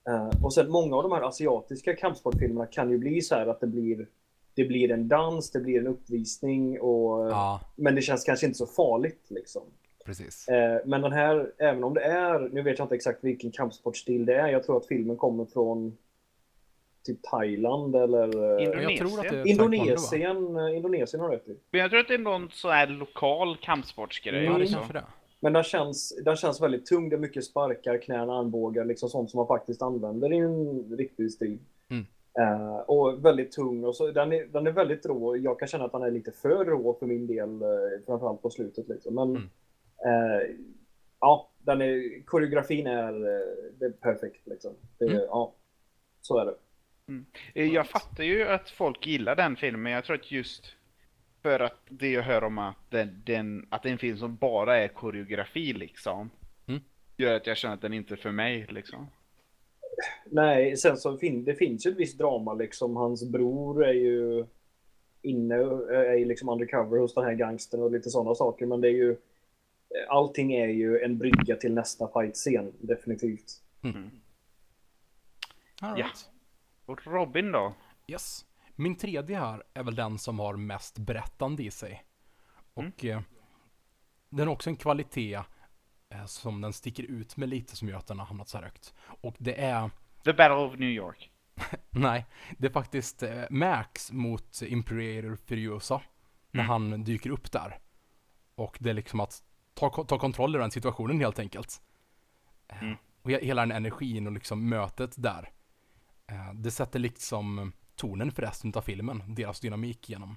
Eh, 0.08 0.44
och 0.44 0.54
sen 0.54 0.70
många 0.70 0.96
av 0.96 1.02
de 1.02 1.12
här 1.12 1.22
asiatiska 1.22 1.96
kampsportfilmerna 1.96 2.66
kan 2.66 2.90
ju 2.90 2.98
bli 2.98 3.22
så 3.22 3.34
här 3.34 3.46
att 3.46 3.60
det 3.60 3.66
blir, 3.66 4.08
det 4.54 4.64
blir 4.64 4.90
en 4.90 5.08
dans, 5.08 5.50
det 5.50 5.60
blir 5.60 5.80
en 5.80 5.86
uppvisning. 5.86 6.80
Och, 6.80 7.30
Ja, 7.30 7.60
Men 7.76 7.94
det 7.94 8.02
känns 8.02 8.24
kanske 8.24 8.46
inte 8.46 8.58
så 8.58 8.66
farligt. 8.66 9.24
Liksom. 9.28 9.62
Precis. 10.06 10.48
Eh, 10.48 10.78
men 10.84 11.00
den 11.02 11.12
här, 11.12 11.52
även 11.58 11.84
om 11.84 11.94
det 11.94 12.00
är, 12.02 12.38
nu 12.38 12.62
vet 12.62 12.78
jag 12.78 12.84
inte 12.84 12.94
exakt 12.94 13.24
vilken 13.24 13.50
kampsportstil 13.50 14.26
det 14.26 14.34
är. 14.34 14.48
Jag 14.48 14.64
tror 14.64 14.76
att 14.76 14.86
filmen 14.86 15.16
kommer 15.16 15.44
från 15.44 15.96
typ 17.06 17.22
Thailand 17.22 17.96
eller 17.96 18.36
eh, 18.60 18.68
va? 18.84 18.90
Indonesien. 19.44 20.56
eh, 20.56 20.76
Indonesien 20.76 21.20
har 21.20 21.30
rätt 21.30 21.48
i. 21.48 21.56
Men 21.70 21.80
jag 21.80 21.90
tror 21.90 22.00
att 22.00 22.08
det 22.08 22.14
är 22.14 22.18
någon 22.18 22.50
sån 22.52 22.70
här 22.70 22.86
lokal 22.86 23.56
kampsportsgrej 23.56 24.44
Ja, 24.44 24.52
det 24.58 24.64
det. 24.92 24.98
är. 24.98 25.04
Men 25.40 25.52
den 25.52 25.62
känns, 25.62 26.22
den 26.24 26.36
känns 26.36 26.60
väldigt 26.62 26.86
tung. 26.86 27.08
Det 27.08 27.16
är 27.16 27.20
mycket 27.20 27.44
sparkar, 27.44 27.98
knän, 27.98 28.30
armbågar, 28.30 28.84
liksom 28.84 29.08
sånt 29.08 29.30
som 29.30 29.38
man 29.38 29.46
faktiskt 29.46 29.82
använder 29.82 30.32
i 30.32 30.36
en 30.36 30.96
riktig 30.98 31.32
strid. 31.32 31.58
Mm. 31.90 32.06
Eh, 32.38 32.76
och 32.78 33.24
väldigt 33.24 33.52
tung. 33.52 33.84
Och 33.84 33.96
så, 33.96 34.10
den, 34.10 34.32
är, 34.32 34.44
den 34.44 34.66
är 34.66 34.70
väldigt 34.70 35.06
rå. 35.06 35.36
Jag 35.36 35.58
kan 35.58 35.68
känna 35.68 35.84
att 35.84 35.92
den 35.92 36.02
är 36.02 36.10
lite 36.10 36.32
för 36.32 36.64
rå 36.64 36.94
för 36.98 37.06
min 37.06 37.26
del, 37.26 37.62
eh, 37.62 37.68
framförallt 38.06 38.42
på 38.42 38.50
slutet. 38.50 38.88
Liksom. 38.88 39.14
Men 39.14 39.30
Mm. 39.30 39.42
Eh, 40.04 40.56
ja, 41.20 41.50
den 41.58 41.80
är, 41.82 42.22
koreografin 42.24 42.86
är, 42.86 43.12
eh, 43.14 43.72
det 43.78 43.84
är 43.84 43.90
perfekt 43.90 44.46
liksom. 44.46 44.74
Det, 44.98 45.04
Mm. 45.04 45.20
Ja, 45.28 45.54
så 46.20 46.38
är 46.38 46.44
det. 46.44 46.54
Eh, 47.54 47.74
Jag 47.74 47.86
fattar 47.86 48.24
ju 48.24 48.48
att 48.48 48.70
folk 48.70 49.06
gillar 49.06 49.36
den 49.36 49.56
filmen, 49.56 49.82
men 49.82 49.92
jag 49.92 50.04
tror 50.04 50.16
att 50.16 50.30
just 50.30 50.76
för 51.42 51.60
att 51.60 51.80
det 51.88 52.10
jag 52.10 52.22
hör 52.22 52.44
om 52.44 52.58
att, 52.58 52.90
den, 52.90 53.22
den, 53.26 53.66
att 53.70 53.82
det 53.82 53.88
är 53.88 53.92
en 53.92 53.98
film 53.98 54.18
som 54.18 54.36
bara 54.36 54.76
är 54.76 54.88
koreografi 54.88 55.72
liksom. 55.72 56.30
Mm. 56.66 56.80
Gör 57.16 57.34
att 57.34 57.46
jag 57.46 57.56
känner 57.56 57.74
att 57.74 57.80
den 57.80 57.92
inte 57.92 58.14
är 58.14 58.16
för 58.16 58.30
mig 58.30 58.66
liksom. 58.68 59.06
Nej, 60.24 60.76
sen 60.76 60.96
så 60.96 61.18
fin, 61.18 61.44
det 61.44 61.54
finns 61.54 61.86
ju 61.86 61.90
ett 61.90 61.96
visst 61.96 62.18
drama 62.18 62.54
liksom. 62.54 62.96
Hans 62.96 63.24
bror 63.24 63.84
är 63.84 63.92
ju 63.92 64.44
inne, 65.22 65.54
är 65.94 66.14
ju 66.16 66.24
liksom 66.24 66.48
undercover 66.48 66.98
hos 66.98 67.14
den 67.14 67.24
här 67.24 67.34
gangstern 67.34 67.82
och 67.82 67.90
lite 67.92 68.10
sådana 68.10 68.34
saker. 68.34 68.66
Men 68.66 68.80
det 68.80 68.88
är 68.88 68.92
ju, 68.92 69.16
allting 70.08 70.52
är 70.52 70.68
ju 70.68 70.98
en 71.00 71.18
brygga 71.18 71.56
till 71.56 71.74
nästa 71.74 72.08
fight-scen, 72.08 72.72
definitivt. 72.80 73.62
All 73.82 73.92
Ja. 75.80 75.94
right. 75.94 76.30
Och 76.86 77.06
Robin 77.06 77.52
då? 77.52 77.74
Yes. 78.06 78.44
Min 78.74 78.96
tredje 78.96 79.38
här 79.38 79.62
är 79.74 79.82
väl 79.82 79.94
den 79.94 80.18
som 80.18 80.38
har 80.38 80.56
mest 80.56 80.98
berättande 80.98 81.62
i 81.62 81.70
sig. 81.70 82.04
Och 82.74 83.04
eh, 83.04 83.20
den 84.30 84.46
har 84.46 84.54
också 84.54 84.70
en 84.70 84.76
kvalitet 84.76 85.34
eh, 86.08 86.26
som 86.26 86.60
den 86.60 86.72
sticker 86.72 87.02
ut 87.02 87.36
med 87.36 87.48
lite 87.48 87.76
som 87.76 87.88
gör 87.88 87.96
att 87.98 88.06
den 88.06 88.18
har 88.18 88.26
hamnat 88.26 88.48
så 88.48 88.56
här 88.58 88.64
högt. 88.64 88.94
Och 89.20 89.34
det 89.38 89.60
är, 89.60 89.90
The 90.24 90.32
Battle 90.32 90.56
of 90.56 90.78
New 90.78 90.90
York. 90.90 91.30
nej, 91.90 92.26
det 92.58 92.66
är 92.66 92.72
faktiskt 92.72 93.22
eh, 93.22 93.44
Max 93.50 94.12
mot 94.12 94.62
Imperator 94.62 95.36
Furiosa. 95.36 96.02
När 96.50 96.62
han 96.62 97.04
dyker 97.04 97.30
upp 97.30 97.52
där. 97.52 97.78
Och 98.54 98.76
det 98.80 98.90
är 98.90 98.94
liksom 98.94 99.20
att 99.20 99.42
ta, 99.76 99.90
ta 100.04 100.18
kontroll 100.18 100.54
över 100.54 100.62
den 100.62 100.70
situationen 100.70 101.20
helt 101.20 101.38
enkelt. 101.38 101.82
Eh, 102.68 102.82
Mm. 102.82 102.96
Och 103.22 103.30
he- 103.30 103.44
hela 103.44 103.62
den 103.62 103.72
energin 103.72 104.26
och 104.26 104.32
liksom 104.32 104.68
mötet 104.68 105.14
där. 105.22 105.50
Eh, 106.26 106.52
Det 106.54 106.70
sätter 106.70 106.98
liksom 106.98 107.72
tonen 107.96 108.32
för 108.32 108.42
resten 108.42 108.72
av 108.76 108.80
filmen, 108.82 109.34
deras 109.34 109.60
dynamik 109.60 110.08
genom. 110.08 110.36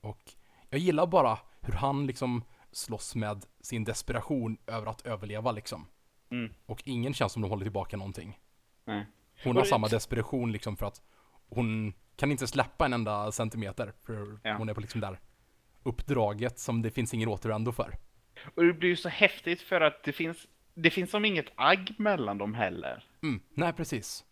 Och 0.00 0.32
jag 0.70 0.80
gillar 0.80 1.06
bara 1.06 1.38
hur 1.60 1.72
han 1.72 2.06
liksom 2.06 2.44
slåss 2.72 3.14
med 3.14 3.46
sin 3.60 3.84
desperation 3.84 4.56
över 4.66 4.86
att 4.86 5.06
överleva 5.06 5.52
liksom. 5.52 5.86
Mm. 6.30 6.52
Och 6.66 6.82
ingen 6.84 7.14
känns 7.14 7.32
som 7.32 7.42
de 7.42 7.48
håller 7.50 7.64
tillbaka 7.64 7.96
någonting. 7.96 8.38
Nej. 8.84 9.06
Hon 9.44 9.56
har 9.56 9.64
samma 9.64 9.88
desperation 9.88 10.52
liksom 10.52 10.76
för 10.76 10.86
att 10.86 11.02
hon 11.48 11.92
kan 12.16 12.30
inte 12.30 12.46
släppa 12.46 12.84
en 12.86 12.92
enda 12.92 13.32
centimeter. 13.32 13.92
För 14.02 14.38
Ja. 14.42 14.56
hon 14.56 14.68
är 14.68 14.74
på 14.74 14.80
liksom 14.80 15.00
där 15.00 15.20
uppdraget 15.82 16.58
som 16.58 16.82
det 16.82 16.90
finns 16.90 17.14
ingen 17.14 17.28
återvändo 17.28 17.72
för. 17.72 17.98
Och 18.54 18.64
det 18.64 18.72
blir 18.72 18.88
ju 18.88 18.96
så 18.96 19.08
häftigt 19.08 19.60
för 19.62 19.80
att 19.80 20.02
det 20.02 20.12
finns, 20.12 20.46
det 20.74 20.90
finns 20.90 21.10
som 21.10 21.24
inget 21.24 21.52
agg 21.54 21.94
mellan 21.98 22.38
dem 22.38 22.54
heller. 22.54 23.04
Mm, 23.22 23.40
nej 23.54 23.72
precis. 23.72 24.24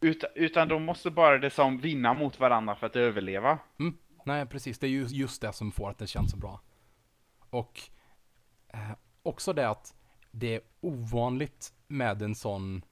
Utan, 0.00 0.30
utan 0.34 0.68
de 0.68 0.82
måste 0.84 1.10
bara 1.10 1.38
det 1.38 1.50
som 1.50 1.78
vinna 1.78 2.14
mot 2.14 2.40
varandra 2.40 2.76
för 2.76 2.86
att 2.86 2.96
överleva. 2.96 3.58
Mm, 3.78 3.96
nej 4.24 4.46
precis, 4.46 4.78
det 4.78 4.86
är 4.86 4.90
ju 4.90 5.04
just 5.06 5.40
det 5.42 5.52
som 5.52 5.72
får 5.72 5.90
att 5.90 5.98
det 5.98 6.06
känns 6.06 6.30
så 6.30 6.36
bra. 6.36 6.60
Och 7.50 7.80
eh, 8.68 8.90
också 9.22 9.52
det 9.52 9.68
att 9.68 9.94
det 10.30 10.54
är 10.54 10.60
ovanligt 10.80 11.72
med 11.88 12.22
en 12.22 12.34
sån 12.34 12.82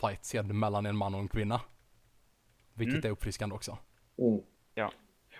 fight-scen 0.00 0.58
mellan 0.58 0.86
en 0.86 0.96
man 0.96 1.14
och 1.14 1.20
en 1.20 1.28
kvinna. 1.28 1.60
Vilket 2.74 2.94
Mm. 2.94 3.06
är 3.06 3.10
uppfriskande 3.10 3.54
också. 3.54 3.78
Mm. 4.18 4.40
Ja. 4.74 4.92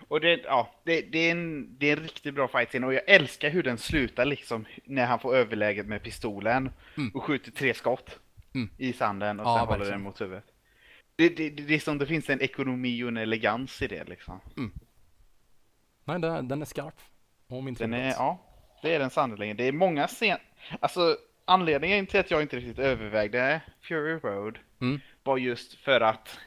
Och 0.07 0.21
det, 0.21 0.41
ja, 0.43 0.75
det, 0.83 1.01
det, 1.01 1.17
är 1.19 1.31
en, 1.31 1.75
det 1.79 1.89
är 1.91 1.97
en 1.97 2.03
riktigt 2.03 2.33
bra 2.35 2.47
fight 2.47 2.73
och 2.83 2.93
jag 2.93 3.01
älskar 3.09 3.49
hur 3.49 3.63
den 3.63 3.77
slutar 3.77 4.25
liksom 4.25 4.65
när 4.85 5.05
han 5.05 5.19
får 5.19 5.35
överläget 5.35 5.85
med 5.85 6.03
pistolen 6.03 6.71
Mm. 6.97 7.11
och 7.13 7.23
skjuter 7.23 7.51
tre 7.51 7.73
skott 7.73 8.19
Mm. 8.55 8.69
i 8.77 8.93
sanden 8.93 9.39
och 9.39 9.45
Ja, 9.45 9.57
sen 9.59 9.67
håller 9.67 9.91
den 9.91 10.01
mot 10.01 10.21
huvudet. 10.21 10.43
Det, 11.15 11.29
det, 11.29 11.49
det, 11.49 11.75
är 11.75 11.79
som 11.79 11.97
det 11.97 12.05
finns 12.05 12.29
en 12.29 12.41
ekonomi 12.41 13.03
och 13.03 13.07
en 13.07 13.17
elegans 13.17 13.81
i 13.81 13.87
det 13.87 14.03
liksom. 14.03 14.39
Nej, 16.05 16.19
den, 16.19 16.47
den 16.47 16.61
är 16.61 16.65
skarp. 16.65 16.95
Och 17.47 17.63
min 17.63 17.73
Den 17.73 17.93
är, 17.93 18.09
ja, 18.09 18.39
det 18.81 18.95
är 18.95 18.99
den 18.99 19.09
sannerligen. 19.09 19.57
Det 19.57 19.63
är 19.67 19.71
många 19.71 20.07
scen... 20.07 20.37
Alltså, 20.79 21.17
anledningen 21.45 22.05
till 22.07 22.19
att 22.19 22.31
jag 22.31 22.41
inte 22.41 22.55
riktigt 22.57 22.79
övervägde 22.79 23.61
Fury 23.81 24.13
Road 24.13 24.59
Mm. 24.81 24.99
var 25.23 25.37
just 25.37 25.73
för 25.73 26.01
att 26.01 26.39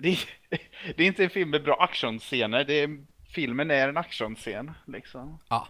det, 0.00 0.18
det 0.96 1.02
är 1.02 1.06
inte 1.06 1.24
en 1.24 1.30
film 1.30 1.50
med 1.50 1.62
bra 1.64 1.76
actionscener, 1.82 2.64
det 2.64 2.74
är, 2.74 3.04
filmen 3.34 3.70
är 3.70 3.88
en 3.88 3.96
actionscen 3.96 4.72
liksom. 4.86 5.38
Ja. 5.48 5.68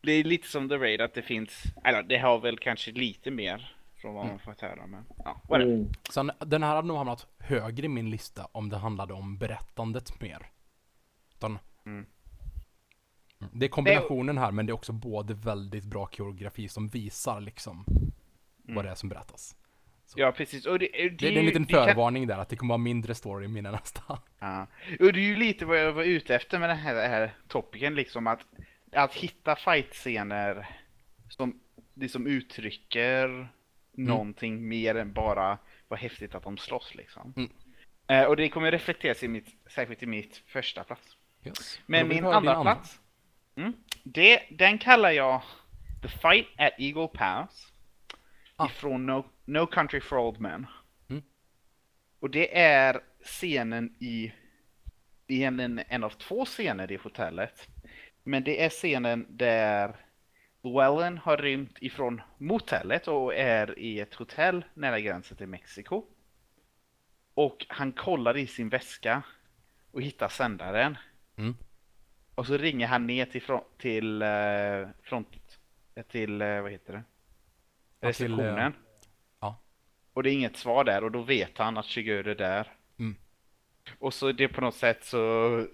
Det 0.00 0.12
är 0.12 0.24
lite 0.24 0.48
som 0.48 0.68
The 0.68 0.76
Raid 0.76 1.00
att 1.00 1.14
det 1.14 1.22
finns, 1.22 1.62
eller 1.84 2.02
det 2.02 2.18
har 2.18 2.38
väl 2.38 2.58
kanske 2.58 2.92
lite 2.92 3.30
mer 3.30 3.76
från 3.96 4.14
vad 4.14 4.26
man 4.26 4.38
fått 4.38 4.60
höra 4.60 4.86
men 4.86 5.04
ja. 5.24 5.56
Mm. 5.56 5.88
Sen, 6.10 6.30
den 6.38 6.62
här 6.62 6.74
hade 6.74 6.88
nog 6.88 6.96
hamnat 6.96 7.26
högre 7.38 7.86
i 7.86 7.88
min 7.88 8.10
lista 8.10 8.48
om 8.52 8.68
det 8.68 8.76
handlade 8.76 9.12
om 9.14 9.38
berättandet 9.38 10.20
mer. 10.20 10.46
Utan, 11.34 11.58
Mm. 11.86 12.06
Mm, 13.40 13.52
Det 13.58 13.66
är 13.66 13.70
kombinationen 13.70 14.38
här, 14.38 14.50
men 14.50 14.66
det 14.66 14.70
är 14.70 14.74
också 14.74 14.92
både 14.92 15.34
väldigt 15.34 15.84
bra 15.84 16.06
koreografi 16.06 16.68
som 16.68 16.88
visar 16.88 17.40
liksom 17.40 17.84
vad 18.62 18.84
det 18.84 18.90
är 18.90 18.94
som 18.94 19.08
berättas. 19.08 19.56
Ja 20.16 20.32
precis, 20.32 20.66
och 20.66 20.78
det, 20.78 20.88
det, 20.92 21.08
Det, 21.08 21.08
det 21.08 21.28
är 21.34 21.38
en 21.38 21.46
liten 21.46 21.62
det 21.64 21.72
kan- 21.72 21.84
förvarning 21.86 22.26
där, 22.26 22.38
att 22.38 22.48
det 22.48 22.56
kommer 22.56 22.74
vara 22.74 22.78
mindre 22.78 23.14
story 23.14 23.44
i 23.44 23.48
mina 23.48 23.70
nästa. 23.70 24.18
Ja. 24.38 24.66
Och 25.00 25.12
det 25.12 25.20
är 25.20 25.24
ju 25.24 25.36
lite 25.36 25.64
vad 25.66 25.78
jag 25.78 25.92
var 25.92 26.02
ute 26.04 26.34
efter 26.34 26.58
med 26.58 26.68
den 26.68 26.76
här, 26.78 26.94
den 26.94 27.10
här 27.10 27.34
topicen 27.48 27.94
liksom 27.94 28.26
att, 28.26 28.40
att 28.92 29.14
hitta 29.14 29.56
fight-scener 29.56 30.66
som, 31.28 31.60
det 31.94 32.08
som 32.08 32.26
uttrycker 32.26 33.48
någonting 33.92 34.68
mer 34.68 34.94
än 34.94 35.12
bara 35.12 35.58
vad 35.88 35.98
häftigt 35.98 36.34
att 36.34 36.42
de 36.42 36.56
slåss 36.58 36.94
liksom. 36.94 37.34
Mm. 37.36 37.50
Eh, 38.08 38.24
och 38.24 38.36
det 38.36 38.48
kommer 38.48 38.70
reflekteras 38.70 39.22
i 39.22 39.28
mitt, 39.28 39.46
särskilt 39.70 40.02
i 40.02 40.06
mitt 40.06 40.42
första 40.46 40.84
plats. 40.84 41.16
Yes. 41.44 41.80
Men 41.86 42.08
min 42.08 42.24
andra 42.26 42.62
plats, 42.62 43.00
mm, 43.56 43.72
det, 44.02 44.42
den 44.50 44.78
kallar 44.78 45.10
jag 45.10 45.42
The 46.02 46.08
Fight 46.08 46.46
at 46.56 46.72
Eagle 46.78 47.08
Pass. 47.08 47.72
Ah. 48.56 48.66
Ifrån 48.66 49.06
no, 49.06 49.24
no 49.44 49.66
Country 49.66 50.00
for 50.00 50.18
Old 50.18 50.40
Men. 50.40 50.66
Mm. 51.08 51.22
Och 52.20 52.30
det 52.30 52.58
är 52.58 53.00
scenen 53.22 53.96
i, 54.00 54.32
egentligen 55.26 55.80
en 55.88 56.04
av 56.04 56.10
två 56.10 56.44
scener 56.44 56.92
i 56.92 56.96
hotellet. 56.96 57.68
Men 58.22 58.44
det 58.44 58.64
är 58.64 58.68
scenen 58.68 59.26
där 59.28 59.96
Llewellyn 60.62 61.18
har 61.18 61.36
rymt 61.36 61.76
ifrån 61.80 62.22
motellet 62.38 63.08
och 63.08 63.34
är 63.34 63.78
i 63.78 64.00
ett 64.00 64.14
hotell 64.14 64.64
nära 64.74 65.00
gränsen 65.00 65.36
till 65.36 65.46
Mexiko. 65.46 66.04
Och 67.34 67.66
han 67.68 67.92
kollar 67.92 68.36
i 68.36 68.46
sin 68.46 68.68
väska 68.68 69.22
och 69.90 70.02
hittar 70.02 70.28
sändaren. 70.28 70.98
Mm. 71.36 71.56
Och 72.34 72.46
så 72.46 72.56
ringer 72.56 72.86
han 72.86 73.06
ner 73.06 73.26
till, 73.26 73.42
front, 73.42 73.78
till 73.78 74.22
eh, 74.22 74.88
front, 75.02 75.28
eh, 75.94 76.02
till, 76.02 76.42
eh, 76.42 76.60
vad 76.62 76.70
heter 76.70 76.92
det? 76.92 77.02
Eh, 78.00 78.06
Receptionen. 78.06 78.72
ja. 79.40 79.62
Och 80.12 80.22
det 80.22 80.30
är 80.30 80.34
inget 80.34 80.56
svar 80.56 80.84
där 80.84 81.04
och 81.04 81.10
då 81.10 81.22
vet 81.22 81.58
han 81.58 81.76
att 81.76 81.86
Shigeru 81.86 82.30
är 82.30 82.34
där. 82.34 82.72
Mm. 82.98 83.16
Och 83.98 84.14
så 84.14 84.32
det 84.32 84.48
på 84.48 84.60
något 84.60 84.74
sätt 84.74 85.04
så 85.04 85.66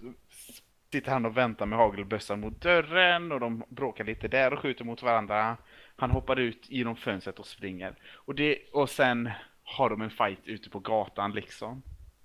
sitter 0.92 1.10
han 1.10 1.26
och 1.26 1.36
väntar 1.36 1.66
med 1.66 1.78
hagelbössan 1.78 2.40
mot 2.40 2.60
dörren 2.60 3.32
och 3.32 3.40
de 3.40 3.64
bråkar 3.68 4.04
lite 4.04 4.28
där 4.28 4.52
och 4.52 4.58
skjuter 4.58 4.84
mot 4.84 5.02
varandra. 5.02 5.56
Han 5.96 6.10
hoppar 6.10 6.38
ut 6.40 6.70
genom 6.70 6.96
fönstret 6.96 7.38
och 7.38 7.46
springer. 7.46 7.94
Och, 8.12 8.34
det, 8.34 8.58
och 8.72 8.90
sen 8.90 9.30
har 9.62 9.90
de 9.90 10.02
en 10.02 10.10
fight 10.10 10.38
ute 10.44 10.70
på 10.70 10.78
gatan 10.78 11.32
liksom. 11.32 11.82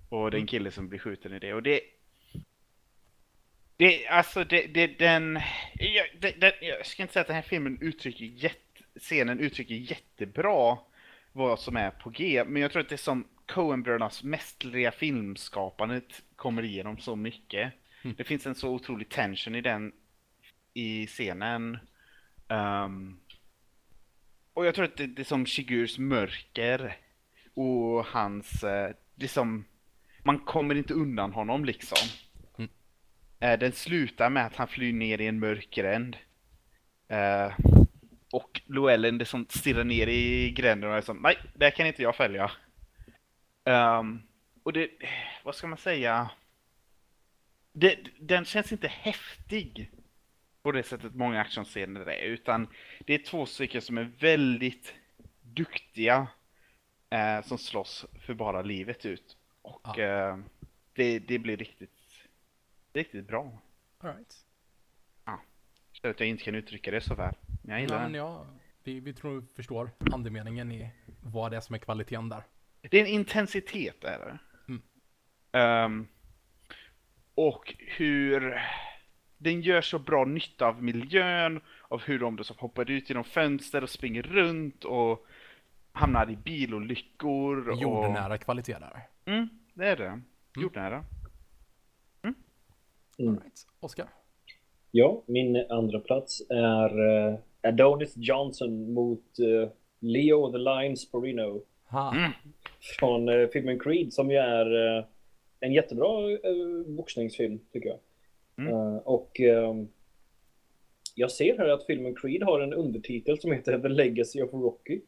Och 0.08 0.30
det 0.30 0.36
är 0.36 0.40
en 0.40 0.46
kille 0.46 0.70
som 0.70 0.88
blir 0.88 0.98
skjuten 0.98 1.32
i 1.34 1.38
det. 1.38 1.54
Och 1.54 1.62
det... 1.62 1.80
Det, 3.76 4.08
alltså 4.08 4.44
det, 4.44 4.66
det 4.66 4.86
den... 4.98 5.40
Jag, 5.74 6.06
det, 6.20 6.40
det, 6.40 6.54
jag 6.60 6.86
ska 6.86 7.02
inte 7.02 7.12
säga 7.12 7.20
att 7.20 7.26
den 7.26 7.36
här 7.36 7.42
filmen 7.42 7.78
uttrycker 7.80 8.24
jätte, 8.24 8.58
scenen 8.98 9.40
uttrycker 9.40 9.74
jättebra 9.74 10.78
vad 11.32 11.58
som 11.58 11.76
är 11.76 11.90
på 11.90 12.10
G. 12.10 12.44
Men 12.46 12.62
jag 12.62 12.72
tror 12.72 12.82
att 12.82 12.88
det 12.88 12.94
är 12.94 12.96
som 12.96 13.24
Coen-brödernas 13.46 14.24
mästerliga 14.24 14.92
filmskapandet 14.92 16.22
kommer 16.36 16.62
igenom 16.62 16.98
så 16.98 17.16
mycket. 17.16 17.72
Det 18.16 18.24
finns 18.24 18.46
en 18.46 18.54
så 18.54 18.70
otrolig 18.70 19.08
tension 19.08 19.54
i 19.54 19.60
den 19.60 19.92
i 20.74 21.06
scenen. 21.06 21.78
Ehm, 22.48 23.20
och 24.54 24.66
jag 24.66 24.74
tror 24.74 24.84
att 24.84 24.96
det, 24.96 25.06
det 25.06 25.22
är 25.22 25.24
som 25.24 25.46
Shigurs 25.46 25.98
mörker 25.98 26.96
och 27.54 28.06
hans, 28.06 28.64
eh, 28.64 28.90
det 29.14 29.24
är 29.24 29.28
som, 29.28 29.64
man 30.22 30.38
kommer 30.38 30.74
inte 30.74 30.94
undan 30.94 31.32
honom 31.32 31.64
liksom. 31.64 32.08
Mm. 32.58 32.70
Eh, 33.40 33.58
den 33.58 33.72
slutar 33.72 34.30
med 34.30 34.46
att 34.46 34.56
han 34.56 34.68
flyr 34.68 34.92
ner 34.92 35.20
i 35.20 35.26
en 35.26 35.38
mörk 35.38 35.70
gränd. 35.70 36.16
Eh, 37.08 37.52
och 38.32 38.60
Llewellyn 38.66 39.18
det 39.18 39.24
som 39.24 39.46
stirrar 39.48 39.84
ner 39.84 40.06
i 40.06 40.50
gränden 40.50 40.90
och 40.90 40.96
är 40.96 41.00
som, 41.00 41.16
nej, 41.16 41.36
där 41.54 41.70
kan 41.70 41.86
inte 41.86 42.02
jag 42.02 42.16
följa. 42.16 42.50
Ehm, 43.64 44.22
och 44.62 44.72
det, 44.72 44.90
vad 45.44 45.54
ska 45.54 45.66
man 45.66 45.78
säga? 45.78 46.30
Det, 47.72 47.98
den 48.20 48.44
känns 48.44 48.72
inte 48.72 48.88
häftig 48.88 49.90
på 50.62 50.72
det 50.72 50.82
sättet 50.82 51.14
många 51.14 51.40
actionscener 51.40 52.00
är, 52.08 52.22
utan 52.22 52.68
det 53.00 53.14
är 53.14 53.18
två 53.18 53.46
stycken 53.46 53.82
som 53.82 53.98
är 53.98 54.10
väldigt 54.18 54.94
duktiga 55.42 56.26
eh, 57.10 57.42
som 57.42 57.58
slåss 57.58 58.06
för 58.20 58.34
bara 58.34 58.62
livet 58.62 59.06
ut. 59.06 59.36
Och 59.62 59.80
Ja. 59.96 60.00
eh, 60.02 60.38
det, 60.92 61.18
det 61.18 61.38
blir 61.38 61.56
riktigt, 61.56 61.98
riktigt 62.92 63.26
bra. 63.26 63.58
All 63.98 64.10
right. 64.14 64.36
Jag 65.24 65.38
känner 65.92 66.14
att 66.14 66.20
jag 66.20 66.28
inte 66.28 66.44
kan 66.44 66.54
uttrycka 66.54 66.90
det 66.90 67.00
så 67.00 67.14
väl. 67.14 67.34
Men 67.68 67.74
jag 67.74 67.80
gillar 67.80 67.96
Ja, 67.96 68.02
den. 68.02 68.12
men 68.12 68.18
ja, 68.18 68.46
vi, 68.84 69.00
vi 69.00 69.12
tror 69.12 69.40
vi 69.40 69.46
förstår 69.46 69.90
andemeningen 70.12 70.72
i 70.72 70.90
vad 71.20 71.50
det 71.50 71.56
är 71.56 71.60
som 71.60 71.74
är 71.74 71.78
kvaliteten 71.78 72.28
där. 72.28 72.42
Det 72.80 72.96
är 72.96 73.00
en 73.00 73.06
intensitet 73.06 74.04
är 74.04 74.18
det. 74.18 74.38
Mm. 74.68 74.82
Ehm, 75.52 76.06
och 77.34 77.74
hur 77.78 78.60
den 79.38 79.60
gör 79.60 79.80
så 79.80 79.98
bra 79.98 80.24
nytta 80.24 80.66
av 80.66 80.82
miljön, 80.82 81.60
av 81.88 82.02
hur 82.02 82.18
de 82.18 82.44
som 82.44 82.56
hoppar 82.58 82.90
ut 82.90 83.10
genom 83.10 83.24
fönster 83.24 83.82
och 83.82 83.90
springer 83.90 84.22
runt 84.22 84.84
och 84.84 85.26
hamnar 85.92 86.30
i 86.30 86.36
bilolyckor. 86.36 87.68
Och... 87.68 87.82
Jordnära 87.82 88.38
kvalitet 88.38 88.78
där. 88.78 89.06
Mm, 89.24 89.48
det 89.74 89.88
är 89.88 89.96
det. 89.96 90.20
Jordnära. 90.56 91.04
Mm. 92.22 92.34
All 93.18 93.40
right. 93.42 93.66
Oskar? 93.80 94.08
Ja, 94.90 95.22
min 95.26 95.66
andra 95.70 96.00
plats 96.00 96.42
är 96.50 97.28
eh, 97.28 97.38
Adonis 97.62 98.16
Johnson 98.16 98.92
mot 98.92 99.38
eh, 99.38 99.70
Leo 99.98 100.52
the 100.52 100.58
Lion 100.58 100.96
Sporino. 100.96 101.62
Mm. 101.92 102.32
från 102.98 103.28
eh, 103.28 103.48
filmen 103.48 103.78
Creed 103.78 104.12
som 104.12 104.30
ju 104.30 104.36
är 104.36 104.96
eh, 104.98 105.04
en 105.60 105.72
jättebra 105.72 106.30
eh, 106.30 106.86
boxningsfilm 106.86 107.60
tycker 107.72 107.88
jag. 107.88 107.98
Mm. 108.66 108.98
Och 108.98 109.40
ehm, 109.40 109.88
jag 111.14 111.30
ser 111.30 111.58
här 111.58 111.68
att 111.68 111.86
filmen 111.86 112.14
Creed 112.14 112.42
har 112.42 112.60
en 112.60 112.72
undertitel 112.72 113.38
som 113.38 113.52
heter 113.52 113.78
The 113.78 113.88
Legacy 113.88 114.42
of 114.42 114.52
Rocky. 114.52 115.00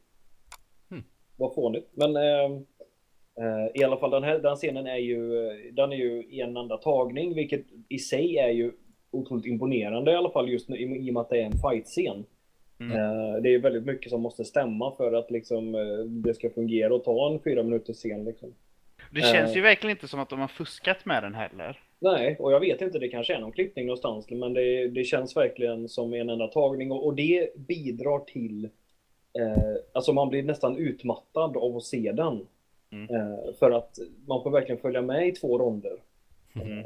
Mm. 0.91 1.05
Vad 1.37 1.55
fånigt. 1.55 1.89
Men 1.93 2.17
ehm, 2.17 2.53
eh, 3.41 3.81
i 3.81 3.85
alla 3.85 3.97
fall 3.97 4.11
den 4.11 4.25
här 4.25 4.39
den 4.39 4.57
scenen 4.57 4.87
är 4.87 4.97
ju, 4.97 5.31
den 5.73 5.93
är 5.93 5.97
ju 5.97 6.25
i 6.25 6.41
en 6.41 6.57
enda 6.57 6.77
tagning 6.77 7.35
vilket 7.35 7.65
i 7.89 7.99
sig 7.99 8.37
är 8.37 8.51
ju 8.51 8.73
otroligt 9.11 9.47
imponerande 9.47 10.13
i 10.13 10.15
alla 10.15 10.31
fall 10.31 10.49
just 10.49 10.69
nu 10.69 10.77
i, 10.77 11.07
i 11.07 11.11
och 11.11 11.15
med 11.15 11.21
att 11.21 11.31
det 11.31 11.41
är 11.41 11.47
en 11.47 11.53
fight-scen. 11.53 12.25
Mm. 12.81 12.93
Eh, 12.93 13.43
det 13.43 13.55
är 13.55 13.59
väldigt 13.59 13.87
mycket 13.87 14.11
som 14.11 14.21
måste 14.21 14.45
stämma 14.45 14.97
för 14.97 15.13
att 15.13 15.31
liksom, 15.31 15.75
eh, 15.75 16.05
det 16.05 16.35
ska 16.35 16.51
fungera 16.51 16.95
och 16.95 17.05
ta 17.05 17.33
en 17.33 17.41
fyra 17.41 17.63
minuters 17.63 17.97
scen. 17.97 18.25
Liksom. 18.25 18.55
Det 19.11 19.21
känns 19.21 19.51
Eh. 19.51 19.57
ju 19.57 19.63
verkligen 19.63 19.97
inte 19.97 20.09
som 20.09 20.21
att 20.21 20.31
de 20.31 20.41
har 20.41 20.49
fuskat 20.49 21.05
med 21.05 21.23
den 21.23 21.35
heller. 21.35 21.79
Nej, 21.99 22.37
och 22.39 22.53
jag 22.53 22.61
vet 22.61 22.81
inte, 22.81 22.99
det 22.99 23.09
kanske 23.09 23.35
är 23.35 23.41
någon 23.41 23.53
klippning 23.53 23.87
någonstans, 23.87 24.31
men 24.31 24.55
det, 24.55 24.89
det 24.89 25.05
känns 25.05 25.37
verkligen 25.37 25.89
som 25.89 26.15
en 26.15 26.29
enda 26.31 26.47
tagning 26.47 26.93
och, 26.93 27.07
och 27.07 27.15
det 27.15 27.57
bidrar 27.57 28.19
till... 28.19 28.65
Eh, 29.39 29.75
alltså 29.93 30.13
man 30.13 30.29
blir 30.29 30.43
nästan 30.43 30.77
utmattad 30.77 31.57
av 31.57 31.77
att 31.77 31.85
se 31.85 32.13
den. 32.13 32.47
Mm. 32.93 33.15
Eh, 33.15 33.55
för 33.59 33.71
att 33.71 33.99
man 34.27 34.43
får 34.43 34.51
verkligen 34.51 34.81
följa 34.81 35.03
med 35.03 35.29
i 35.29 35.33
två 35.33 35.59
ronder. 35.59 35.97
Mm. 36.55 36.85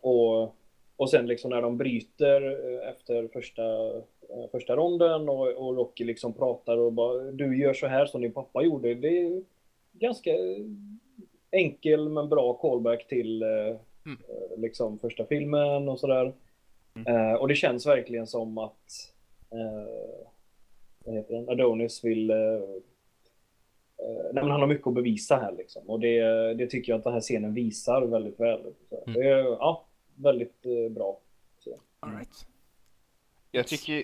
Och, 0.00 0.56
och 0.96 1.10
sen 1.10 1.26
liksom 1.26 1.50
när 1.50 1.62
de 1.62 1.76
bryter 1.76 2.42
eh, 2.42 2.88
efter 2.88 3.28
första, 3.28 3.62
eh, 3.62 4.02
första 4.50 4.76
ronden 4.76 5.28
och, 5.28 5.48
och 5.48 5.76
Rocky 5.76 6.04
liksom 6.04 6.32
pratar 6.32 6.76
och 6.76 6.92
bara 6.92 7.22
du 7.22 7.58
gör 7.58 7.74
så 7.74 7.86
här 7.86 8.06
som 8.06 8.20
din 8.20 8.32
pappa 8.32 8.62
gjorde. 8.62 8.94
Det 8.94 9.18
är 9.18 9.42
ganska 9.92 10.30
enkel 11.50 12.08
men 12.08 12.28
bra 12.28 12.54
callback 12.54 13.08
till 13.08 13.42
eh, 13.42 13.76
Mm. 14.06 14.18
eh, 14.28 14.58
liksom 14.58 14.98
första 14.98 15.26
filmen 15.26 15.88
och 15.88 16.00
sådär. 16.00 16.32
Mm. 16.94 17.16
Eh, 17.16 17.34
och 17.34 17.48
det 17.48 17.54
känns 17.54 17.86
verkligen 17.86 18.26
som 18.26 18.58
att 18.58 19.12
eh, 19.50 19.94
vad 21.04 21.14
heter 21.14 21.34
den? 21.34 21.48
Adonis 21.48 22.04
vill 22.04 22.30
eh, 22.30 22.36
eh, 22.36 24.24
nej, 24.32 24.42
men 24.42 24.50
han 24.50 24.60
har 24.60 24.66
mycket 24.66 24.86
att 24.86 24.94
bevisa 24.94 25.36
här 25.36 25.52
liksom. 25.52 25.90
Och 25.90 26.00
det, 26.00 26.54
det 26.54 26.66
tycker 26.66 26.92
jag 26.92 26.98
att 26.98 27.04
den 27.04 27.12
här 27.12 27.20
scenen 27.20 27.54
visar 27.54 28.02
väldigt 28.02 28.40
väl. 28.40 28.60
Mm. 28.60 28.72
det 29.06 29.28
är, 29.28 29.38
ja, 29.44 29.84
väldigt 30.14 30.66
eh, 30.66 30.92
bra. 30.92 31.20
All 32.00 32.12
right. 32.12 32.46
Jag 33.50 33.66
tycker 33.66 34.02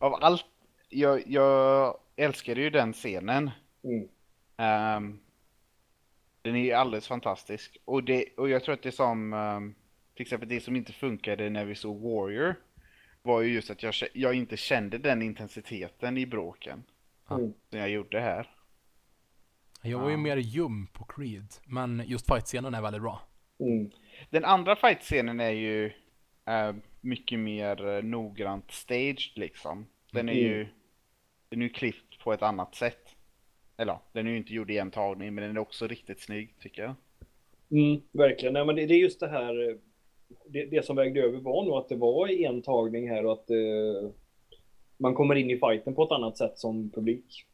av 0.00 0.14
allt, 0.14 0.44
jag, 0.88 1.22
jag 1.26 1.96
älskade 2.16 2.60
ju 2.60 2.70
den 2.70 2.92
scenen. 2.92 3.50
Mm. 3.84 4.08
Ehm, 4.56 5.20
den 6.42 6.56
är 6.56 6.60
ju 6.64 6.72
alldeles 6.72 7.08
fantastisk. 7.08 7.76
Och, 7.84 8.04
det, 8.04 8.24
och 8.36 8.48
jag 8.48 8.64
tror 8.64 8.74
att 8.74 8.82
det 8.82 8.92
som, 8.92 9.32
ehm, 9.32 9.74
till 10.14 10.22
exempel 10.22 10.48
det 10.48 10.60
som 10.60 10.76
inte 10.76 10.92
funkade 10.92 11.50
när 11.50 11.64
vi 11.64 11.74
såg 11.74 12.00
Warrior, 12.02 12.54
var 13.22 13.40
ju 13.40 13.52
just 13.52 13.70
att 13.70 13.82
jag, 13.82 13.94
jag 14.14 14.34
inte 14.34 14.56
kände 14.56 14.98
den 14.98 15.22
intensiteten 15.22 16.18
i 16.18 16.26
bråken 16.26 16.84
Mm. 17.30 17.52
som 17.70 17.78
jag 17.78 17.90
gjorde 17.90 18.20
här. 18.20 18.50
Jag 19.82 19.98
var 19.98 20.10
ju 20.10 20.16
mer 20.16 20.36
ljum 20.36 20.86
på 20.86 21.04
Creed, 21.04 21.46
men 21.64 22.02
just 22.06 22.26
fight-scenen 22.26 22.74
är 22.74 22.82
väldigt 22.82 23.02
bra. 23.02 23.22
Mm. 23.60 23.90
Den 24.30 24.44
andra 24.44 24.76
fight-scenen 24.76 25.40
är 25.40 25.50
ju 25.50 25.86
eh, 26.46 26.72
mycket 27.00 27.38
mer 27.38 27.88
eh, 27.88 28.02
noggrant 28.04 28.70
staged 28.70 29.32
liksom. 29.36 29.86
Den 30.12 30.28
är 30.28 30.32
Mm. 30.32 30.44
ju 30.44 30.66
den 31.48 31.62
är 31.62 31.66
ju 31.66 31.72
klippt 31.72 32.18
på 32.24 32.32
ett 32.32 32.42
annat 32.42 32.74
sätt. 32.74 33.16
Eller 33.76 33.98
den 34.12 34.26
är 34.26 34.30
ju 34.30 34.36
inte 34.36 34.54
gjord 34.54 34.70
i 34.70 34.78
en 34.78 34.90
tagning 34.90 35.34
men 35.34 35.44
den 35.44 35.56
är 35.56 35.60
också 35.60 35.86
riktigt 35.86 36.20
snygg 36.20 36.54
tycker 36.60 36.82
jag. 36.82 36.94
Mm, 37.70 38.00
verkligen. 38.12 38.52
Nej, 38.54 38.64
men 38.64 38.76
det, 38.76 38.86
det 38.86 38.94
är 38.94 38.98
just 38.98 39.20
det 39.20 39.28
här. 39.28 39.68
eh, 39.70 39.76
Det, 40.46 40.64
det 40.66 40.84
som 40.86 40.96
vägde 40.96 41.20
över 41.22 41.38
var 41.40 41.64
nog 41.64 41.74
att 41.74 41.88
det 41.88 41.96
var 41.96 42.28
i 42.30 42.44
en 42.44 42.62
tagning 42.62 43.10
här 43.10 43.26
och 43.26 43.32
att 43.32 43.50
eh, 43.50 44.10
man 44.98 45.14
kommer 45.14 45.34
in 45.34 45.50
i 45.50 45.58
fighten 45.58 45.94
på 45.94 46.04
ett 46.04 46.12
annat 46.12 46.38
sätt 46.38 46.58
som 46.58 46.90
publik. 46.90 47.46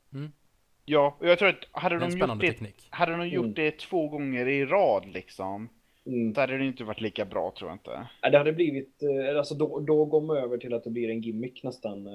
Ja, 0.85 1.17
och 1.21 1.27
jag 1.29 1.39
tror 1.39 1.49
att 1.49 1.65
hade 1.83 1.99
Det 1.99 2.05
är 2.05 2.05
en 2.05 2.11
de 2.11 2.19
gjort 2.19 2.19
spännande 2.19 2.47
det, 2.47 2.53
teknik. 2.53 2.87
hade 2.91 3.13
de 3.17 3.29
gjort 3.29 3.45
Mm. 3.45 3.55
det 3.55 3.79
två 3.79 4.09
gånger 4.09 4.49
i 4.49 4.65
rad 4.67 5.07
liksom, 5.09 5.69
Mm. 6.07 6.35
så 6.35 6.41
hade 6.41 6.59
det 6.59 6.67
inte 6.67 6.85
varit 6.85 7.01
lika 7.01 7.25
bra 7.25 7.55
tror 7.59 7.71
jag 7.71 7.75
inte. 7.75 8.07
Ja, 8.23 8.31
Det 8.31 8.39
hade 8.39 8.53
blivit, 8.53 9.03
eh, 9.03 9.39
alltså 9.39 9.55
då, 9.55 9.81
då 9.81 10.05
går 10.05 10.21
man 10.21 10.37
över 10.37 10.59
till 10.59 10.75
att 10.75 10.85
det 10.85 10.91
blir 10.91 11.11
en 11.11 11.21
gimmick 11.21 11.63
nästan. 11.63 12.07
eh, 12.07 12.13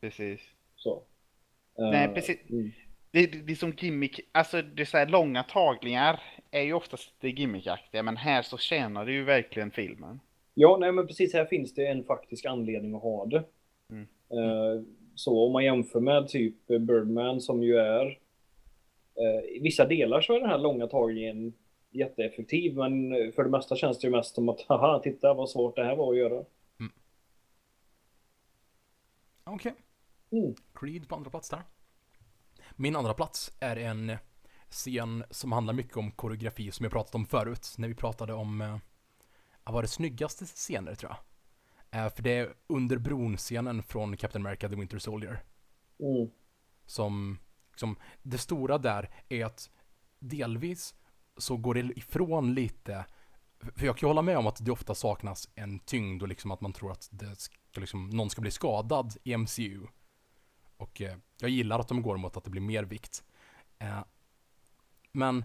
Precis. 0.00 0.40
Så. 0.76 1.02
Nej, 1.78 2.04
Eh, 2.06 2.12
precis. 2.14 2.38
Mm. 2.50 2.70
Det, 3.10 3.26
det, 3.26 3.52
är 3.52 3.56
som 3.56 3.72
gimmick, 3.78 4.20
alltså 4.32 4.62
det 4.62 4.82
är 4.82 4.86
så 4.86 4.96
här 4.98 5.06
långa 5.08 5.42
tagningar 5.42 6.20
är 6.50 6.62
ju 6.62 6.72
oftast 6.72 7.12
det 7.20 7.30
gimmickaktiga 7.30 8.02
men 8.02 8.16
här 8.16 8.42
så 8.42 8.58
tjänar 8.58 9.06
det 9.06 9.12
ju 9.12 9.24
verkligen 9.24 9.70
filmen. 9.70 10.20
Ja, 10.54 10.76
nej 10.80 10.92
men 10.92 11.06
precis 11.06 11.34
här 11.34 11.44
finns 11.44 11.74
det 11.74 11.86
en 11.86 12.04
faktisk 12.04 12.44
anledning 12.46 12.94
att 12.94 13.02
ha 13.02 13.26
det. 13.26 13.44
Mm. 13.92 14.06
Eh, 14.30 14.82
Så 15.14 15.46
om 15.46 15.52
man 15.52 15.64
jämför 15.64 16.00
med 16.00 16.28
typ 16.28 16.66
Birdman 16.66 17.40
som 17.40 17.62
ju 17.62 17.76
är 17.76 18.18
i 19.56 19.58
vissa 19.62 19.84
delar 19.86 20.20
så 20.20 20.34
är 20.36 20.40
den 20.40 20.48
här 20.50 20.58
långa 20.58 20.86
tagningen 20.86 21.52
jätteeffektiv 21.98 22.76
men 22.76 23.10
för 23.32 23.44
det 23.44 23.50
mesta 23.50 23.76
känns 23.76 23.98
det 23.98 24.06
ju 24.06 24.10
mest 24.10 24.34
som 24.34 24.48
att 24.48 24.60
haha, 24.60 25.00
titta 25.02 25.34
vad 25.34 25.50
svårt 25.50 25.76
det 25.76 25.84
här 25.84 25.96
var 25.96 26.12
att 26.12 26.18
göra. 26.18 26.44
Okej. 29.50 29.74
Mm. 30.30 30.54
Creed 30.74 31.08
på 31.08 31.14
andra 31.14 31.30
plats 31.30 31.50
där. 31.50 31.62
Min 32.76 32.96
andra 32.96 33.14
plats 33.14 33.56
är 33.60 33.76
en 33.76 34.16
scen 34.70 35.24
som 35.30 35.52
handlar 35.52 35.74
mycket 35.74 35.96
om 35.96 36.10
koreografi 36.10 36.70
som 36.70 36.84
jag 36.84 36.92
pratat 36.92 37.14
om 37.14 37.26
förut. 37.26 37.74
När 37.78 37.88
vi 37.88 37.94
pratade 37.94 38.32
om, 38.32 38.60
eh, 38.60 38.78
vad 39.64 39.74
var 39.74 39.82
det 39.82 39.88
snyggaste 39.88 40.44
scener 40.44 40.94
tror 40.94 41.12
jag. 41.12 41.18
Eh, 42.00 42.12
för 42.12 42.22
det 42.22 42.30
är 42.30 42.54
under 42.66 42.96
bron-scenen 42.98 43.82
från 43.82 44.16
Captain 44.16 44.46
America 44.46 44.68
The 44.68 44.76
Winter 44.76 44.98
Soldier. 44.98 45.42
Mm. 45.98 46.30
Som, 46.86 47.38
som, 47.76 47.96
det 48.22 48.38
stora 48.38 48.78
där 48.78 49.10
är 49.28 49.44
att 49.44 49.70
delvis 50.18 50.94
så 51.36 51.56
går 51.56 51.74
det 51.74 51.98
ifrån 51.98 52.54
lite, 52.54 53.04
för 53.60 53.86
jag 53.86 53.96
kan 53.96 54.06
ju 54.06 54.10
hålla 54.10 54.22
med 54.22 54.38
om 54.38 54.46
att 54.46 54.64
det 54.64 54.70
ofta 54.70 54.94
saknas 54.94 55.48
en 55.54 55.78
tyngd 55.78 56.22
och 56.22 56.28
liksom 56.28 56.50
att 56.50 56.60
man 56.60 56.72
tror 56.72 56.92
att 56.92 57.08
det 57.12 57.36
ska 57.36 57.56
liksom, 57.76 58.10
någon 58.10 58.30
ska 58.30 58.40
bli 58.40 58.50
skadad 58.50 59.16
i 59.24 59.36
MCU. 59.36 59.86
Och 60.76 61.00
eh, 61.00 61.16
jag 61.40 61.50
gillar 61.50 61.78
att 61.78 61.88
de 61.88 62.02
går 62.02 62.16
mot 62.16 62.36
att 62.36 62.44
det 62.44 62.50
blir 62.50 62.62
mer 62.62 62.84
vikt. 62.84 63.24
Eh, 63.78 64.04
men 65.12 65.44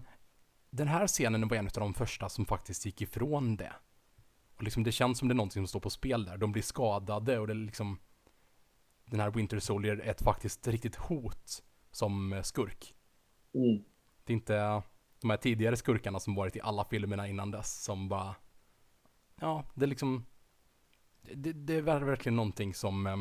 den 0.70 0.88
här 0.88 1.06
scenen 1.06 1.48
var 1.48 1.56
en 1.56 1.66
av 1.66 1.72
de 1.72 1.94
första 1.94 2.28
som 2.28 2.46
faktiskt 2.46 2.86
gick 2.86 3.00
ifrån 3.00 3.56
det. 3.56 3.72
Och 4.56 4.62
liksom 4.62 4.82
det 4.82 4.92
känns 4.92 5.18
som 5.18 5.28
det 5.28 5.32
är 5.32 5.36
någonting 5.36 5.60
som 5.60 5.68
står 5.68 5.80
på 5.80 5.90
spel 5.90 6.24
där. 6.24 6.36
De 6.36 6.52
blir 6.52 6.62
skadade 6.62 7.38
och 7.38 7.46
det 7.46 7.52
är 7.52 7.54
liksom 7.54 7.98
den 9.04 9.20
här 9.20 9.30
Winter 9.30 9.58
Soldier 9.58 9.96
är 9.96 10.10
ett 10.10 10.22
faktiskt 10.22 10.68
riktigt 10.68 10.96
hot 10.96 11.62
som 11.90 12.32
eh, 12.32 12.42
skurk. 12.42 12.94
Mm. 13.54 13.84
Det 14.24 14.32
är 14.32 14.34
inte 14.34 14.82
de 15.22 15.30
här 15.30 15.36
tidigare 15.36 15.76
skurkarna 15.76 16.20
som 16.20 16.34
varit 16.34 16.56
i 16.56 16.60
alla 16.60 16.84
filmerna 16.84 17.28
innan 17.28 17.50
dess 17.50 17.82
som 17.82 18.08
bara 18.08 18.34
Ja, 19.40 19.64
det 19.74 19.84
är 19.84 19.88
liksom 19.88 20.26
Det, 21.22 21.52
det 21.52 21.74
är 21.74 21.82
verkligen 21.82 22.36
någonting 22.36 22.74
som 22.74 23.06
eh, 23.06 23.16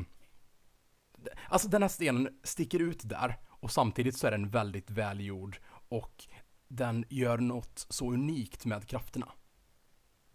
Alltså 1.47 1.67
den 1.67 1.81
här 1.81 1.89
scenen 1.89 2.39
sticker 2.43 2.79
ut 2.79 3.09
där 3.09 3.39
och 3.49 3.71
samtidigt 3.71 4.17
så 4.17 4.27
är 4.27 4.31
den 4.31 4.49
väldigt 4.49 4.89
välgjord 4.89 5.59
och 5.89 6.27
den 6.67 7.05
gör 7.09 7.37
något 7.37 7.85
så 7.89 8.11
unikt 8.11 8.65
med 8.65 8.87
krafterna. 8.87 9.31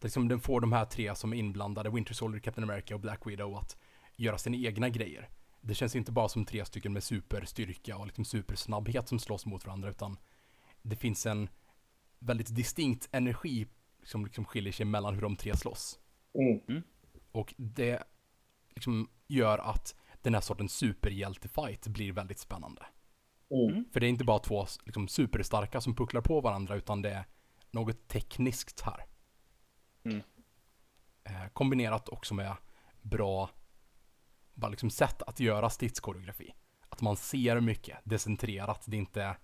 liksom 0.00 0.28
den 0.28 0.40
får 0.40 0.60
de 0.60 0.72
här 0.72 0.84
tre 0.84 1.14
som 1.14 1.32
är 1.32 1.36
inblandade, 1.36 1.90
Winter 1.90 2.14
Soldier, 2.14 2.40
Captain 2.40 2.70
America 2.70 2.94
och 2.94 3.00
Black 3.00 3.26
Widow, 3.26 3.56
att 3.56 3.76
göra 4.16 4.38
sina 4.38 4.56
egna 4.56 4.88
grejer. 4.88 5.28
Det 5.60 5.74
känns 5.74 5.96
inte 5.96 6.12
bara 6.12 6.28
som 6.28 6.44
tre 6.44 6.64
stycken 6.64 6.92
med 6.92 7.04
superstyrka 7.04 7.96
och 7.96 8.06
liksom 8.06 8.24
supersnabbhet 8.24 9.08
som 9.08 9.18
slåss 9.18 9.46
mot 9.46 9.66
varandra, 9.66 9.90
utan 9.90 10.18
det 10.88 10.96
finns 10.96 11.26
en 11.26 11.48
väldigt 12.18 12.54
distinkt 12.54 13.08
energi 13.12 13.66
som 14.04 14.24
liksom 14.24 14.44
skiljer 14.44 14.72
sig 14.72 14.86
mellan 14.86 15.14
hur 15.14 15.22
de 15.22 15.36
tre 15.36 15.56
slåss. 15.56 15.98
Mm. 16.34 16.82
Och 17.32 17.54
det 17.56 18.02
liksom 18.74 19.10
gör 19.26 19.58
att 19.58 19.94
den 20.22 20.34
här 20.34 20.40
sortens 20.40 20.72
superhjältefight 20.72 21.86
blir 21.86 22.12
väldigt 22.12 22.38
spännande. 22.38 22.86
Mm. 23.50 23.84
För 23.92 24.00
det 24.00 24.06
är 24.06 24.08
inte 24.08 24.24
bara 24.24 24.38
två 24.38 24.66
liksom, 24.84 25.08
superstarka 25.08 25.80
som 25.80 25.94
pucklar 25.94 26.20
på 26.20 26.40
varandra, 26.40 26.74
utan 26.76 27.02
det 27.02 27.10
är 27.10 27.26
något 27.70 28.08
tekniskt 28.08 28.80
här. 28.80 29.06
Mm. 30.04 30.22
Eh, 31.24 31.48
kombinerat 31.52 32.08
också 32.08 32.34
med 32.34 32.56
bra 33.02 33.50
bara 34.54 34.70
liksom 34.70 34.90
sätt 34.90 35.22
att 35.22 35.40
göra 35.40 35.70
stridskoreografi. 35.70 36.54
Att 36.88 37.00
man 37.00 37.16
ser 37.16 37.60
mycket 37.60 37.98
decentrerat. 38.04 38.84
Det 38.86 38.96
är 38.96 38.98
inte 38.98 39.36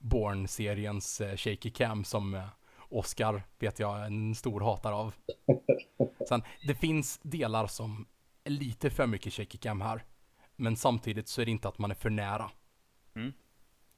Born-seriens 0.00 1.20
eh, 1.20 1.36
shaky 1.36 1.70
cam 1.70 2.04
som 2.04 2.34
eh, 2.34 2.44
Oscar 2.88 3.42
vet 3.58 3.78
jag 3.78 4.00
är 4.00 4.04
en 4.06 4.34
stor 4.34 4.60
hatare 4.60 4.94
av. 4.94 5.14
Sen, 6.28 6.42
det 6.66 6.74
finns 6.74 7.18
delar 7.22 7.66
som 7.66 8.06
är 8.44 8.50
lite 8.50 8.90
för 8.90 9.06
mycket 9.06 9.32
shaky 9.32 9.58
cam 9.58 9.80
här. 9.80 10.02
Men 10.56 10.76
samtidigt 10.76 11.28
så 11.28 11.40
är 11.40 11.44
det 11.44 11.50
inte 11.50 11.68
att 11.68 11.78
man 11.78 11.90
är 11.90 11.94
för 11.94 12.10
nära. 12.10 12.50
Mm. 13.16 13.32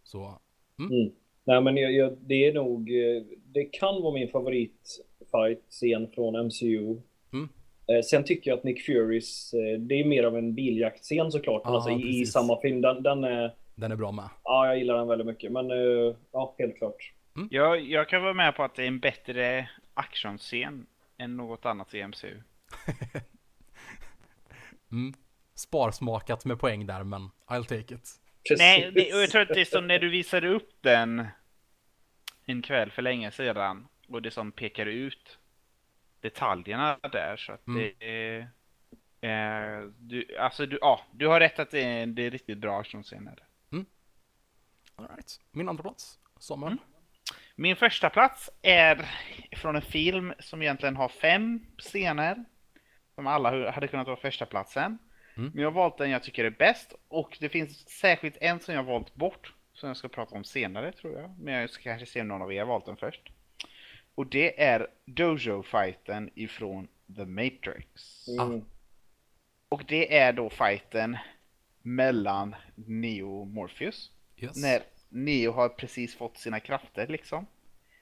Så, 0.02 0.38
Mm. 0.78 1.12
Nej, 1.44 1.60
men 1.60 1.76
jag, 1.76 1.92
jag, 1.92 2.16
det 2.20 2.46
är 2.46 2.52
nog... 2.54 2.90
eh, 2.90 3.22
Det 3.52 3.64
kan 3.64 4.02
vara 4.02 4.14
min 4.14 4.28
favoritfight-scen 4.28 6.10
från 6.14 6.46
MCU. 6.46 7.00
Mm. 7.32 7.48
Eh, 7.86 8.02
Sen 8.04 8.24
tycker 8.24 8.50
jag 8.50 8.58
att 8.58 8.64
Nick 8.64 8.82
Furys, 8.86 9.54
eh, 9.54 9.80
det 9.80 9.94
är 10.00 10.04
mer 10.04 10.24
av 10.24 10.36
en 10.38 10.54
biljaktscen 10.54 11.32
såklart, 11.32 11.64
men 11.64 11.72
Ja, 11.72 11.76
alltså 11.76 11.90
i, 11.90 12.20
i 12.20 12.26
samma 12.26 12.60
film. 12.60 12.80
Den, 12.80 13.02
den 13.02 13.24
är, 13.24 13.54
den 13.82 13.92
är 13.92 13.96
bra 13.96 14.12
med. 14.12 14.28
ja, 14.44 14.66
jag 14.66 14.78
gillar 14.78 14.94
den 14.96 15.08
väldigt 15.08 15.26
mycket, 15.26 15.52
men 15.52 15.70
eh, 15.70 16.16
ja, 16.32 16.54
helt 16.58 16.78
klart. 16.78 17.12
Jag, 17.50 17.80
jag 17.80 18.08
kan 18.08 18.22
vara 18.22 18.34
med 18.34 18.56
på 18.56 18.62
att 18.64 18.74
det 18.74 18.82
är 18.82 18.86
en 18.86 19.00
bättre 19.00 19.68
actionscen 19.94 20.86
än 21.18 21.36
något 21.36 21.66
annat 21.66 21.94
i 21.94 22.06
MCU. 22.06 22.42
Mm. 24.92 25.14
Sparsmakat 25.54 26.44
med 26.44 26.58
poäng 26.60 26.86
där, 26.86 27.04
men 27.04 27.30
I'll 27.46 27.64
take 27.64 27.94
it. 27.94 28.10
Precis. 28.48 28.58
Nej, 28.58 28.90
det, 28.94 29.14
och 29.14 29.20
jag 29.20 29.30
tror 29.30 29.42
att 29.42 29.48
det 29.48 29.60
är 29.60 29.64
som 29.64 29.86
när 29.86 29.98
du 29.98 30.08
visade 30.10 30.48
upp 30.48 30.70
den 30.80 31.26
en 32.44 32.62
kväll 32.62 32.90
för 32.90 33.02
länge 33.02 33.30
sedan 33.30 33.88
och 34.08 34.22
det 34.22 34.30
som 34.30 34.52
pekar 34.52 34.86
ut 34.86 35.38
detaljerna 36.20 36.98
där 37.12 37.36
så 37.36 37.52
att 37.52 37.66
Mm. 37.66 37.82
det 37.98 38.06
är... 38.06 38.48
Eh, 39.20 39.80
du, 39.98 40.36
alltså 40.38 40.66
du, 40.66 40.78
ja, 40.80 41.00
du 41.12 41.26
har 41.26 41.40
rätt 41.40 41.58
att 41.58 41.70
det 41.70 41.80
är, 41.80 42.06
det 42.06 42.22
är 42.22 42.30
riktigt 42.30 42.58
bra 42.58 42.80
actionscener. 42.80 43.38
Right. 45.22 45.40
Min 45.52 45.68
andra 45.68 45.82
plats, 45.82 46.18
Samuel. 46.38 46.72
Mm. 46.72 46.84
Min 47.56 47.76
första 47.76 48.10
plats 48.10 48.50
är 48.62 49.08
från 49.56 49.76
en 49.76 49.82
film 49.82 50.32
som 50.38 50.62
egentligen 50.62 50.96
har 50.96 51.08
fem 51.08 51.66
scener. 51.78 52.44
Som 53.14 53.26
alla 53.26 53.70
hade 53.70 53.88
kunnat 53.88 54.06
vara 54.06 54.16
första 54.16 54.46
platsen. 54.46 54.98
Mm. 55.36 55.50
Men 55.54 55.62
jag 55.62 55.70
har 55.70 55.74
valt 55.74 55.98
den 55.98 56.10
jag 56.10 56.22
tycker 56.22 56.44
är 56.44 56.50
bäst. 56.50 56.94
Och 57.08 57.36
det 57.40 57.48
finns 57.48 57.88
särskilt 57.88 58.36
en 58.40 58.60
som 58.60 58.74
jag 58.74 58.82
har 58.82 58.92
valt 58.92 59.14
bort. 59.14 59.54
Som 59.72 59.86
jag 59.88 59.96
ska 59.96 60.08
prata 60.08 60.34
om 60.34 60.44
senare 60.44 60.92
tror 60.92 61.18
jag. 61.18 61.38
Men 61.38 61.54
jag 61.54 61.70
ska 61.70 61.82
kanske 61.82 62.06
se 62.06 62.20
om 62.20 62.28
någon 62.28 62.42
av 62.42 62.52
er 62.52 62.58
har 62.58 62.66
valt 62.66 62.86
den 62.86 62.96
först. 62.96 63.32
Och 64.14 64.26
det 64.26 64.62
är 64.62 64.86
Dojo-fighten 65.06 66.30
ifrån 66.34 66.88
The 67.16 67.24
Matrix. 67.24 68.28
Mm. 68.40 68.64
Och 69.68 69.84
det 69.88 70.18
är 70.18 70.32
då 70.32 70.50
fighten 70.50 71.16
mellan 71.82 72.54
Neo 72.74 73.40
och 73.40 73.46
Morpheus. 73.46 74.10
Yes. 74.36 74.62
När 74.62 74.82
Neo 75.12 75.52
har 75.52 75.68
precis 75.68 76.16
fått 76.16 76.38
sina 76.38 76.60
krafter 76.60 77.06
liksom. 77.06 77.46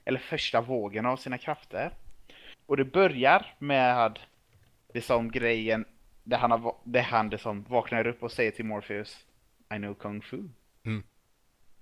Eller 0.05 0.19
första 0.19 0.61
vågen 0.61 1.05
av 1.05 1.17
sina 1.17 1.37
krafter. 1.37 1.91
Och 2.65 2.77
det 2.77 2.85
börjar 2.85 3.55
med 3.59 4.19
det 4.93 5.01
som 5.01 5.31
grejen 5.31 5.85
där 6.23 6.37
han, 6.37 6.51
har, 6.51 6.75
där 6.83 7.01
han 7.01 7.29
det 7.29 7.37
som 7.37 7.63
vaknar 7.63 8.07
upp 8.07 8.23
och 8.23 8.31
säger 8.31 8.51
till 8.51 8.65
Morpheus 8.65 9.25
I 9.75 9.77
know 9.77 9.93
kung 9.93 10.21
fu. 10.21 10.49
Mm. 10.83 11.03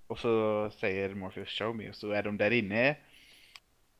Och 0.07 0.19
så 0.19 0.69
säger 0.69 1.15
Morpheus 1.15 1.49
show 1.49 1.75
me 1.75 1.89
och 1.89 1.95
så 1.95 2.11
är 2.11 2.23
de 2.23 2.37
där 2.37 2.51
inne. 2.51 2.95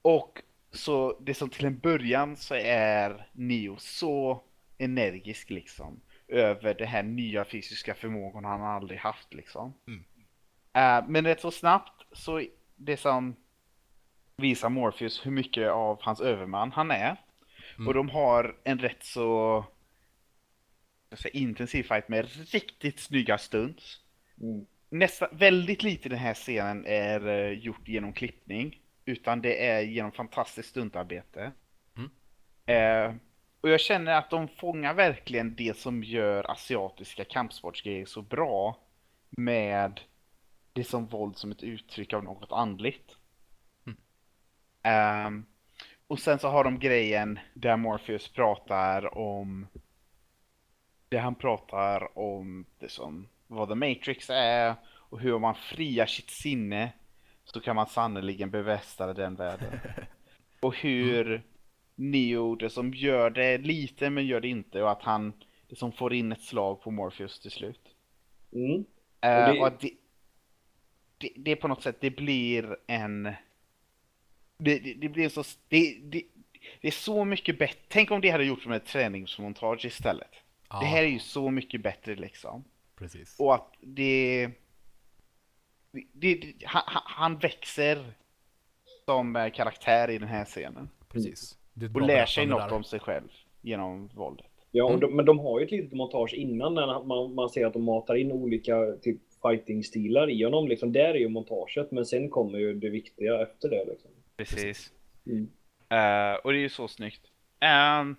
Och 0.02 0.42
så 0.72 1.20
det 1.20 1.34
som 1.34 1.50
till 1.50 1.66
en 1.66 1.80
början 1.80 2.38
så 2.38 2.56
är 2.56 3.28
Neo 3.32 3.78
så 3.78 4.44
energisk 4.78 5.50
liksom. 5.50 6.00
Över 6.28 6.74
det 6.74 6.86
här 6.86 7.04
nya 7.04 7.46
fysiska 7.46 7.94
förmågan 7.94 8.46
han 8.46 8.62
aldrig 8.62 9.00
haft 9.00 9.34
liksom. 9.34 9.74
Eh, 10.74 11.06
men 11.08 11.26
rätt 11.26 11.42
så 11.42 11.52
snabbt 11.52 12.06
så 12.12 12.42
det 12.76 12.98
som 12.98 13.36
visar 14.38 14.70
Morpheus 14.70 15.26
hur 15.26 15.32
mycket 15.32 15.70
av 15.70 16.02
hans 16.02 16.22
överman 16.22 16.72
han 16.72 16.92
är. 16.92 17.18
Och 17.88 17.94
de 17.94 18.10
har 18.10 18.58
en 18.64 18.80
rätt 18.80 19.04
så 19.04 19.66
säga, 21.18 21.32
intensiv 21.34 21.84
fight 21.84 22.10
med 22.10 22.52
riktigt 22.52 23.00
snygga 23.00 23.38
stunts. 23.38 23.98
Mm. 24.42 24.66
Nästa, 24.90 25.30
väldigt 25.32 25.84
lite 25.84 26.08
i 26.08 26.10
den 26.10 26.20
här 26.20 26.34
scenen 26.34 26.86
är 26.86 27.28
eh, 27.28 27.52
gjort 27.52 27.88
genom 27.88 28.14
klippning. 28.14 28.82
Utan 29.06 29.42
det 29.42 29.68
är 29.68 29.82
genom 29.82 30.12
fantastiskt 30.12 30.70
stuntarbete. 30.70 31.52
Mm. 31.98 32.10
Eh, 32.66 33.16
och 33.62 33.70
jag 33.70 33.80
känner 33.80 34.12
att 34.12 34.30
de 34.30 34.48
fångar 34.48 34.94
verkligen 34.94 35.56
det 35.56 35.78
som 35.78 36.04
gör 36.04 36.52
asiatiska 36.52 37.26
kampsportsgrejer 37.26 38.06
så 38.06 38.22
bra. 38.22 38.78
Med 39.30 40.02
det 40.80 40.84
som 40.84 41.06
våld 41.06 41.38
som 41.38 41.52
ett 41.52 41.64
uttryck 41.64 42.14
av 42.14 42.24
något 42.24 42.52
andligt. 42.52 43.16
Ehm, 44.84 45.46
och 46.08 46.20
sen 46.20 46.40
så 46.40 46.48
har 46.48 46.64
de 46.64 46.80
grejen 46.80 47.40
där 47.54 47.78
Morpheus 47.78 48.28
pratar 48.28 49.18
om 49.18 49.68
där 51.10 51.20
han 51.20 51.36
pratar 51.36 52.18
om 52.18 52.66
det 52.80 52.90
som 52.90 53.28
vad 53.48 53.70
The 53.70 53.76
Matrix 53.76 54.30
är 54.30 54.76
och 54.86 55.20
hur 55.20 55.34
om 55.34 55.42
man 55.42 55.56
friar 55.56 56.06
sitt 56.06 56.30
sinne 56.30 56.92
så 57.44 57.60
kan 57.60 57.76
man 57.76 57.88
sannoliken 57.88 58.52
bevästa 58.52 59.14
den 59.14 59.36
världen. 59.36 59.80
Och 60.62 60.76
hur 60.76 61.44
Neo 61.96 62.56
det 62.56 62.70
som 62.70 62.94
gör 62.94 63.30
det 63.30 63.58
lite 63.58 64.10
men 64.10 64.26
gör 64.28 64.42
det 64.42 64.48
inte 64.48 64.82
och 64.84 64.92
att 64.92 65.02
han 65.02 65.34
det 65.68 65.76
som 65.76 65.92
får 65.92 66.14
in 66.14 66.32
ett 66.32 66.42
slag 66.44 66.82
på 66.82 66.92
Morpheus 66.92 67.40
till 67.40 67.52
slut. 67.52 67.82
Mm. 68.54 68.86
Eh, 69.22 69.48
Och 69.50 69.54
det- 69.54 69.60
och 69.62 69.68
att 69.68 69.80
det, 69.80 69.92
det, 71.20 71.30
det 71.36 71.56
på 71.56 71.68
något 71.68 71.84
sätt, 71.84 71.98
det 72.00 72.10
blir 72.12 72.78
en... 72.88 73.24
Det, 74.58 74.80
det, 74.80 74.94
det 74.94 75.10
blir 75.10 75.30
så... 75.30 75.44
Det, 75.68 75.98
det, 76.04 76.24
det 76.82 76.88
är 76.88 76.92
så 76.92 77.26
mycket 77.26 77.60
bättre. 77.60 77.80
Tänk 77.88 78.12
om 78.12 78.22
det 78.22 78.30
hade 78.30 78.46
gjorts 78.46 78.66
med 78.66 78.78
ett 78.78 78.86
träningsmontage 78.86 79.86
istället. 79.86 80.32
Ja, 80.70 80.80
Det 80.80 80.86
här 80.86 81.04
är 81.04 81.08
ju 81.08 81.20
så 81.20 81.52
mycket 81.52 81.82
bättre 81.82 82.16
liksom. 82.16 82.64
precis. 82.96 83.36
Och 83.40 83.56
att 83.56 83.74
det... 83.82 84.50
det, 85.92 86.04
det 86.14 86.54
han, 86.66 86.82
han- 87.06 87.38
växer 87.38 88.14
som 89.06 89.36
eh, 89.36 89.52
karaktär 89.52 90.10
i 90.10 90.18
den 90.18 90.28
här 90.28 90.46
scenen. 90.46 90.90
precis. 91.10 91.58
Är 91.82 91.96
Och 91.96 92.02
lär 92.02 92.26
sig 92.26 92.46
något 92.46 92.72
om 92.72 92.84
sig 92.84 93.00
själv 93.00 93.28
genom 93.62 94.08
våldet. 94.08 94.46
Ja, 94.72 94.84
och 94.84 94.90
Mm. 94.90 95.00
de, 95.02 95.16
men 95.16 95.26
de 95.26 95.40
har 95.40 95.60
ju 95.60 95.66
ett 95.66 95.72
litet 95.72 95.94
montage 95.94 96.34
innan 96.34 96.74
när 96.74 97.04
man, 97.04 97.34
man 97.36 97.50
ser 97.50 97.66
att 97.66 97.74
de 97.74 97.84
matar 97.84 98.16
in 98.16 98.32
olika 98.32 98.76
typ 99.02 99.22
fighting-stilar 99.42 100.30
i 100.30 100.44
honom. 100.44 100.68
Liksom, 100.68 100.92
där 100.92 101.10
är 101.10 101.16
ju 101.20 101.30
montaget, 101.30 101.92
men 101.92 102.06
sen 102.06 102.30
kommer 102.30 102.60
ju 102.60 102.74
det 102.74 102.90
viktiga 102.90 103.42
efter 103.42 103.70
det. 103.70 103.86
Liksom. 103.86 104.12
Precis. 104.38 104.94
Mm. 105.26 105.50
Eh, 105.90 106.36
och 106.36 106.52
det 106.52 106.58
är 106.58 106.62
ju 106.62 106.70
så 106.70 106.88
snyggt. 106.88 107.22
Ehm, 107.60 108.16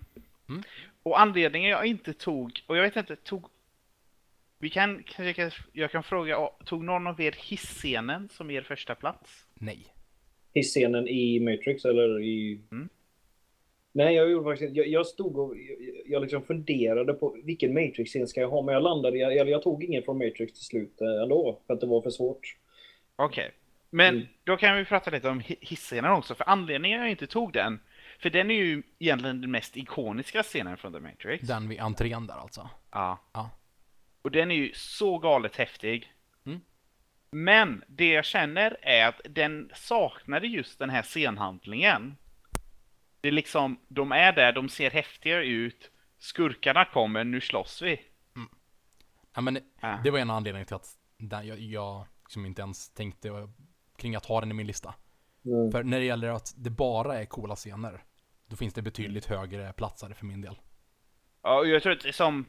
Mm. 0.51 0.63
Och 1.03 1.19
anledningen 1.19 1.69
jag 1.69 1.85
inte 1.85 2.13
tog, 2.13 2.63
och 2.67 2.77
jag 2.77 2.83
vet 2.83 2.95
inte, 2.95 3.15
tog... 3.15 3.45
Vi 4.59 4.69
kan, 4.69 5.03
jag 5.17 5.35
kan, 5.35 5.51
jag 5.73 5.91
kan 5.91 6.03
fråga, 6.03 6.49
tog 6.65 6.83
någon 6.83 7.07
av 7.07 7.21
er 7.21 7.35
hisscenen 7.37 8.29
som 8.29 8.51
er 8.51 8.61
första 8.61 8.95
plats? 8.95 9.47
Nej. 9.53 9.85
I 10.53 10.63
scenen 10.63 11.07
i 11.07 11.39
Matrix 11.39 11.85
eller 11.85 12.21
i... 12.21 12.61
Mm. 12.71 12.89
Nej, 13.91 14.15
jag 14.15 14.29
gjorde 14.31 14.51
faktiskt 14.51 14.75
jag, 14.75 14.87
jag 14.87 15.05
stod 15.07 15.37
och 15.37 15.55
jag, 15.57 15.77
jag 16.05 16.21
liksom 16.21 16.43
funderade 16.43 17.13
på 17.13 17.37
vilken 17.43 17.73
Matrix-scen 17.73 18.27
ska 18.27 18.41
jag 18.41 18.49
ha, 18.49 18.61
men 18.61 18.73
jag 18.73 18.83
landade, 18.83 19.17
jag, 19.17 19.49
jag, 19.49 19.63
tog 19.63 19.83
ingen 19.83 20.03
från 20.03 20.17
Matrix 20.17 20.53
till 20.53 20.65
slut 20.65 21.01
eh, 21.01 21.23
ändå, 21.23 21.59
för 21.67 21.73
att 21.73 21.79
det 21.81 21.87
var 21.87 22.01
för 22.01 22.09
svårt. 22.09 22.57
Okej. 23.15 23.51
Men 23.89 24.15
Mm. 24.15 24.27
då 24.43 24.57
kan 24.57 24.77
vi 24.77 24.85
prata 24.85 25.11
lite 25.11 25.29
om 25.29 25.41
hi- 25.41 25.57
hisscenen 25.61 26.11
också, 26.11 26.35
för 26.35 26.49
anledningen 26.49 26.99
jag 26.99 27.09
inte 27.09 27.27
tog 27.27 27.53
den, 27.53 27.79
för 28.19 28.29
den 28.29 28.51
är 28.51 28.55
ju 28.55 28.83
egentligen 28.99 29.41
den 29.41 29.51
mest 29.51 29.77
ikoniska 29.77 30.43
scenen 30.43 30.77
från 30.77 30.93
The 30.93 30.99
Matrix. 30.99 31.47
Den 31.47 31.69
vid 31.69 31.79
entrén 31.79 32.27
där 32.27 32.35
alltså. 32.35 32.69
Ja. 32.91 33.19
Ja. 33.33 33.49
Och 34.21 34.31
den 34.31 34.51
är 34.51 34.55
ju 34.55 34.71
så 34.73 35.17
galet 35.17 35.55
häftig. 35.55 36.13
Mm. 36.45 36.61
Men 37.31 37.83
det 37.87 38.07
jag 38.09 38.25
känner 38.25 38.77
är 38.81 39.07
att 39.07 39.21
den 39.29 39.71
saknade 39.75 40.47
just 40.47 40.79
den 40.79 40.89
här 40.89 41.01
scenhandlingen. 41.01 42.15
Det 43.21 43.27
är 43.27 43.31
liksom, 43.31 43.79
de 43.87 44.11
är 44.11 44.33
där, 44.33 44.53
de 44.53 44.69
ser 44.69 44.91
häftiga 44.91 45.41
ut. 45.41 45.91
Skurkarna 46.17 46.85
kommer, 46.85 47.23
nu 47.23 47.41
slåss 47.41 47.81
vi. 47.81 48.01
Ja, 49.33 49.41
men 49.41 49.59
Ja. 49.81 49.99
det 50.03 50.11
var 50.11 50.19
en 50.19 50.29
anledning 50.29 50.65
till 50.65 50.75
att 50.75 50.97
jag, 51.43 51.59
jag 51.59 52.05
liksom 52.23 52.45
inte 52.45 52.61
ens 52.61 52.89
tänkte 52.89 53.49
kring 53.97 54.15
att 54.15 54.25
ha 54.25 54.39
den 54.39 54.51
i 54.51 54.53
min 54.53 54.67
lista. 54.67 54.93
Mm. 55.45 55.71
För 55.71 55.83
när 55.83 55.99
det 55.99 56.05
gäller 56.05 56.29
att 56.29 56.53
det 56.57 56.69
bara 56.69 57.19
är 57.19 57.25
coola 57.25 57.55
scener, 57.55 58.03
då 58.47 58.55
finns 58.55 58.73
det 58.73 58.81
betydligt 58.81 59.25
högre 59.25 59.73
platsare 59.73 60.13
för 60.13 60.25
min 60.25 60.41
del. 60.41 60.55
Ja, 61.43 61.59
och 61.59 61.67
jag 61.67 61.83
tror 61.83 61.93
att 61.93 62.01
det 62.01 62.07
är 62.09 62.13
som... 62.13 62.45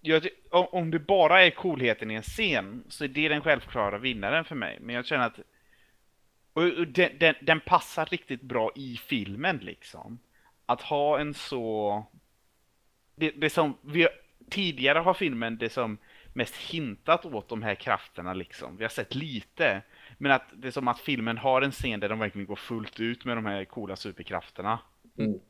Jag, 0.00 0.28
om 0.50 0.90
det 0.90 0.98
bara 0.98 1.44
är 1.44 1.50
coolheten 1.50 2.10
i 2.10 2.14
en 2.14 2.22
scen, 2.22 2.84
så 2.88 3.04
är 3.04 3.08
det 3.08 3.28
den 3.28 3.40
självklara 3.40 3.98
vinnaren 3.98 4.44
för 4.44 4.54
mig. 4.54 4.78
Men 4.80 4.94
jag 4.94 5.06
känner 5.06 5.26
att... 5.26 5.38
Och, 6.56 6.86
den, 6.86 7.18
den, 7.18 7.34
den 7.40 7.60
passar 7.60 8.06
riktigt 8.06 8.42
bra 8.42 8.70
i 8.74 8.96
filmen 8.96 9.56
liksom. 9.56 10.18
Att 10.66 10.82
ha 10.82 11.18
en 11.18 11.34
så... 11.34 12.04
Det, 13.16 13.30
det 13.30 13.50
som... 13.50 13.78
Vi, 13.82 14.08
tidigare 14.50 14.98
har 14.98 15.14
filmen 15.14 15.58
det 15.58 15.68
som 15.68 15.98
mest 16.32 16.56
hintat 16.56 17.24
åt 17.24 17.48
de 17.48 17.62
här 17.62 17.74
krafterna 17.74 18.34
liksom. 18.34 18.76
Vi 18.76 18.84
har 18.84 18.88
sett 18.88 19.14
lite. 19.14 19.82
Men 20.18 20.32
att 20.32 20.44
det 20.52 20.68
är 20.68 20.72
som 20.72 20.88
att 20.88 21.00
filmen 21.00 21.38
har 21.38 21.62
en 21.62 21.72
scen 21.72 22.00
där 22.00 22.08
de 22.08 22.18
verkligen 22.18 22.46
går 22.46 22.56
fullt 22.56 23.00
ut 23.00 23.24
med 23.24 23.36
de 23.36 23.46
här 23.46 23.64
coola 23.64 23.96
superkrafterna. 23.96 24.78
Mm. 25.18 25.40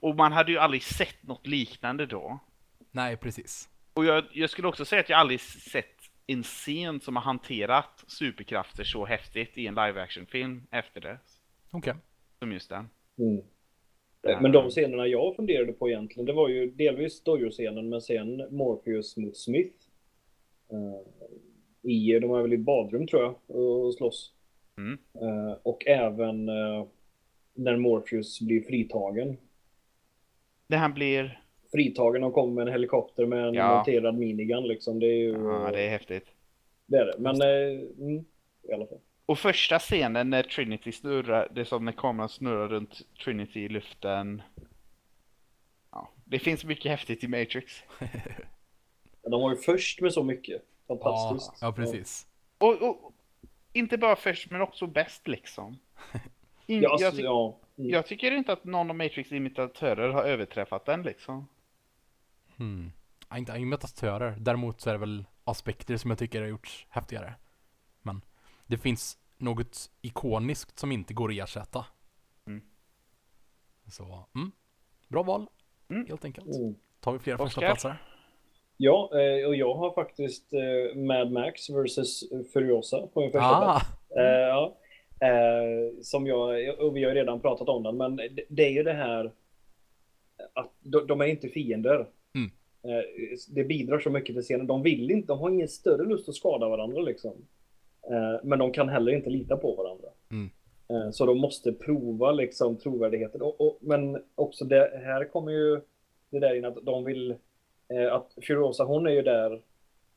Och 0.00 0.16
man 0.16 0.32
hade 0.32 0.52
ju 0.52 0.58
aldrig 0.58 0.82
sett 0.82 1.22
något 1.22 1.46
liknande 1.46 2.06
då. 2.06 2.38
Nej, 2.90 3.16
precis. 3.16 3.68
Och 3.94 4.04
jag, 4.04 4.24
jag 4.32 4.50
skulle 4.50 4.68
också 4.68 4.84
säga 4.84 5.00
att 5.00 5.08
jag 5.08 5.20
aldrig 5.20 5.40
sett 5.40 5.93
en 6.26 6.42
scen 6.42 7.00
som 7.00 7.16
har 7.16 7.22
hanterat 7.22 8.04
superkrafter 8.06 8.84
så 8.84 9.04
häftigt 9.04 9.58
i 9.58 9.66
en 9.66 9.74
live 9.74 10.02
action 10.02 10.26
film 10.26 10.66
efter 10.70 11.00
det. 11.00 11.18
Okej. 11.70 11.94
Som 12.38 12.52
just 12.52 12.68
den. 12.68 12.88
Mm. 13.18 13.42
Eh, 14.28 14.42
Men 14.42 14.52
de 14.52 14.70
scenerna 14.70 15.06
jag 15.06 15.36
funderade 15.36 15.72
på 15.72 15.88
egentligen, 15.88 16.26
det 16.26 16.32
var 16.32 16.48
ju 16.48 16.70
delvis 16.70 17.24
Dojo-scenen, 17.24 17.88
men 17.88 18.00
sen 18.00 18.36
Morpheus 18.50 19.16
mot 19.16 19.36
Smith. 19.36 19.76
Eh, 20.70 21.90
I, 21.90 22.18
de 22.18 22.34
är 22.34 22.42
väl 22.42 22.52
i 22.52 22.58
badrum 22.58 23.06
tror 23.06 23.22
jag, 23.22 23.56
och 23.56 23.94
slåss. 23.94 24.32
Mm. 24.76 24.98
Eh, 25.14 25.56
och 25.62 25.86
även 25.86 26.48
eh, 26.48 26.86
när 27.54 27.76
Morpheus 27.76 28.40
blir 28.40 28.62
fritagen. 28.62 29.36
Det 30.66 30.76
här 30.76 30.88
blir... 30.88 31.40
Fritagen 31.74 32.24
och 32.24 32.34
kommer 32.34 32.54
med 32.54 32.66
en 32.66 32.72
helikopter 32.72 33.26
med 33.26 33.44
en 33.48 33.54
Ja. 33.54 33.74
monterad 33.76 34.14
minigun 34.18 34.68
liksom. 34.68 35.00
Det 35.00 35.06
är 35.06 35.16
ju... 35.18 35.30
Ja, 35.32 35.70
det 35.72 35.80
är 35.82 35.90
häftigt. 35.90 36.26
det 36.86 36.96
är 36.96 37.04
det. 37.06 37.14
Men, 37.18 37.40
eh, 37.42 37.80
mm, 37.98 38.24
i 38.68 38.72
alla 38.74 38.86
fall. 38.86 38.98
Och 39.26 39.38
första 39.38 39.78
scenen 39.78 40.30
när 40.30 40.42
Trinity 40.42 40.92
snurrar, 40.92 41.48
det 41.54 41.60
är 41.60 41.64
som 41.64 41.84
när 41.84 41.92
kameran 41.92 42.28
snurrar 42.28 42.68
runt 42.68 43.00
Trinity 43.24 43.60
i 43.60 43.68
luften. 43.68 44.42
Ja, 45.90 46.10
det 46.24 46.38
finns 46.38 46.64
mycket 46.64 46.90
häftigt 46.90 47.24
i 47.24 47.28
Matrix. 47.28 47.82
Men 49.22 49.30
De 49.30 49.40
var 49.42 49.50
ju 49.50 49.56
först 49.56 50.00
med 50.00 50.12
så 50.12 50.22
mycket. 50.22 50.62
Ja, 50.86 50.98
Fantastiskt. 51.02 51.58
ja, 51.62 51.72
precis. 51.72 52.26
Och, 52.58 52.82
och 52.82 53.12
inte 53.72 53.98
bara 53.98 54.16
först, 54.16 54.50
men 54.50 54.60
också 54.60 54.86
bäst 54.86 55.28
liksom. 55.28 55.76
In, 56.66 56.82
Ja, 56.82 56.90
alltså, 56.92 57.04
jag, 57.06 57.16
ty- 57.16 57.22
ja. 57.22 57.58
Mm. 57.78 57.90
jag 57.90 58.06
tycker 58.06 58.30
inte 58.32 58.52
att 58.52 58.64
någon 58.64 58.90
av 58.90 58.96
Matrix 58.96 59.32
imitatörer 59.32 60.08
har 60.08 60.24
överträffat 60.24 60.84
den 60.86 61.02
liksom. 61.02 61.48
Hmm. 62.56 62.92
Ja, 63.30 63.38
inte 63.38 63.52
imitatörer. 63.52 64.36
Däremot 64.38 64.80
så 64.80 64.90
är 64.90 64.94
det 64.94 65.00
väl 65.00 65.24
aspekter 65.44 65.96
som 65.96 66.10
jag 66.10 66.18
tycker 66.18 66.40
har 66.40 66.48
gjorts 66.48 66.86
häftigare. 66.90 67.34
Men 68.02 68.20
det 68.66 68.78
finns 68.78 69.18
något 69.38 69.90
ikoniskt 70.02 70.78
som 70.78 70.92
inte 70.92 71.14
går 71.14 71.28
att 71.30 71.36
ersätta. 71.36 71.86
Mm. 72.46 72.62
Så, 73.86 74.26
mm. 74.34 74.50
Bra 75.08 75.22
val. 75.22 75.46
Mm. 75.90 76.06
Helt 76.06 76.24
enkelt. 76.24 76.56
Mm. 76.56 76.74
Tar 77.00 77.12
vi 77.12 77.18
fler 77.18 77.34
Oscar? 77.34 77.44
första 77.46 77.60
platser. 77.60 77.96
Ja, 78.76 79.10
eh, 79.20 79.46
och 79.46 79.56
jag 79.56 79.74
har 79.74 79.94
faktiskt 79.94 80.52
eh, 80.52 80.96
Mad 80.96 81.32
Max 81.32 81.70
vs 81.70 82.24
Furiosa 82.52 83.06
på 83.06 83.20
min 83.20 83.32
första 83.32 83.46
Ah! 83.46 83.60
plats. 83.60 83.86
Eh, 84.16 84.22
ja. 84.24 84.76
Eh, 85.20 86.00
som 86.02 86.26
jag, 86.26 86.78
och 86.78 86.96
vi 86.96 87.04
har 87.04 87.14
redan 87.14 87.40
pratat 87.40 87.68
om 87.68 87.82
den, 87.82 87.96
men 87.96 88.16
det, 88.48 88.66
är 88.66 88.70
ju 88.70 88.82
det 88.82 88.92
här 88.92 89.32
att 90.52 90.70
de 91.08 91.20
är 91.20 91.26
inte 91.26 91.48
fiender. 91.48 92.06
Eh, 92.84 93.04
det 93.48 93.64
bidrar 93.64 93.98
så 93.98 94.10
mycket 94.10 94.34
till 94.34 94.42
scenen. 94.42 94.66
De 94.66 94.82
vill 94.82 95.10
inte, 95.10 95.26
de 95.26 95.38
har 95.38 95.50
ingen 95.50 95.68
större 95.68 96.04
lust 96.04 96.28
att 96.28 96.34
skada 96.34 96.68
varandra 96.68 97.02
liksom. 97.02 97.32
Eh, 98.10 98.40
men 98.42 98.58
de 98.58 98.72
kan 98.72 98.88
heller 98.88 99.12
inte 99.12 99.30
lita 99.30 99.56
på 99.56 99.74
varandra. 99.74 100.08
Mm. 100.30 100.50
Eh, 100.88 101.10
så 101.10 101.26
de 101.26 101.38
måste 101.38 101.72
prova 101.72 102.32
liksom 102.32 102.76
trovärdigheten. 102.76 103.42
Och, 103.42 103.60
och, 103.60 103.78
men 103.80 104.22
också 104.34 104.64
det 104.64 105.00
här 105.04 105.24
kommer 105.24 105.52
ju 105.52 105.80
det 106.30 106.38
där 106.38 106.54
in 106.54 106.64
att 106.64 106.78
de 106.82 107.04
vill 107.04 107.36
att 108.10 108.34
Furiosa 108.42 108.84
hon 108.84 109.06
är 109.06 109.10
ju 109.10 109.22
där 109.22 109.62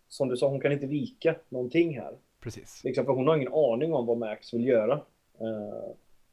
som 0.07 0.29
du 0.29 0.37
sa, 0.37 0.47
hon 0.47 0.59
kan 0.59 0.71
inte 0.71 0.87
vika 0.87 1.35
någonting 1.49 1.99
här. 1.99 2.15
Precis. 2.39 2.81
Liksom, 2.83 3.05
för 3.05 3.13
hon 3.13 3.27
har 3.27 3.37
ingen 3.37 3.53
aning 3.53 3.93
om 3.93 4.05
vad 4.05 4.17
Max 4.17 4.53
vill 4.53 4.65
göra. 4.65 5.01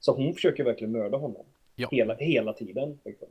Så 0.00 0.12
hon 0.12 0.34
försöker 0.34 0.64
verkligen 0.64 0.92
mörda 0.92 1.16
honom. 1.16 1.44
Ja. 1.76 1.88
Hela, 1.90 2.14
hela 2.14 2.52
tiden. 2.52 2.98
Liksom. 3.04 3.28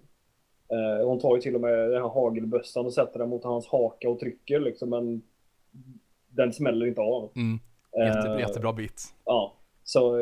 Eh, 0.72 1.06
hon 1.08 1.20
tar 1.20 1.36
ju 1.36 1.42
till 1.42 1.56
och 1.56 1.62
med 1.62 1.74
den 1.92 2.02
här 2.02 2.10
hagelbössan 2.10 2.86
och 2.86 2.94
sätter 2.94 3.20
den 3.20 3.30
mot 3.30 3.44
hans 3.44 3.68
haka 3.68 4.10
och 4.10 4.20
trycker 4.20 4.60
liksom, 4.60 4.90
men 4.90 5.22
den 6.30 6.54
smäller 6.54 6.86
inte 6.86 7.02
av. 7.02 7.32
Mm. 7.36 7.60
Jätte, 8.08 8.30
Eh, 8.30 8.40
jättebra 8.40 8.74
bit. 8.74 9.02
Ja, 9.26 9.54
så 9.84 10.18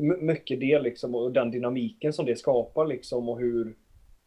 my- 0.00 0.16
mycket 0.20 0.60
det 0.60 0.80
liksom 0.80 1.14
och 1.14 1.32
den 1.32 1.50
dynamiken 1.50 2.12
som 2.12 2.26
det 2.26 2.36
skapar 2.36 2.86
liksom 2.86 3.28
och 3.28 3.38
hur 3.38 3.66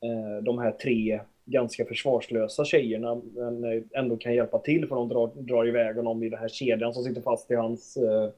eh, 0.01 0.43
de 0.43 0.59
här 0.59 0.71
tre 0.71 1.19
ganska 1.45 1.85
försvarslösa 1.85 2.65
tjejerna 2.65 3.21
men 3.33 3.63
eh, 3.63 3.83
ändå 3.93 4.17
kan 4.17 4.33
hjälpa 4.35 4.59
till 4.59 4.87
för 4.87 4.95
de 4.95 5.09
drar, 5.09 5.27
drar 5.35 5.67
iväg 5.67 5.95
honom 5.95 6.23
i 6.23 6.29
den 6.29 6.39
här 6.39 6.47
kedjan 6.47 6.93
som 6.93 7.03
sitter 7.03 7.21
fast 7.21 7.51
i 7.51 7.55
hans 7.55 7.97
eh, 7.97 8.29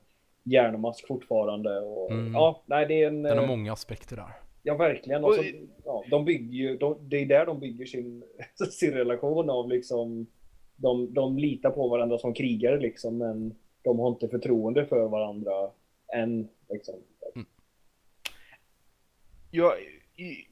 järnmask 0.43 1.07
fortfarande. 1.07 1.79
Och, 1.79 2.11
Mm. 2.11 2.33
Ja, 2.33 2.61
nej 2.65 2.85
det 2.87 3.03
är 3.03 3.07
en... 3.07 3.23
Den 3.23 3.37
har 3.37 3.47
många 3.47 3.73
aspekter 3.73 4.15
där. 4.15 4.31
Ja, 4.67 4.75
verkligen. 4.75 5.23
Och- 5.23 5.29
Alltså, 5.37 5.43
ja, 5.85 6.03
de 6.09 6.25
bygger 6.25 6.53
ju, 6.57 6.77
de, 6.77 7.09
det 7.09 7.17
är 7.17 7.25
där 7.25 7.45
de 7.45 7.59
bygger 7.59 7.85
sin, 7.85 8.23
sin 8.71 8.91
relation 8.91 9.49
av 9.49 9.69
liksom 9.69 10.27
de, 10.75 11.13
de 11.13 11.37
litar 11.37 11.69
på 11.71 11.87
varandra 11.87 12.17
som 12.17 12.33
krigare 12.33 12.79
liksom, 12.79 13.17
men 13.17 13.55
de 13.81 13.99
har 13.99 14.09
inte 14.09 14.27
förtroende 14.27 14.85
för 14.85 15.07
varandra 15.09 15.71
än. 16.13 16.47
Liksom. 16.69 16.95
Jag, 19.51 19.73
i, 20.15 20.47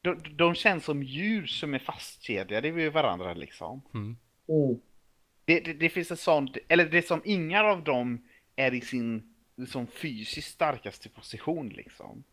de, 0.00 0.18
de 0.36 0.54
känns 0.54 0.84
som 0.84 1.02
djur 1.02 1.46
som 1.46 1.74
är 1.74 1.78
fastkedjade 1.78 2.70
vid 2.70 2.92
varandra 2.92 3.34
liksom. 3.34 3.82
Mm. 3.94 4.16
Mm. 4.48 4.80
Det, 5.44 5.60
det, 5.60 5.72
det 5.72 5.88
finns 5.88 6.10
en 6.10 6.16
sån, 6.16 6.48
eller 6.68 6.84
det 6.86 7.02
som 7.06 7.20
inga 7.24 7.64
av 7.64 7.84
dem 7.84 8.28
är 8.56 8.74
i 8.74 8.80
sin 8.80 9.34
liksom, 9.56 9.86
fysiskt 9.86 10.52
starkaste 10.54 11.08
position 11.08 11.68
liksom. 11.68 12.24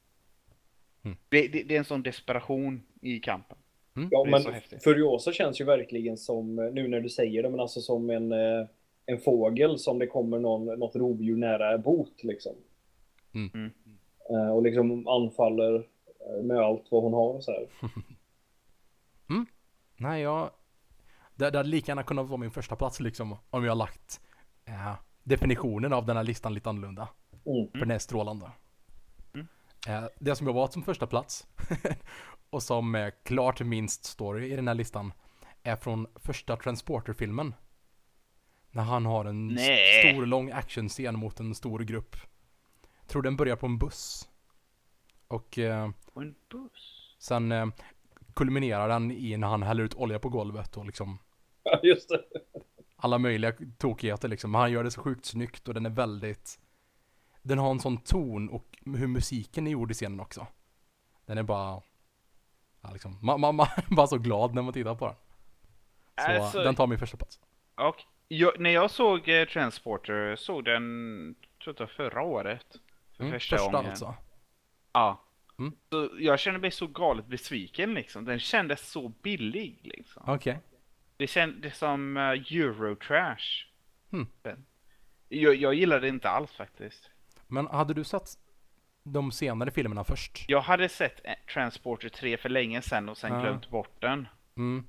Mm. 1.03 1.17
Det, 1.29 1.47
det, 1.47 1.63
det 1.63 1.75
är 1.75 1.79
en 1.79 1.85
sån 1.85 2.03
desperation 2.03 2.83
i 3.01 3.19
kampen. 3.19 3.57
Mm. 3.95 4.09
Ja, 4.11 4.23
men. 4.23 4.41
Furiosa 4.79 5.31
känns 5.31 5.61
ju 5.61 5.65
verkligen 5.65 6.17
som, 6.17 6.59
eh, 6.59 6.71
nu 6.73 6.87
när 6.87 6.99
du 6.99 7.09
säger 7.09 7.43
det, 7.43 7.49
men 7.49 7.59
alltså 7.59 7.79
som 7.79 8.09
en, 8.09 8.31
eh, 8.31 8.67
en 9.05 9.19
fågel 9.19 9.79
som 9.79 9.99
det 9.99 10.07
kommer 10.07 10.39
någon, 10.39 10.79
något 10.79 10.95
rovdjur 10.95 11.37
nära 11.37 11.77
bot 11.77 12.23
liksom. 12.23 12.53
Mm. 13.33 13.49
Mm. 13.53 13.71
Eh, 14.29 14.51
och 14.51 14.63
liksom 14.63 15.07
anfaller 15.07 15.87
med 16.43 16.57
allt 16.57 16.87
vad 16.91 17.03
hon 17.03 17.13
har 17.13 17.41
så 17.41 17.51
här. 17.51 17.67
Nej, 20.01 20.21
jag... 20.21 20.49
Det, 21.35 21.49
det 21.49 21.57
hade 21.57 21.69
lika 21.69 21.91
gärna 21.91 22.03
kunnat 22.03 22.27
vara 22.27 22.37
min 22.37 22.51
första 22.51 22.75
plats 22.75 22.99
liksom, 22.99 23.35
om 23.49 23.65
jag 23.65 23.77
lagt 23.77 24.21
eh, 24.65 24.93
definitionen 25.23 25.93
av 25.93 26.05
den 26.05 26.17
här 26.17 26.23
listan 26.23 26.53
lite 26.53 26.69
annorlunda. 26.69 27.09
Mm. 27.45 27.71
För 27.71 27.79
den 27.79 27.91
är 27.91 27.99
strålande. 27.99 28.51
Eh, 29.87 30.03
det 30.19 30.35
som 30.35 30.47
jag 30.47 30.53
valt 30.53 30.73
som 30.73 30.83
första 30.83 31.07
plats 31.07 31.47
och 32.49 32.63
som 32.63 32.95
är 32.95 33.11
klart 33.23 33.61
minst 33.61 34.05
story 34.05 34.51
i 34.51 34.55
den 34.55 34.67
här 34.67 34.75
listan 34.75 35.13
är 35.63 35.75
från 35.75 36.07
första 36.15 36.55
Transporter-filmen. 36.57 37.53
När 38.71 38.83
han 38.83 39.05
har 39.05 39.25
en 39.25 39.47
Nej. 39.47 40.13
stor 40.13 40.25
lång 40.25 40.51
actionscen 40.51 41.19
mot 41.19 41.39
en 41.39 41.55
stor 41.55 41.79
grupp. 41.79 42.15
Tror 43.07 43.21
den 43.21 43.35
börjar 43.35 43.55
på 43.55 43.65
en 43.65 43.77
buss. 43.77 44.29
Och 45.27 45.57
eh, 45.57 45.89
Och 46.13 46.21
en 46.21 46.35
buss. 46.51 47.15
sen 47.19 47.51
eh, 47.51 47.65
kulminerar 48.33 48.89
den 48.89 49.11
i 49.11 49.37
när 49.37 49.47
han 49.47 49.63
häller 49.63 49.83
ut 49.83 49.93
olja 49.95 50.19
på 50.19 50.29
golvet 50.29 50.77
och 50.77 50.85
liksom 50.85 51.17
Ja, 51.63 51.79
just 51.83 52.09
det. 52.09 52.23
alla 52.95 53.17
möjliga 53.17 53.53
tokigheter 53.77 54.27
liksom. 54.27 54.51
Men 54.51 54.61
han 54.61 54.71
gör 54.71 54.83
det 54.83 54.91
så 54.91 55.01
sjukt 55.01 55.25
snyggt 55.25 55.67
och 55.67 55.73
den 55.73 55.85
är 55.85 55.89
väldigt 55.89 56.59
Den 57.41 57.57
har 57.57 57.71
en 57.71 57.79
sån 57.79 57.97
ton 57.97 58.49
och 58.49 58.77
hur 58.85 59.07
musiken 59.07 59.67
är 59.67 59.71
gjord 59.71 59.91
i 59.91 59.93
scenen 59.93 60.19
också. 60.19 60.47
Den 61.25 61.37
är 61.37 61.43
bara 61.43 61.81
ja, 62.81 62.91
liksom, 62.93 63.17
man, 63.21 63.39
man, 63.41 63.55
man 63.55 63.67
är 63.75 63.95
bara 63.95 64.07
så 64.07 64.17
glad 64.17 64.53
när 64.55 64.61
man 64.61 64.73
tittar 64.73 64.95
på 64.95 65.05
den. 65.07 65.15
Så 66.25 66.31
Alltså- 66.43 66.63
den 66.63 66.75
tar 66.75 66.87
min 66.87 66.99
första 66.99 67.17
plats. 67.17 67.39
Och 67.75 67.95
jag, 68.27 68.59
när 68.59 68.69
jag 68.69 68.91
såg 68.91 69.29
eh, 69.29 69.45
Transporter, 69.47 70.35
såg 70.35 70.65
den, 70.65 71.35
tror 71.63 71.75
jag 71.79 71.89
förra 71.89 72.21
året. 72.21 72.65
För 73.17 73.23
Mm, 73.23 73.33
första, 73.33 73.57
första 73.57 73.71
gången. 73.71 73.89
alltså. 73.89 74.15
Ja. 74.93 75.25
Mm. 75.59 75.73
Så 75.89 76.09
jag 76.19 76.39
kände 76.39 76.59
mig 76.59 76.71
så 76.71 76.87
galet 76.87 77.25
besviken 77.27 77.93
liksom. 77.93 78.25
Den 78.25 78.39
kändes 78.39 78.89
så 78.91 79.09
billig 79.09 79.79
liksom. 79.83 80.23
Okej. 80.27 80.59
Det 81.17 81.27
kändes 81.27 81.77
som 81.77 82.17
uh, 82.17 82.23
Eurotrash. 82.23 83.65
Den. 84.41 84.65
Jag, 85.29 85.55
jag 85.55 85.73
gillade 85.73 86.01
det 86.01 86.07
inte 86.07 86.29
alls 86.29 86.51
faktiskt. 86.51 87.09
Men 87.51 87.67
hade 87.67 87.93
du 87.93 88.03
sett 88.03 88.29
de 89.03 89.31
senare 89.31 89.71
filmerna 89.71 90.03
först? 90.03 90.45
Jag 90.47 90.61
hade 90.61 90.89
sett 90.89 91.21
eh, 91.23 91.33
Transporter 91.53 92.09
3 92.09 92.37
för 92.37 92.49
länge 92.49 92.81
sedan 92.81 93.09
och 93.09 93.17
sen 93.17 93.33
Ja. 93.33 93.41
glömt 93.41 93.69
bort 93.69 94.01
den. 94.01 94.27
Mm. 94.57 94.87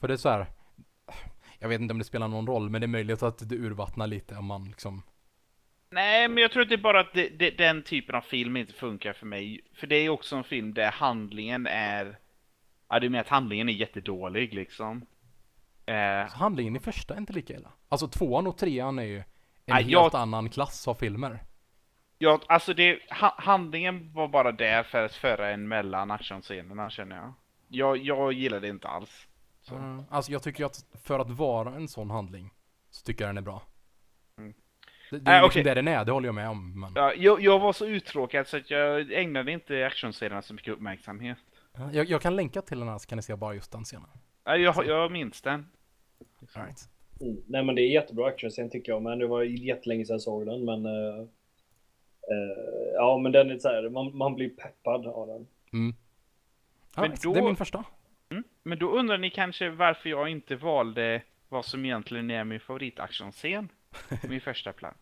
För 0.00 0.08
det 0.08 0.14
är 0.14 0.18
så 0.18 0.28
här. 0.28 0.46
Jag 1.58 1.68
vet 1.68 1.80
inte 1.80 1.92
om 1.92 1.98
det 1.98 2.04
spelar 2.04 2.28
någon 2.28 2.46
roll, 2.46 2.70
men 2.70 2.80
det 2.80 2.84
är 2.84 2.88
möjligt 2.88 3.22
att 3.22 3.48
det 3.48 3.54
urvattnar 3.54 4.06
lite 4.06 4.34
om 4.36 4.44
man 4.44 4.64
liksom... 4.64 5.02
Nej, 5.90 6.28
men 6.28 6.42
jag 6.42 6.52
tror 6.52 6.62
att 6.62 6.68
det 6.68 6.74
är 6.74 6.82
bara 6.82 7.00
att 7.00 7.12
det, 7.14 7.28
det, 7.28 7.50
den 7.50 7.82
typen 7.82 8.14
av 8.14 8.20
film 8.20 8.56
inte 8.56 8.72
funkar 8.72 9.12
för 9.12 9.26
mig. 9.26 9.60
För 9.74 9.86
det 9.86 9.96
är 9.96 10.08
också 10.08 10.36
en 10.36 10.44
film 10.44 10.74
där 10.74 10.90
handlingen 10.90 11.66
är... 11.66 12.18
Ja, 12.88 12.96
är 12.96 13.08
mer 13.08 13.20
att 13.20 13.28
handlingen 13.28 13.68
är 13.68 13.72
jättedålig 13.72 14.54
liksom. 14.54 15.06
Eh, 15.86 16.30
handlingen 16.30 16.76
i 16.76 16.80
första 16.80 17.14
är 17.14 17.18
inte 17.18 17.32
lika 17.32 17.54
illa. 17.54 17.72
Alltså 17.88 18.08
tvåan 18.08 18.46
och 18.46 18.58
trean 18.58 18.98
är 18.98 19.02
ju 19.04 19.22
en 19.68 19.74
Ja, 19.76 20.00
helt 20.00 20.12
jag- 20.12 20.14
annan 20.14 20.48
klass 20.50 20.88
av 20.88 20.94
filmer. 20.94 21.44
ja, 22.18 22.40
alltså 22.46 22.74
det, 22.74 22.98
ha, 23.20 23.34
handlingen 23.38 24.12
var 24.12 24.28
bara 24.28 24.52
där 24.52 24.82
för 24.82 25.04
att 25.04 25.14
föra 25.14 25.50
en 25.50 25.68
mellan 25.68 26.10
actionscenerna 26.10 26.90
känner 26.90 27.16
jag. 27.16 27.32
Jag, 27.68 27.96
jag 27.96 28.32
gillade 28.32 28.60
det 28.66 28.68
inte 28.70 28.88
alls. 28.88 29.26
Så. 29.62 29.74
Mm. 29.74 30.04
Alltså 30.10 30.32
jag 30.32 30.42
tycker 30.42 30.64
att 30.64 30.84
för 31.04 31.18
att 31.18 31.30
vara 31.30 31.74
en 31.74 31.88
sån 31.88 32.10
handling 32.10 32.50
så 32.90 33.04
tycker 33.04 33.24
jag 33.24 33.28
den 33.28 33.38
är 33.38 33.42
bra. 33.42 33.62
Mm. 34.38 34.54
Det, 35.10 35.18
det 35.18 35.30
är 35.30 35.36
Äh, 35.36 35.42
liksom 35.42 35.60
okej. 35.60 35.62
det 35.62 35.74
den 35.74 35.88
är, 35.88 36.04
det 36.04 36.12
håller 36.12 36.28
jag 36.28 36.34
med 36.34 36.48
om. 36.48 36.80
Men 36.80 36.92
Ja, 36.96 37.14
jag, 37.14 37.40
jag 37.40 37.58
var 37.58 37.72
så 37.72 37.86
uttråkad 37.86 38.46
så 38.46 38.56
att 38.56 38.70
jag 38.70 39.12
ägnade 39.12 39.52
inte 39.52 39.86
actionscenerna 39.86 40.42
så 40.42 40.54
mycket 40.54 40.72
uppmärksamhet. 40.74 41.38
jag, 41.92 42.06
jag 42.08 42.22
kan 42.22 42.36
länka 42.36 42.62
till 42.62 42.78
den 42.78 42.88
här 42.88 42.98
så 42.98 43.08
kan 43.08 43.16
ni 43.16 43.22
se 43.22 43.36
bara 43.36 43.54
just 43.54 43.72
den 43.72 43.84
scenen. 43.84 44.10
Ja, 44.44 44.56
jag, 44.56 44.86
jag 44.86 45.12
minns 45.12 45.42
den. 45.42 45.66
All 46.54 46.64
right. 46.64 46.88
Mm. 47.20 47.36
Nej 47.46 47.64
men 47.64 47.74
det 47.74 47.82
är 47.82 47.88
jättebra 47.88 48.26
actionscen 48.26 48.70
tycker 48.70 48.92
jag, 48.92 49.02
men 49.02 49.18
det 49.18 49.26
var 49.26 49.42
jättelänge 49.42 50.04
sedan 50.04 50.14
jag 50.14 50.20
såg 50.20 50.46
den. 50.46 50.64
Men, 50.64 50.86
eh, 50.86 51.18
eh, 52.30 52.92
ja, 52.94 53.18
men 53.18 53.32
den 53.32 53.50
är 53.50 53.58
så 53.58 53.68
här, 53.68 53.88
man, 53.88 54.16
man 54.16 54.34
blir 54.34 54.48
peppad 54.48 55.06
av 55.06 55.26
den. 55.26 55.46
Mm. 55.72 55.94
Men 56.96 57.10
då- 57.24 57.32
Det 57.32 57.40
är 57.40 57.44
min 57.44 57.56
första. 57.56 57.84
Mm. 58.30 58.44
Men 58.62 58.78
då 58.78 58.90
undrar 58.90 59.18
ni 59.18 59.30
kanske 59.30 59.70
varför 59.70 60.10
jag 60.10 60.28
inte 60.28 60.56
valde 60.56 61.22
vad 61.48 61.64
som 61.64 61.84
egentligen 61.84 62.30
är 62.30 62.44
min 62.44 62.60
favoritactionscen. 62.60 63.68
min 64.28 64.40
första 64.40 64.72
plats. 64.72 64.98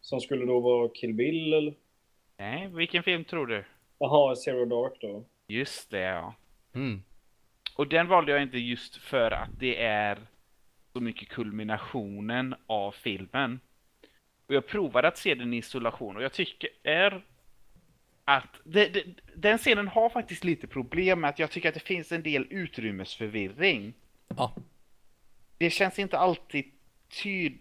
Som 0.00 0.20
skulle 0.20 0.46
då 0.46 0.60
vara 0.60 0.88
Kill 0.88 1.14
Bill 1.14 1.52
eller? 1.54 1.74
Nej, 2.36 2.68
vilken 2.72 3.02
film 3.02 3.24
tror 3.24 3.46
du? 3.46 3.64
Jaha, 3.98 4.36
Zero 4.36 4.64
Dark 4.64 5.00
då. 5.00 5.24
Just 5.46 5.90
det, 5.90 6.00
ja. 6.00 6.34
Mm. 6.74 7.02
Och 7.76 7.88
den 7.88 8.08
valde 8.08 8.32
jag 8.32 8.42
inte 8.42 8.58
just 8.58 8.96
för 8.96 9.30
att 9.30 9.48
det 9.58 9.82
är 9.82 10.18
så 10.94 11.00
mycket 11.00 11.28
kulminationen 11.28 12.54
av 12.66 12.92
filmen. 12.92 13.60
Och 14.46 14.54
jag 14.54 14.66
provade 14.66 15.08
att 15.08 15.18
se 15.18 15.34
den 15.34 15.54
i 15.54 15.56
isolation 15.56 16.16
och 16.16 16.22
jag 16.22 16.32
tycker 16.32 16.68
är 16.82 17.24
att 18.24 18.60
det, 18.64 18.88
det, 18.88 19.04
den 19.36 19.58
scenen 19.58 19.88
har 19.88 20.10
faktiskt 20.10 20.44
lite 20.44 20.66
problem 20.66 21.20
med 21.20 21.30
att 21.30 21.38
jag 21.38 21.50
tycker 21.50 21.68
att 21.68 21.74
det 21.74 21.80
finns 21.80 22.12
en 22.12 22.22
del 22.22 22.46
utrymmesförvirring. 22.50 23.94
Ja. 24.28 24.54
Det 25.58 25.70
känns 25.70 25.98
inte 25.98 26.18
alltid 26.18 26.64
tyd... 27.22 27.58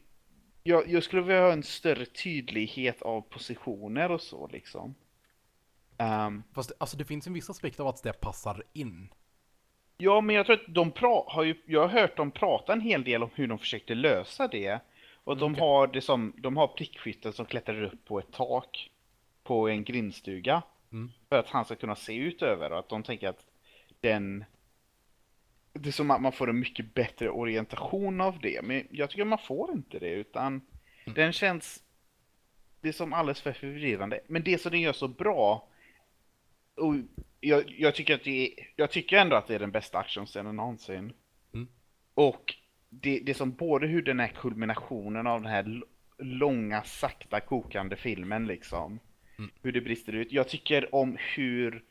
Jag, 0.63 0.89
jag 0.89 1.03
skulle 1.03 1.21
vilja 1.21 1.41
ha 1.41 1.53
en 1.53 1.63
större 1.63 2.05
tydlighet 2.05 3.01
av 3.01 3.21
positioner 3.21 4.11
och 4.11 4.21
så 4.21 4.47
liksom. 4.47 4.95
Ehm, 5.97 6.43
Fast 6.53 6.69
det, 6.69 6.75
alltså 6.77 6.97
det 6.97 7.05
finns 7.05 7.27
en 7.27 7.33
viss 7.33 7.49
aspekt 7.49 7.79
av 7.79 7.87
att 7.87 8.03
det 8.03 8.13
passar 8.13 8.63
in. 8.73 9.09
Ja, 10.03 10.21
men 10.21 10.35
jag 10.35 10.45
tror 10.45 10.55
att 10.55 10.73
de 10.73 10.91
pra- 10.91 11.23
har 11.27 11.43
ju, 11.43 11.55
jag 11.65 11.87
har 11.87 12.01
hört 12.01 12.17
dem 12.17 12.31
prata 12.31 12.73
en 12.73 12.81
hel 12.81 13.03
del 13.03 13.23
om 13.23 13.29
hur 13.35 13.47
de 13.47 13.59
försökte 13.59 13.95
lösa 13.95 14.47
det. 14.47 14.79
Och 15.23 15.37
de 15.37 15.51
Okej. 15.51 15.61
har 15.61 15.87
det 15.87 16.01
som, 16.01 16.33
de 16.37 16.57
har 16.57 16.67
prickskytten 16.67 17.33
som 17.33 17.45
klättrar 17.45 17.83
upp 17.83 18.05
på 18.05 18.19
ett 18.19 18.31
tak 18.31 18.89
på 19.43 19.69
en 19.69 19.83
grindstuga. 19.83 20.61
Mm. 20.91 21.11
För 21.29 21.39
att 21.39 21.49
han 21.49 21.65
ska 21.65 21.75
kunna 21.75 21.95
se 21.95 22.15
ut 22.15 22.41
över 22.41 22.71
och 22.71 22.79
att 22.79 22.89
de 22.89 23.03
tänker 23.03 23.29
att 23.29 23.45
den 24.01 24.45
det 25.73 25.89
är 25.89 25.93
som 25.93 26.11
att 26.11 26.21
man 26.21 26.31
får 26.31 26.49
en 26.49 26.59
mycket 26.59 26.93
bättre 26.93 27.29
orientation 27.29 28.21
av 28.21 28.39
det. 28.39 28.63
Men 28.63 28.87
jag 28.91 29.09
tycker 29.09 29.25
man 29.25 29.39
får 29.39 29.71
inte 29.71 29.99
det 29.99 30.09
utan 30.09 30.61
den 31.05 31.33
känns 31.33 31.83
det 32.81 32.87
är 32.87 32.93
som 32.93 33.13
alldeles 33.13 33.41
för 33.41 33.53
förvirrande. 33.53 34.19
Men 34.27 34.43
det 34.43 34.61
som 34.61 34.71
den 34.71 34.81
gör 34.81 34.93
så 34.93 35.07
bra 35.07 35.67
och 36.75 36.95
jag, 37.43 37.75
jag, 37.77 37.95
tycker 37.95 38.15
att 38.15 38.23
det 38.23 38.47
är, 38.47 38.67
jag 38.75 38.91
tycker 38.91 39.17
ändå 39.17 39.35
att 39.35 39.47
det 39.47 39.55
är 39.55 39.59
den 39.59 39.71
bästa 39.71 39.97
actionscenen 39.97 40.55
någonsin. 40.55 41.13
Mm. 41.53 41.67
Och 42.13 42.55
det, 42.89 43.19
det 43.19 43.33
som 43.33 43.51
både 43.51 43.87
hur 43.87 44.01
den 44.01 44.19
här 44.19 44.27
kulminationen 44.27 45.27
av 45.27 45.41
den 45.41 45.51
här 45.51 45.83
långa, 46.17 46.83
sakta 46.83 47.39
kokande 47.39 47.95
filmen 47.95 48.47
liksom. 48.47 48.99
Mm. 49.37 49.51
Hur 49.61 49.71
det 49.71 49.81
brister 49.81 50.13
ut. 50.13 50.31
Jag 50.31 50.47
tycker 50.47 50.95
om 50.95 51.17
hur 51.35 51.83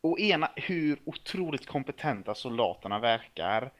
och 0.00 0.20
ena, 0.20 0.50
hur 0.56 0.98
otroligt 1.04 1.66
kompetenta 1.66 2.34
soldaterna 2.34 2.98
verkar. 2.98 3.72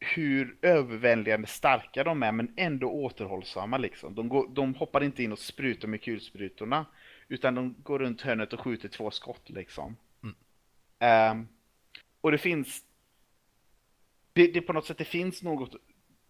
Hur 0.00 0.56
överväldigande 0.62 1.46
starka 1.46 2.04
de 2.04 2.22
är 2.22 2.32
men 2.32 2.54
ändå 2.56 2.90
återhållsamma 2.90 3.78
liksom. 3.78 4.14
De, 4.14 4.28
går, 4.28 4.48
de 4.48 4.74
hoppar 4.74 5.04
inte 5.04 5.22
in 5.22 5.32
och 5.32 5.38
sprutar 5.38 5.88
med 5.88 6.02
kulsprutorna. 6.02 6.86
Utan 7.28 7.54
de 7.54 7.74
går 7.82 7.98
runt 7.98 8.20
hörnet 8.20 8.52
och 8.52 8.60
skjuter 8.60 8.88
två 8.88 9.10
skott 9.10 9.50
liksom. 9.50 9.96
Mm. 10.22 10.36
Ehm, 10.98 11.48
och 12.20 12.30
det 12.30 12.38
finns... 12.38 12.84
Det, 14.32 14.46
det 14.52 14.60
på 14.60 14.72
något 14.72 14.86
sätt, 14.86 14.98
det 14.98 15.04
finns 15.04 15.42
något... 15.42 15.74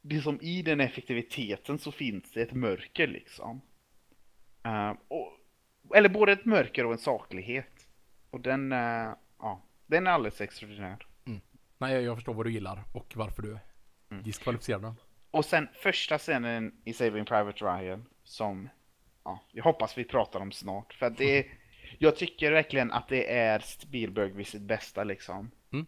Det 0.00 0.20
som 0.20 0.40
i 0.40 0.62
den 0.62 0.80
effektiviteten 0.80 1.78
så 1.78 1.92
finns 1.92 2.32
det 2.32 2.42
ett 2.42 2.52
mörker 2.52 3.06
liksom. 3.06 3.60
Ehm, 4.62 4.96
och, 5.08 5.32
eller 5.96 6.08
både 6.08 6.32
ett 6.32 6.44
mörker 6.44 6.86
och 6.86 6.92
en 6.92 6.98
saklighet. 6.98 7.88
Och 8.30 8.40
den, 8.40 8.72
eh, 8.72 9.12
ja, 9.38 9.62
den 9.86 10.06
är 10.06 10.10
alldeles 10.10 10.40
extraordinär. 10.40 11.06
Nej, 11.78 11.94
jag, 11.94 12.02
jag 12.02 12.16
förstår 12.16 12.34
vad 12.34 12.46
du 12.46 12.52
gillar 12.52 12.84
och 12.92 13.12
varför 13.16 13.42
du 13.42 13.58
Mm. 14.10 14.22
diskvalificerar 14.22 14.78
den. 14.78 14.94
Och 15.30 15.44
sen 15.44 15.68
första 15.72 16.18
scenen 16.18 16.80
i 16.84 16.92
Saving 16.92 17.24
Private 17.24 17.64
Ryan 17.64 18.04
som 18.24 18.68
ja, 19.28 19.38
jag 19.52 19.64
hoppas 19.64 19.98
vi 19.98 20.04
pratar 20.04 20.40
om 20.40 20.52
snart. 20.52 20.94
För 20.94 21.06
att 21.06 21.16
det 21.16 21.46
jag 21.98 22.16
tycker 22.16 22.52
verkligen 22.52 22.92
att 22.92 23.08
det 23.08 23.32
är 23.36 23.58
Spielberg 23.58 24.32
vid 24.32 24.46
sitt 24.46 24.62
bästa 24.62 25.04
liksom. 25.04 25.50
Mm. 25.72 25.86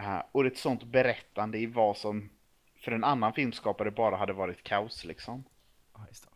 Eh, 0.00 0.22
och 0.32 0.46
ett 0.46 0.58
sånt 0.58 0.84
berättande 0.84 1.58
i 1.58 1.66
vad 1.66 1.96
som 1.96 2.30
för 2.84 2.92
en 2.92 3.04
annan 3.04 3.32
filmskapare 3.32 3.90
bara 3.90 4.16
hade 4.16 4.32
varit 4.32 4.62
kaos 4.62 5.04
liksom. 5.04 5.44
Ja, 5.94 6.04
just 6.08 6.24
det. 6.24 6.30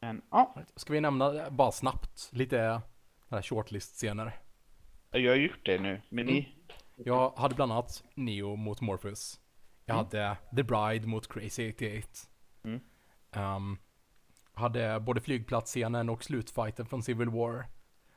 Men 0.00 0.22
ja. 0.30 0.54
Ska 0.76 0.92
vi 0.92 1.00
nämna 1.00 1.42
eh, 1.44 1.50
bara 1.50 1.72
snabbt 1.72 2.28
lite 2.32 2.60
eh, 3.30 3.42
shortlist-scener? 3.42 4.32
jag 5.10 5.32
har 5.32 5.36
gjort 5.36 5.64
det 5.66 5.78
nu. 5.78 6.02
Men 6.08 6.26
ni, 6.26 6.48
Jag 6.96 7.30
hade 7.36 7.54
bland 7.54 7.72
annat 7.72 8.04
Neo 8.14 8.56
mot 8.56 8.80
Morpheus. 8.80 9.40
Jag 9.84 9.94
Mm. 9.94 10.04
hade 10.06 10.36
The 10.56 10.62
Bride 10.62 11.06
mot 11.06 11.28
Crazy 11.28 11.72
88. 11.72 12.08
Mm. 12.64 12.80
Um, 13.32 13.78
hade 14.56 15.00
både 15.00 15.20
flygplatsscenen 15.20 16.08
och 16.08 16.24
slutfighten 16.24 16.86
från 16.86 17.02
Civil 17.02 17.28
War. 17.30 17.66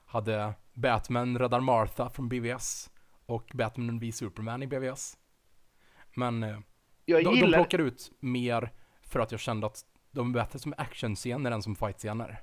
Hade 0.06 0.54
Batman 0.74 1.38
räddar 1.40 1.60
Martha 1.60 2.10
från 2.10 2.30
BVS. 2.30 2.90
Och 3.26 3.52
Batman 3.54 4.00
v 4.00 4.12
Superman 4.12 4.64
i 4.64 4.68
BVS. 4.68 5.18
Men 6.16 6.44
eh, 6.44 6.60
jag 7.06 7.24
de, 7.24 7.30
de 7.30 7.36
gillar... 7.36 7.58
plockar 7.58 7.80
ut 7.80 8.12
mer 8.20 8.72
för 9.02 9.20
att 9.20 9.32
jag 9.32 9.40
kände 9.40 9.68
att 9.68 9.86
de 10.12 10.30
är 10.30 10.34
bättre 10.34 10.60
som 10.60 10.74
actionscener 10.78 11.52
än 11.52 11.62
som 11.62 11.76
fightscener. 11.76 12.42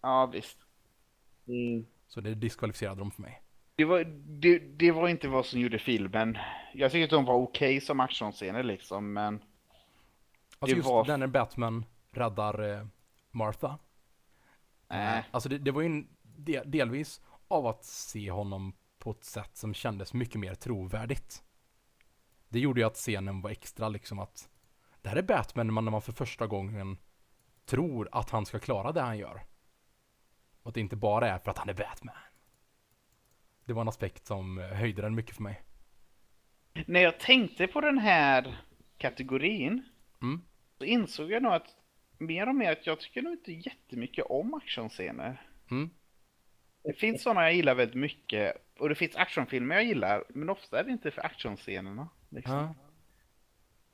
Ja, 0.00 0.26
visst. 0.26 0.58
Mm. 1.48 1.86
Så 2.06 2.20
det 2.20 2.34
diskvalificerade 2.34 3.00
de 3.00 3.10
för 3.10 3.22
mig. 3.22 3.42
Det 3.76 3.84
var, 3.84 4.04
det, 4.40 4.58
det 4.58 4.92
var 4.92 5.08
inte 5.08 5.28
vad 5.28 5.46
som 5.46 5.60
gjorde 5.60 5.78
filmen. 5.78 6.38
Jag 6.74 6.92
tycker 6.92 7.04
att 7.04 7.10
de 7.10 7.24
var 7.24 7.34
okej 7.34 7.80
som 7.80 8.00
actionscener 8.00 8.62
liksom, 8.62 9.12
men... 9.12 9.34
Alltså 10.58 10.74
Det 10.74 10.78
just 10.78 10.88
var- 10.88 11.04
den 11.04 11.20
när 11.20 11.26
Batman 11.26 11.84
räddar 12.14 12.70
eh, 12.78 12.86
Martha. 13.30 13.78
Eh, 14.88 15.18
Alltså 15.30 15.48
det, 15.48 15.58
det 15.58 15.70
var 15.70 15.80
ju 15.80 15.86
en 15.86 16.08
del, 16.22 16.70
delvis 16.70 17.20
av 17.48 17.66
att 17.66 17.84
se 17.84 18.30
honom 18.30 18.72
på 18.98 19.10
ett 19.10 19.24
sätt 19.24 19.56
som 19.56 19.74
kändes 19.74 20.14
mycket 20.14 20.40
mer 20.40 20.54
trovärdigt. 20.54 21.42
Det 22.48 22.58
gjorde 22.60 22.80
ju 22.80 22.86
att 22.86 22.94
scenen 22.96 23.40
var 23.40 23.50
extra 23.50 23.88
liksom 23.88 24.18
att 24.18 24.50
det 25.02 25.08
här 25.08 25.16
är 25.16 25.22
Batman 25.22 25.72
man- 25.72 25.84
när 25.84 25.92
man 25.92 26.02
för 26.02 26.12
första 26.12 26.46
gången 26.46 26.98
tror 27.64 28.08
att 28.12 28.30
han 28.30 28.46
ska 28.46 28.58
klara 28.58 28.92
det 28.92 29.00
han 29.00 29.18
gör. 29.18 29.42
Och 30.62 30.68
att 30.68 30.74
det 30.74 30.80
inte 30.80 30.96
bara 30.96 31.28
är 31.28 31.38
för 31.38 31.50
att 31.50 31.58
han 31.58 31.68
är 31.68 31.74
Batman. 31.74 32.14
Det 33.64 33.72
var 33.72 33.82
en 33.82 33.88
aspekt 33.88 34.26
som 34.26 34.58
eh, 34.58 34.66
höjde 34.68 35.02
den 35.02 35.14
mycket 35.14 35.36
för 35.36 35.42
mig. 35.42 35.62
När 36.86 37.00
jag 37.00 37.20
tänkte 37.20 37.66
på 37.66 37.80
den 37.80 37.98
här 37.98 38.56
kategorin 38.98 39.82
Mm. 40.22 40.40
så 40.78 40.84
insåg 40.84 41.30
jag 41.30 41.42
nog 41.42 41.52
att 41.52 41.76
mer 42.26 42.48
och 42.48 42.54
mer 42.54 42.72
att 42.72 42.86
jag 42.86 43.00
tycker 43.00 43.22
nog 43.22 43.32
inte 43.32 43.52
jättemycket 43.52 44.24
om 44.28 44.54
actionscener. 44.54 45.42
Mm. 45.70 45.90
Det 46.82 46.92
finns 46.92 47.22
sådana 47.22 47.42
jag 47.42 47.54
gillar 47.54 47.74
väldigt 47.74 47.96
mycket. 47.96 48.56
Och 48.78 48.88
det 48.88 48.94
finns 48.94 49.16
actionfilmer 49.16 49.74
jag 49.74 49.84
gillar. 49.84 50.24
Men 50.28 50.50
ofta 50.50 50.80
är 50.80 50.84
det 50.84 50.90
inte 50.90 51.10
för 51.10 51.26
actionscenerna. 51.26 52.08
Liksom. 52.28 52.54
Ja. 52.54 52.74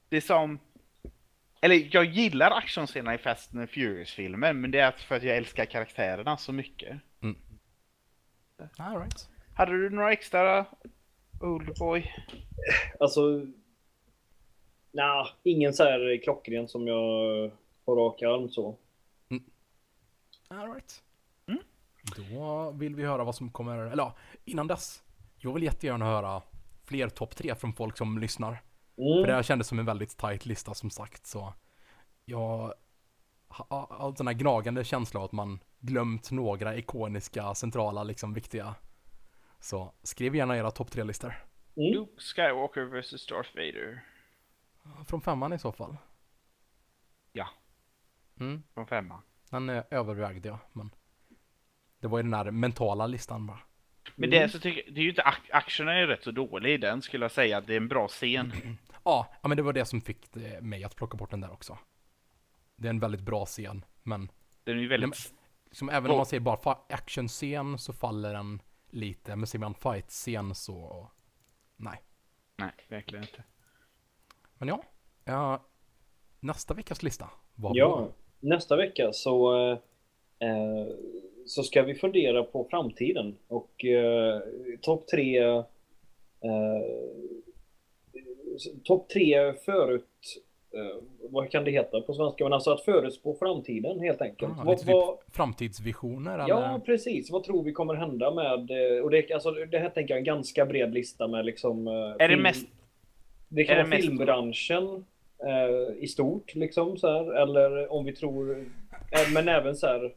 Det 0.08 0.16
är 0.16 0.20
som... 0.20 0.58
Eller 1.60 1.88
jag 1.90 2.04
gillar 2.04 2.50
actionscenerna 2.50 3.14
i 3.14 3.18
Fast 3.18 3.54
and 3.54 3.70
Furious-filmer. 3.70 4.52
Men 4.52 4.70
det 4.70 4.78
är 4.78 4.90
för 4.90 5.16
att 5.16 5.22
jag 5.22 5.36
älskar 5.36 5.64
karaktärerna 5.64 6.36
så 6.36 6.52
mycket. 6.52 7.00
All 8.76 8.98
right. 8.98 9.28
Hade 9.54 9.72
du 9.72 9.90
några 9.90 10.12
extra 10.12 10.66
Oldboy? 11.40 12.12
Alltså... 13.00 13.46
Nej, 14.92 15.26
ingen 15.42 15.72
så 15.72 15.84
här 15.84 16.20
klockren 16.22 16.68
som 16.68 16.86
jag 16.86 17.50
på 17.90 17.96
rak 17.96 18.22
arm 18.22 18.48
så. 18.48 18.78
All 20.48 20.72
right. 20.72 21.02
Mm. 21.46 21.60
Då 22.16 22.70
vill 22.70 22.94
vi 22.94 23.04
höra 23.04 23.24
vad 23.24 23.34
som 23.34 23.50
kommer, 23.50 23.76
eller 23.76 24.02
ja, 24.02 24.16
innan 24.44 24.66
dess. 24.66 25.02
Jag 25.38 25.54
vill 25.54 25.62
jättegärna 25.62 26.04
höra 26.04 26.42
fler 26.84 27.08
topp 27.08 27.36
tre 27.36 27.54
från 27.54 27.72
folk 27.72 27.96
som 27.96 28.18
lyssnar. 28.18 28.48
Mm. 28.50 29.22
För 29.22 29.26
det 29.26 29.34
här 29.34 29.42
kändes 29.42 29.68
som 29.68 29.78
en 29.78 29.86
väldigt 29.86 30.16
tight 30.16 30.46
lista 30.46 30.74
som 30.74 30.90
sagt 30.90 31.26
så 31.26 31.54
jag 32.24 32.74
har 33.48 33.86
har 33.90 34.16
den 34.16 34.26
här 34.26 34.34
gnagande 34.34 34.84
känsla 34.84 35.20
av 35.20 35.24
att 35.24 35.32
man 35.32 35.58
glömt 35.78 36.30
några 36.30 36.76
ikoniska, 36.76 37.54
centrala, 37.54 38.04
liksom 38.04 38.34
viktiga. 38.34 38.74
Så 39.60 39.94
skriv 40.02 40.36
gärna 40.36 40.56
era 40.56 40.70
topp 40.70 40.90
tre 40.90 41.04
listor. 41.04 41.34
Mm. 41.76 41.92
Luke 41.92 42.22
Skywalker 42.22 42.84
vs 42.84 43.26
Darth 43.26 43.56
Vader. 43.56 44.04
Från 45.06 45.20
femman 45.20 45.52
i 45.52 45.58
så 45.58 45.72
fall. 45.72 45.96
Ja. 47.32 47.48
Mm, 48.40 48.62
Från 48.74 48.86
femman. 48.86 49.22
den 49.50 49.68
eh, 49.70 49.84
övervägde 49.90 50.48
jag, 50.48 50.58
men 50.72 50.90
det 52.00 52.08
var 52.08 52.18
ju 52.18 52.22
den 52.22 52.30
där 52.30 52.50
mentala 52.50 53.06
listan 53.06 53.46
bara. 53.46 53.58
Men 54.16 54.30
det, 54.30 54.38
är 54.38 54.48
så 54.48 54.58
tycker, 54.58 54.90
det 54.92 55.00
är 55.00 55.02
ju 55.02 55.08
inte, 55.10 55.22
ac- 55.22 55.50
actionen 55.52 55.96
är 55.96 56.06
rätt 56.06 56.24
så 56.24 56.30
dålig 56.30 56.74
i 56.74 56.76
den 56.78 57.02
skulle 57.02 57.24
jag 57.24 57.32
säga. 57.32 57.60
Det 57.60 57.72
är 57.72 57.76
en 57.76 57.88
bra 57.88 58.08
scen. 58.08 58.52
Ja, 59.04 59.32
ja, 59.42 59.48
men 59.48 59.56
det 59.56 59.62
var 59.62 59.72
det 59.72 59.84
som 59.84 60.00
fick 60.00 60.36
eh, 60.36 60.60
mig 60.60 60.84
att 60.84 60.96
plocka 60.96 61.16
bort 61.16 61.30
den 61.30 61.40
där 61.40 61.52
också. 61.52 61.78
Det 62.76 62.88
är 62.88 62.90
en 62.90 63.00
väldigt 63.00 63.20
bra 63.20 63.46
scen, 63.46 63.84
men 64.02 64.30
Den 64.64 64.76
är 64.76 64.80
ju 64.82 64.88
väldigt... 64.88 65.34
som 65.72 65.88
även 65.88 66.10
om 66.10 66.16
man 66.16 66.26
säger 66.26 66.40
bara 66.40 66.78
actionscen 66.88 67.78
så 67.78 67.92
faller 67.92 68.32
den 68.34 68.62
lite, 68.90 69.36
men 69.36 69.46
ser 69.46 69.58
man 69.58 69.74
fight-scen 69.74 70.54
så 70.54 71.10
nej. 71.76 72.02
Nej, 72.56 72.72
verkligen 72.88 73.24
inte. 73.24 73.44
Men 74.58 74.68
ja, 74.68 74.82
ja 75.24 75.66
nästa 76.40 76.74
veckas 76.74 77.02
lista. 77.02 77.30
Vad 77.54 77.76
Ja, 77.76 78.08
nästa 78.40 78.76
vecka 78.76 79.12
så, 79.12 79.54
eh, 79.70 79.78
eh, 80.48 80.86
så 81.46 81.62
ska 81.62 81.82
vi 81.82 81.94
fundera 81.94 82.42
på 82.44 82.66
framtiden 82.70 83.36
och 83.48 83.84
eh, 83.84 84.40
topp 84.80 85.06
tre 85.06 85.38
eh, 85.38 85.64
topp 88.84 89.08
tre 89.08 89.52
förut 89.52 90.04
eh, 90.74 91.02
vad 91.30 91.50
kan 91.50 91.64
det 91.64 91.70
heta 91.70 92.00
på 92.00 92.14
svenska? 92.14 92.44
Men 92.44 92.52
alltså 92.52 92.70
att 92.70 92.84
förutspå 92.84 93.34
framtiden 93.34 94.00
helt 94.00 94.22
enkelt. 94.22 94.52
Ah, 94.52 94.62
vad, 94.64 94.78
lite 94.78 94.92
vad, 94.92 95.18
typ 95.20 95.34
framtidsvisioner 95.36 96.44
ja, 96.48 96.68
eller? 96.68 96.78
precis. 96.78 97.30
Vad 97.30 97.44
tror 97.44 97.62
vi 97.62 97.72
kommer 97.72 97.94
hända 97.94 98.34
med... 98.34 98.70
eh, 98.96 99.02
Och 99.04 99.10
det, 99.10 99.32
alltså, 99.32 99.50
det 99.50 99.78
här 99.78 99.88
tänker 99.90 100.14
jag 100.14 100.16
är 100.16 100.20
en 100.20 100.24
ganska 100.36 100.66
bred 100.66 100.94
lista 100.94 101.28
med 101.28 101.44
liksom... 101.44 101.86
eh, 101.86 101.92
Är 101.94 102.18
det 102.18 102.28
film- 102.28 102.42
mest... 102.42 102.66
det 103.48 103.64
kan 103.64 103.72
Är 103.72 103.76
det 103.78 103.82
vara 103.84 103.90
mest- 103.90 104.08
filmbranschen 104.08 105.04
eh, 105.46 106.02
i 106.04 106.06
stort, 106.06 106.54
liksom 106.54 106.96
så 106.96 107.08
här. 107.12 107.42
Eller 107.42 107.92
om 107.92 108.04
vi 108.04 108.12
tror... 108.12 108.50
Eh, 109.12 109.32
men 109.34 109.48
även 109.48 109.76
så 109.76 109.86
här... 109.86 110.12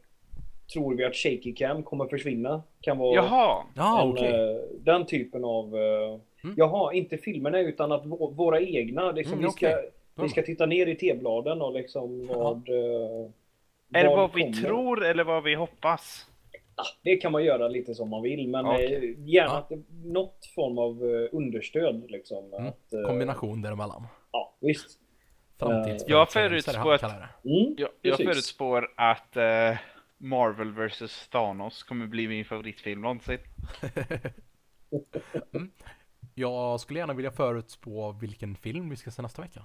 Tror 0.72 0.94
vi 0.94 1.04
att 1.04 1.16
shaky 1.16 1.54
cam 1.54 1.82
kommer 1.82 2.06
försvinna? 2.06 2.62
Kan 2.80 2.98
vara 2.98 3.14
Jaha! 3.14 3.62
Ja, 3.76 4.02
en, 4.02 4.08
okej. 4.08 4.50
eh, 4.50 4.56
den 4.80 5.06
typen 5.06 5.44
av... 5.44 5.76
Eh, 5.76 6.18
Mm. 6.44 6.54
Jaha, 6.58 6.92
inte 6.92 7.18
filmerna 7.18 7.60
utan 7.60 7.92
att 7.92 8.04
vå- 8.04 8.34
våra 8.34 8.60
egna. 8.60 9.12
Liksom, 9.12 9.32
Mm, 9.38 9.44
vi, 9.44 9.50
ska, 9.50 9.76
vi 10.22 10.28
ska 10.28 10.42
titta 10.42 10.66
ner 10.66 10.86
i 10.86 10.94
tebladen 10.96 11.62
och 11.62 11.72
liksom 11.72 12.26
vad... 12.26 12.68
Eh, 12.68 13.30
Är 14.00 14.04
det 14.04 14.16
vad 14.16 14.34
vi 14.34 14.40
kommer. 14.42 14.56
tror 14.56 15.04
eller 15.04 15.24
vad 15.24 15.42
vi 15.42 15.54
hoppas? 15.54 16.26
Ah, 16.74 16.82
Det 17.02 17.16
kan 17.16 17.32
man 17.32 17.44
göra 17.44 17.68
lite 17.68 17.94
som 17.94 18.10
man 18.10 18.22
vill, 18.22 18.48
men 18.48 18.66
Okej. 18.66 18.94
eh, 18.94 19.02
gärna 19.28 19.50
Ja. 19.52 19.58
att 19.58 19.68
det, 19.68 19.82
något 20.04 20.46
form 20.54 20.78
av 20.78 20.90
eh, 21.14 21.28
understöd. 21.32 22.10
Liksom, 22.10 22.44
Mm. 22.54 22.66
att, 22.68 22.92
eh, 22.92 23.02
Kombination 23.06 23.62
däremellan. 23.62 24.02
Ja, 24.32 24.54
visst. 24.60 24.98
Jag 26.06 26.32
förutspår 26.32 26.98
det. 26.98 27.28
Mm, 27.44 27.74
Jag, 27.78 27.88
jag 28.02 28.16
förutspår 28.16 28.88
att 28.96 29.36
eh, 29.36 29.76
Marvel 30.18 30.72
vs 30.72 31.28
Thanos 31.28 31.82
kommer 31.82 32.06
bli 32.06 32.28
min 32.28 32.44
favoritfilm 32.44 33.00
någonsin. 33.00 33.38
Jag 36.34 36.80
skulle 36.80 36.98
gärna 36.98 37.12
vilja 37.14 37.30
förutspå 37.30 38.12
vilken 38.12 38.56
film 38.56 38.90
vi 38.90 38.96
ska 38.96 39.10
se 39.10 39.22
nästa 39.22 39.42
vecka. 39.42 39.64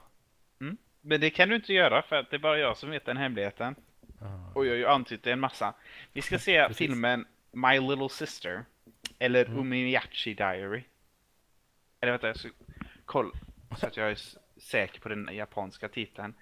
Men 1.02 1.22
det 1.22 1.30
kan 1.30 1.50
du 1.50 1.56
inte 1.56 1.74
göra 1.74 2.02
för 2.02 2.16
att 2.16 2.30
det 2.30 2.36
är 2.38 2.40
bara 2.40 2.58
jag 2.60 2.78
som 2.78 2.90
vet 2.90 3.06
den 3.06 3.18
hemligheten. 3.18 3.76
Ah, 4.22 4.52
Och 4.56 4.66
jag 4.66 4.72
har 4.72 4.78
ju 4.78 4.86
antytt 4.88 5.24
det 5.24 5.32
en 5.32 5.40
massa. 5.40 5.74
Vi 6.14 6.22
ska 6.22 6.40
se 6.40 6.74
filmen 6.74 7.26
My 7.52 7.80
Little 7.80 8.10
Sister. 8.10 8.66
Eller 9.20 9.46
Mm. 9.46 9.60
Umiyachi 9.60 10.34
Diary. 10.34 10.84
Eller 12.02 12.12
vänta, 12.12 12.28
jag 12.28 12.38
ska 12.40 12.50
kolla 13.06 13.32
så 13.78 13.88
att 13.88 13.98
jag 13.98 14.12
är 14.12 14.20
säker 14.60 15.00
på 15.02 15.10
den 15.10 15.30
japanska 15.32 15.90
titeln. 15.90 16.34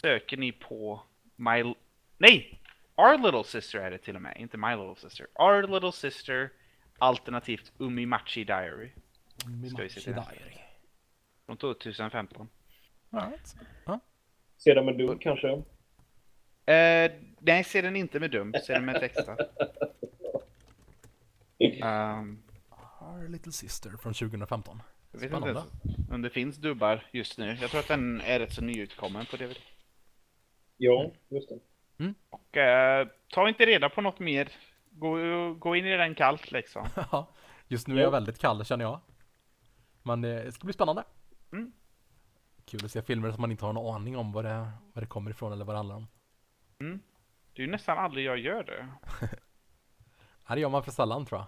Söker 0.00 0.36
ni 0.36 0.52
på 0.52 1.02
My... 1.36 1.60
L- 1.60 1.74
Nej! 2.18 2.60
Our 2.96 3.18
Little 3.18 3.44
Sister 3.44 3.78
är 3.78 3.90
det 3.90 3.98
till 3.98 4.16
och 4.16 4.22
med, 4.22 4.36
inte 4.36 4.56
My 4.56 4.70
Little 4.76 4.94
Sister. 4.96 5.26
Our 5.34 5.62
Little 5.62 5.92
Sister 5.92 6.50
alternativt 6.98 7.72
Umimachi 7.78 8.44
Diary. 8.44 8.90
Den? 9.44 10.14
Diary. 10.14 10.56
Från 11.46 11.56
2015. 11.56 12.48
All 13.10 13.30
right. 13.30 13.56
Se 14.56 14.74
den 14.74 14.84
med 14.86 14.98
dubb 14.98 15.20
kanske. 15.20 15.48
Eh, 16.72 17.12
nej, 17.40 17.64
se 17.64 17.80
den 17.82 17.96
inte 17.96 18.20
med 18.20 18.30
dum, 18.30 18.54
se 18.64 18.72
den 18.72 18.84
med 18.84 19.00
texta. 19.00 19.36
Um, 21.60 22.42
Our 23.00 23.28
Little 23.28 23.52
Sister 23.52 23.90
från 23.90 24.14
2015. 24.14 24.82
Jag 25.12 25.20
vet 25.20 25.30
Spännande. 25.30 25.48
inte 25.48 25.88
ens 25.88 26.10
om 26.10 26.22
det 26.22 26.30
finns 26.30 26.56
dubbar 26.56 27.06
just 27.12 27.38
nu. 27.38 27.56
Jag 27.60 27.70
tror 27.70 27.80
att 27.80 27.88
den 27.88 28.20
är 28.20 28.38
rätt 28.38 28.52
så 28.52 28.62
nyutkommen 28.62 29.26
på 29.26 29.36
DVD. 29.36 29.56
Ja, 30.76 31.10
just 31.28 31.48
det. 31.48 31.58
Och 32.30 32.56
eh, 32.56 33.08
ta 33.28 33.48
inte 33.48 33.66
reda 33.66 33.88
på 33.88 34.00
något 34.00 34.18
mer. 34.18 34.48
Gå, 34.90 35.54
gå 35.54 35.76
in 35.76 35.86
i 35.86 35.96
den 35.96 36.14
kallt 36.14 36.50
liksom. 36.50 36.86
Just 37.68 37.88
nu 37.88 37.98
är 37.98 38.02
jag 38.02 38.10
väldigt 38.10 38.38
kall 38.38 38.64
känner 38.64 38.84
jag. 38.84 39.00
Men 40.02 40.20
det 40.20 40.52
ska 40.52 40.64
bli 40.64 40.72
spännande. 40.72 41.04
Mm. 41.52 41.72
Kul 42.64 42.84
att 42.84 42.90
se 42.90 43.02
filmer 43.02 43.32
som 43.32 43.40
man 43.40 43.50
inte 43.50 43.64
har 43.64 43.72
någon 43.72 43.94
aning 43.94 44.16
om 44.16 44.32
vad 44.32 44.44
det, 44.44 44.70
vad 44.92 45.02
det 45.02 45.06
kommer 45.06 45.30
ifrån 45.30 45.52
eller 45.52 45.64
vad 45.64 45.74
det 45.74 45.78
handlar 45.78 45.96
om. 45.96 46.06
Det 47.52 47.62
är 47.62 47.66
ju 47.66 47.72
nästan 47.72 47.98
aldrig 47.98 48.24
jag 48.24 48.38
gör 48.38 48.64
det. 48.64 48.88
Ja, 50.48 50.54
det 50.54 50.60
gör 50.60 50.68
man 50.68 50.82
för 50.82 50.90
sällan 50.90 51.26
tror 51.26 51.40
jag. 51.40 51.46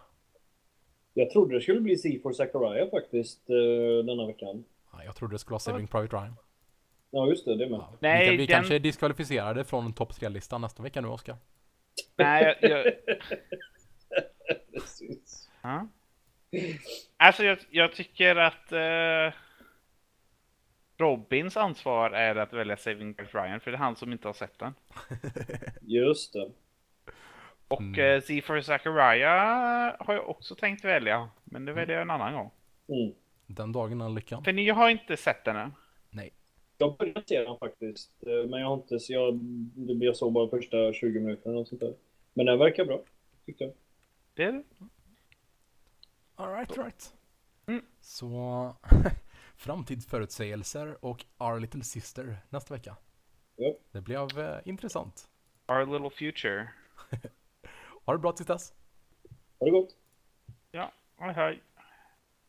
Jag 1.14 1.30
trodde 1.30 1.54
det 1.54 1.60
skulle 1.60 1.80
bli 1.80 1.94
C4 1.96 2.32
Zachariah 2.32 2.90
faktiskt 2.90 3.50
eh, 3.50 4.04
denna 4.06 4.26
veckan. 4.26 4.64
Ja, 4.92 5.04
jag 5.04 5.16
trodde 5.16 5.34
det 5.34 5.38
skulle 5.38 5.52
vara 5.52 5.58
Saving 5.60 5.86
Private 5.86 6.16
Ryan. 6.16 6.36
Ja, 7.10 7.26
just 7.28 7.44
det. 7.44 7.56
Det 7.56 7.68
med. 7.70 7.78
Ja. 7.80 7.92
Nej, 8.00 8.30
vi 8.30 8.36
vi 8.36 8.46
den- 8.46 8.54
kanske 8.54 8.74
är 8.74 8.78
diskvalificerade 8.78 9.64
från 9.64 9.92
topp 9.92 10.12
3-listan 10.12 10.60
nästa 10.60 10.82
vecka 10.82 11.00
nu 11.00 11.08
Oskar. 11.08 11.36
Nej, 12.16 12.58
jag... 12.60 12.70
jag 12.70 12.84
Precis. 14.74 15.48
ja. 15.62 15.88
Alltså 17.16 17.44
jag, 17.44 17.58
jag 17.70 17.92
tycker 17.94 18.36
att 18.36 18.72
eh, 18.72 19.34
Robins 20.98 21.56
ansvar 21.56 22.10
är 22.10 22.36
att 22.36 22.52
välja 22.52 22.76
Saving 22.76 23.14
Private 23.14 23.38
Ryan, 23.38 23.60
för 23.60 23.70
det 23.70 23.76
är 23.76 23.78
han 23.78 23.96
som 23.96 24.12
inte 24.12 24.28
har 24.28 24.32
sett 24.32 24.58
den. 24.58 24.74
Just 25.80 26.32
det. 26.32 26.50
Och 27.70 27.80
Mm. 27.80 27.94
mm. 28.00 28.20
Z 28.20 28.42
for 28.46 28.60
Zachariah 28.60 29.96
har 29.98 30.14
jag 30.14 30.28
också 30.28 30.54
tänkt 30.54 30.84
välja, 30.84 31.28
men 31.44 31.64
det 31.64 31.72
väljer 31.72 31.94
jag 31.96 32.02
en 32.02 32.10
annan 32.10 32.34
gång. 32.34 32.50
Mm. 32.88 33.14
Den 33.46 33.72
dagen 33.72 34.00
är 34.00 34.08
lyckan. 34.08 34.44
För 34.44 34.52
ni 34.52 34.68
har 34.70 34.90
inte 34.90 35.16
sett 35.16 35.44
den 35.44 35.56
än? 35.56 35.74
Nej. 36.10 36.32
Jag 36.78 36.96
började 36.96 37.22
se 37.26 37.40
den 37.40 37.58
faktiskt. 37.58 38.10
eh, 38.26 38.50
Men 38.50 38.60
jag 38.60 38.66
har 38.66 38.74
inte... 38.74 38.98
Så 39.00 39.12
jag, 39.12 39.38
jag 40.02 40.16
såg 40.16 40.32
bara 40.32 40.48
första 40.48 40.92
20 40.92 41.20
minuterna 41.20 41.58
och 41.58 41.68
sånt 41.68 41.80
där. 41.80 41.94
Men 42.34 42.46
den 42.46 42.58
verkar 42.58 42.84
bra. 42.84 43.00
Tyckte 43.46 43.64
jag. 43.64 43.72
Det 44.34 44.44
är 44.44 44.52
det. 44.52 44.62
Alright, 46.34 46.78
right. 46.78 47.14
Mm. 47.66 47.84
Så 48.00 48.74
framtidsförutsägelser 49.56 51.04
och 51.04 51.24
Our 51.38 51.60
Little 51.60 51.84
Sister 51.84 52.36
nästa 52.48 52.74
vecka. 52.74 52.96
Ja. 53.56 53.74
Det 53.92 54.00
blev 54.00 54.38
eh, 54.38 54.58
intressant. 54.64 55.28
Our 55.68 55.86
little 55.86 56.10
future. 56.10 56.68
Ha 58.10 58.14
det 58.14 58.22
bra 58.22 58.32
tills 58.32 58.46
dess. 58.46 58.72
Ha 59.58 59.66
det 59.66 59.70
gott. 59.70 59.96
Ja, 60.72 60.90
hej 61.18 61.32
hej. 61.32 61.62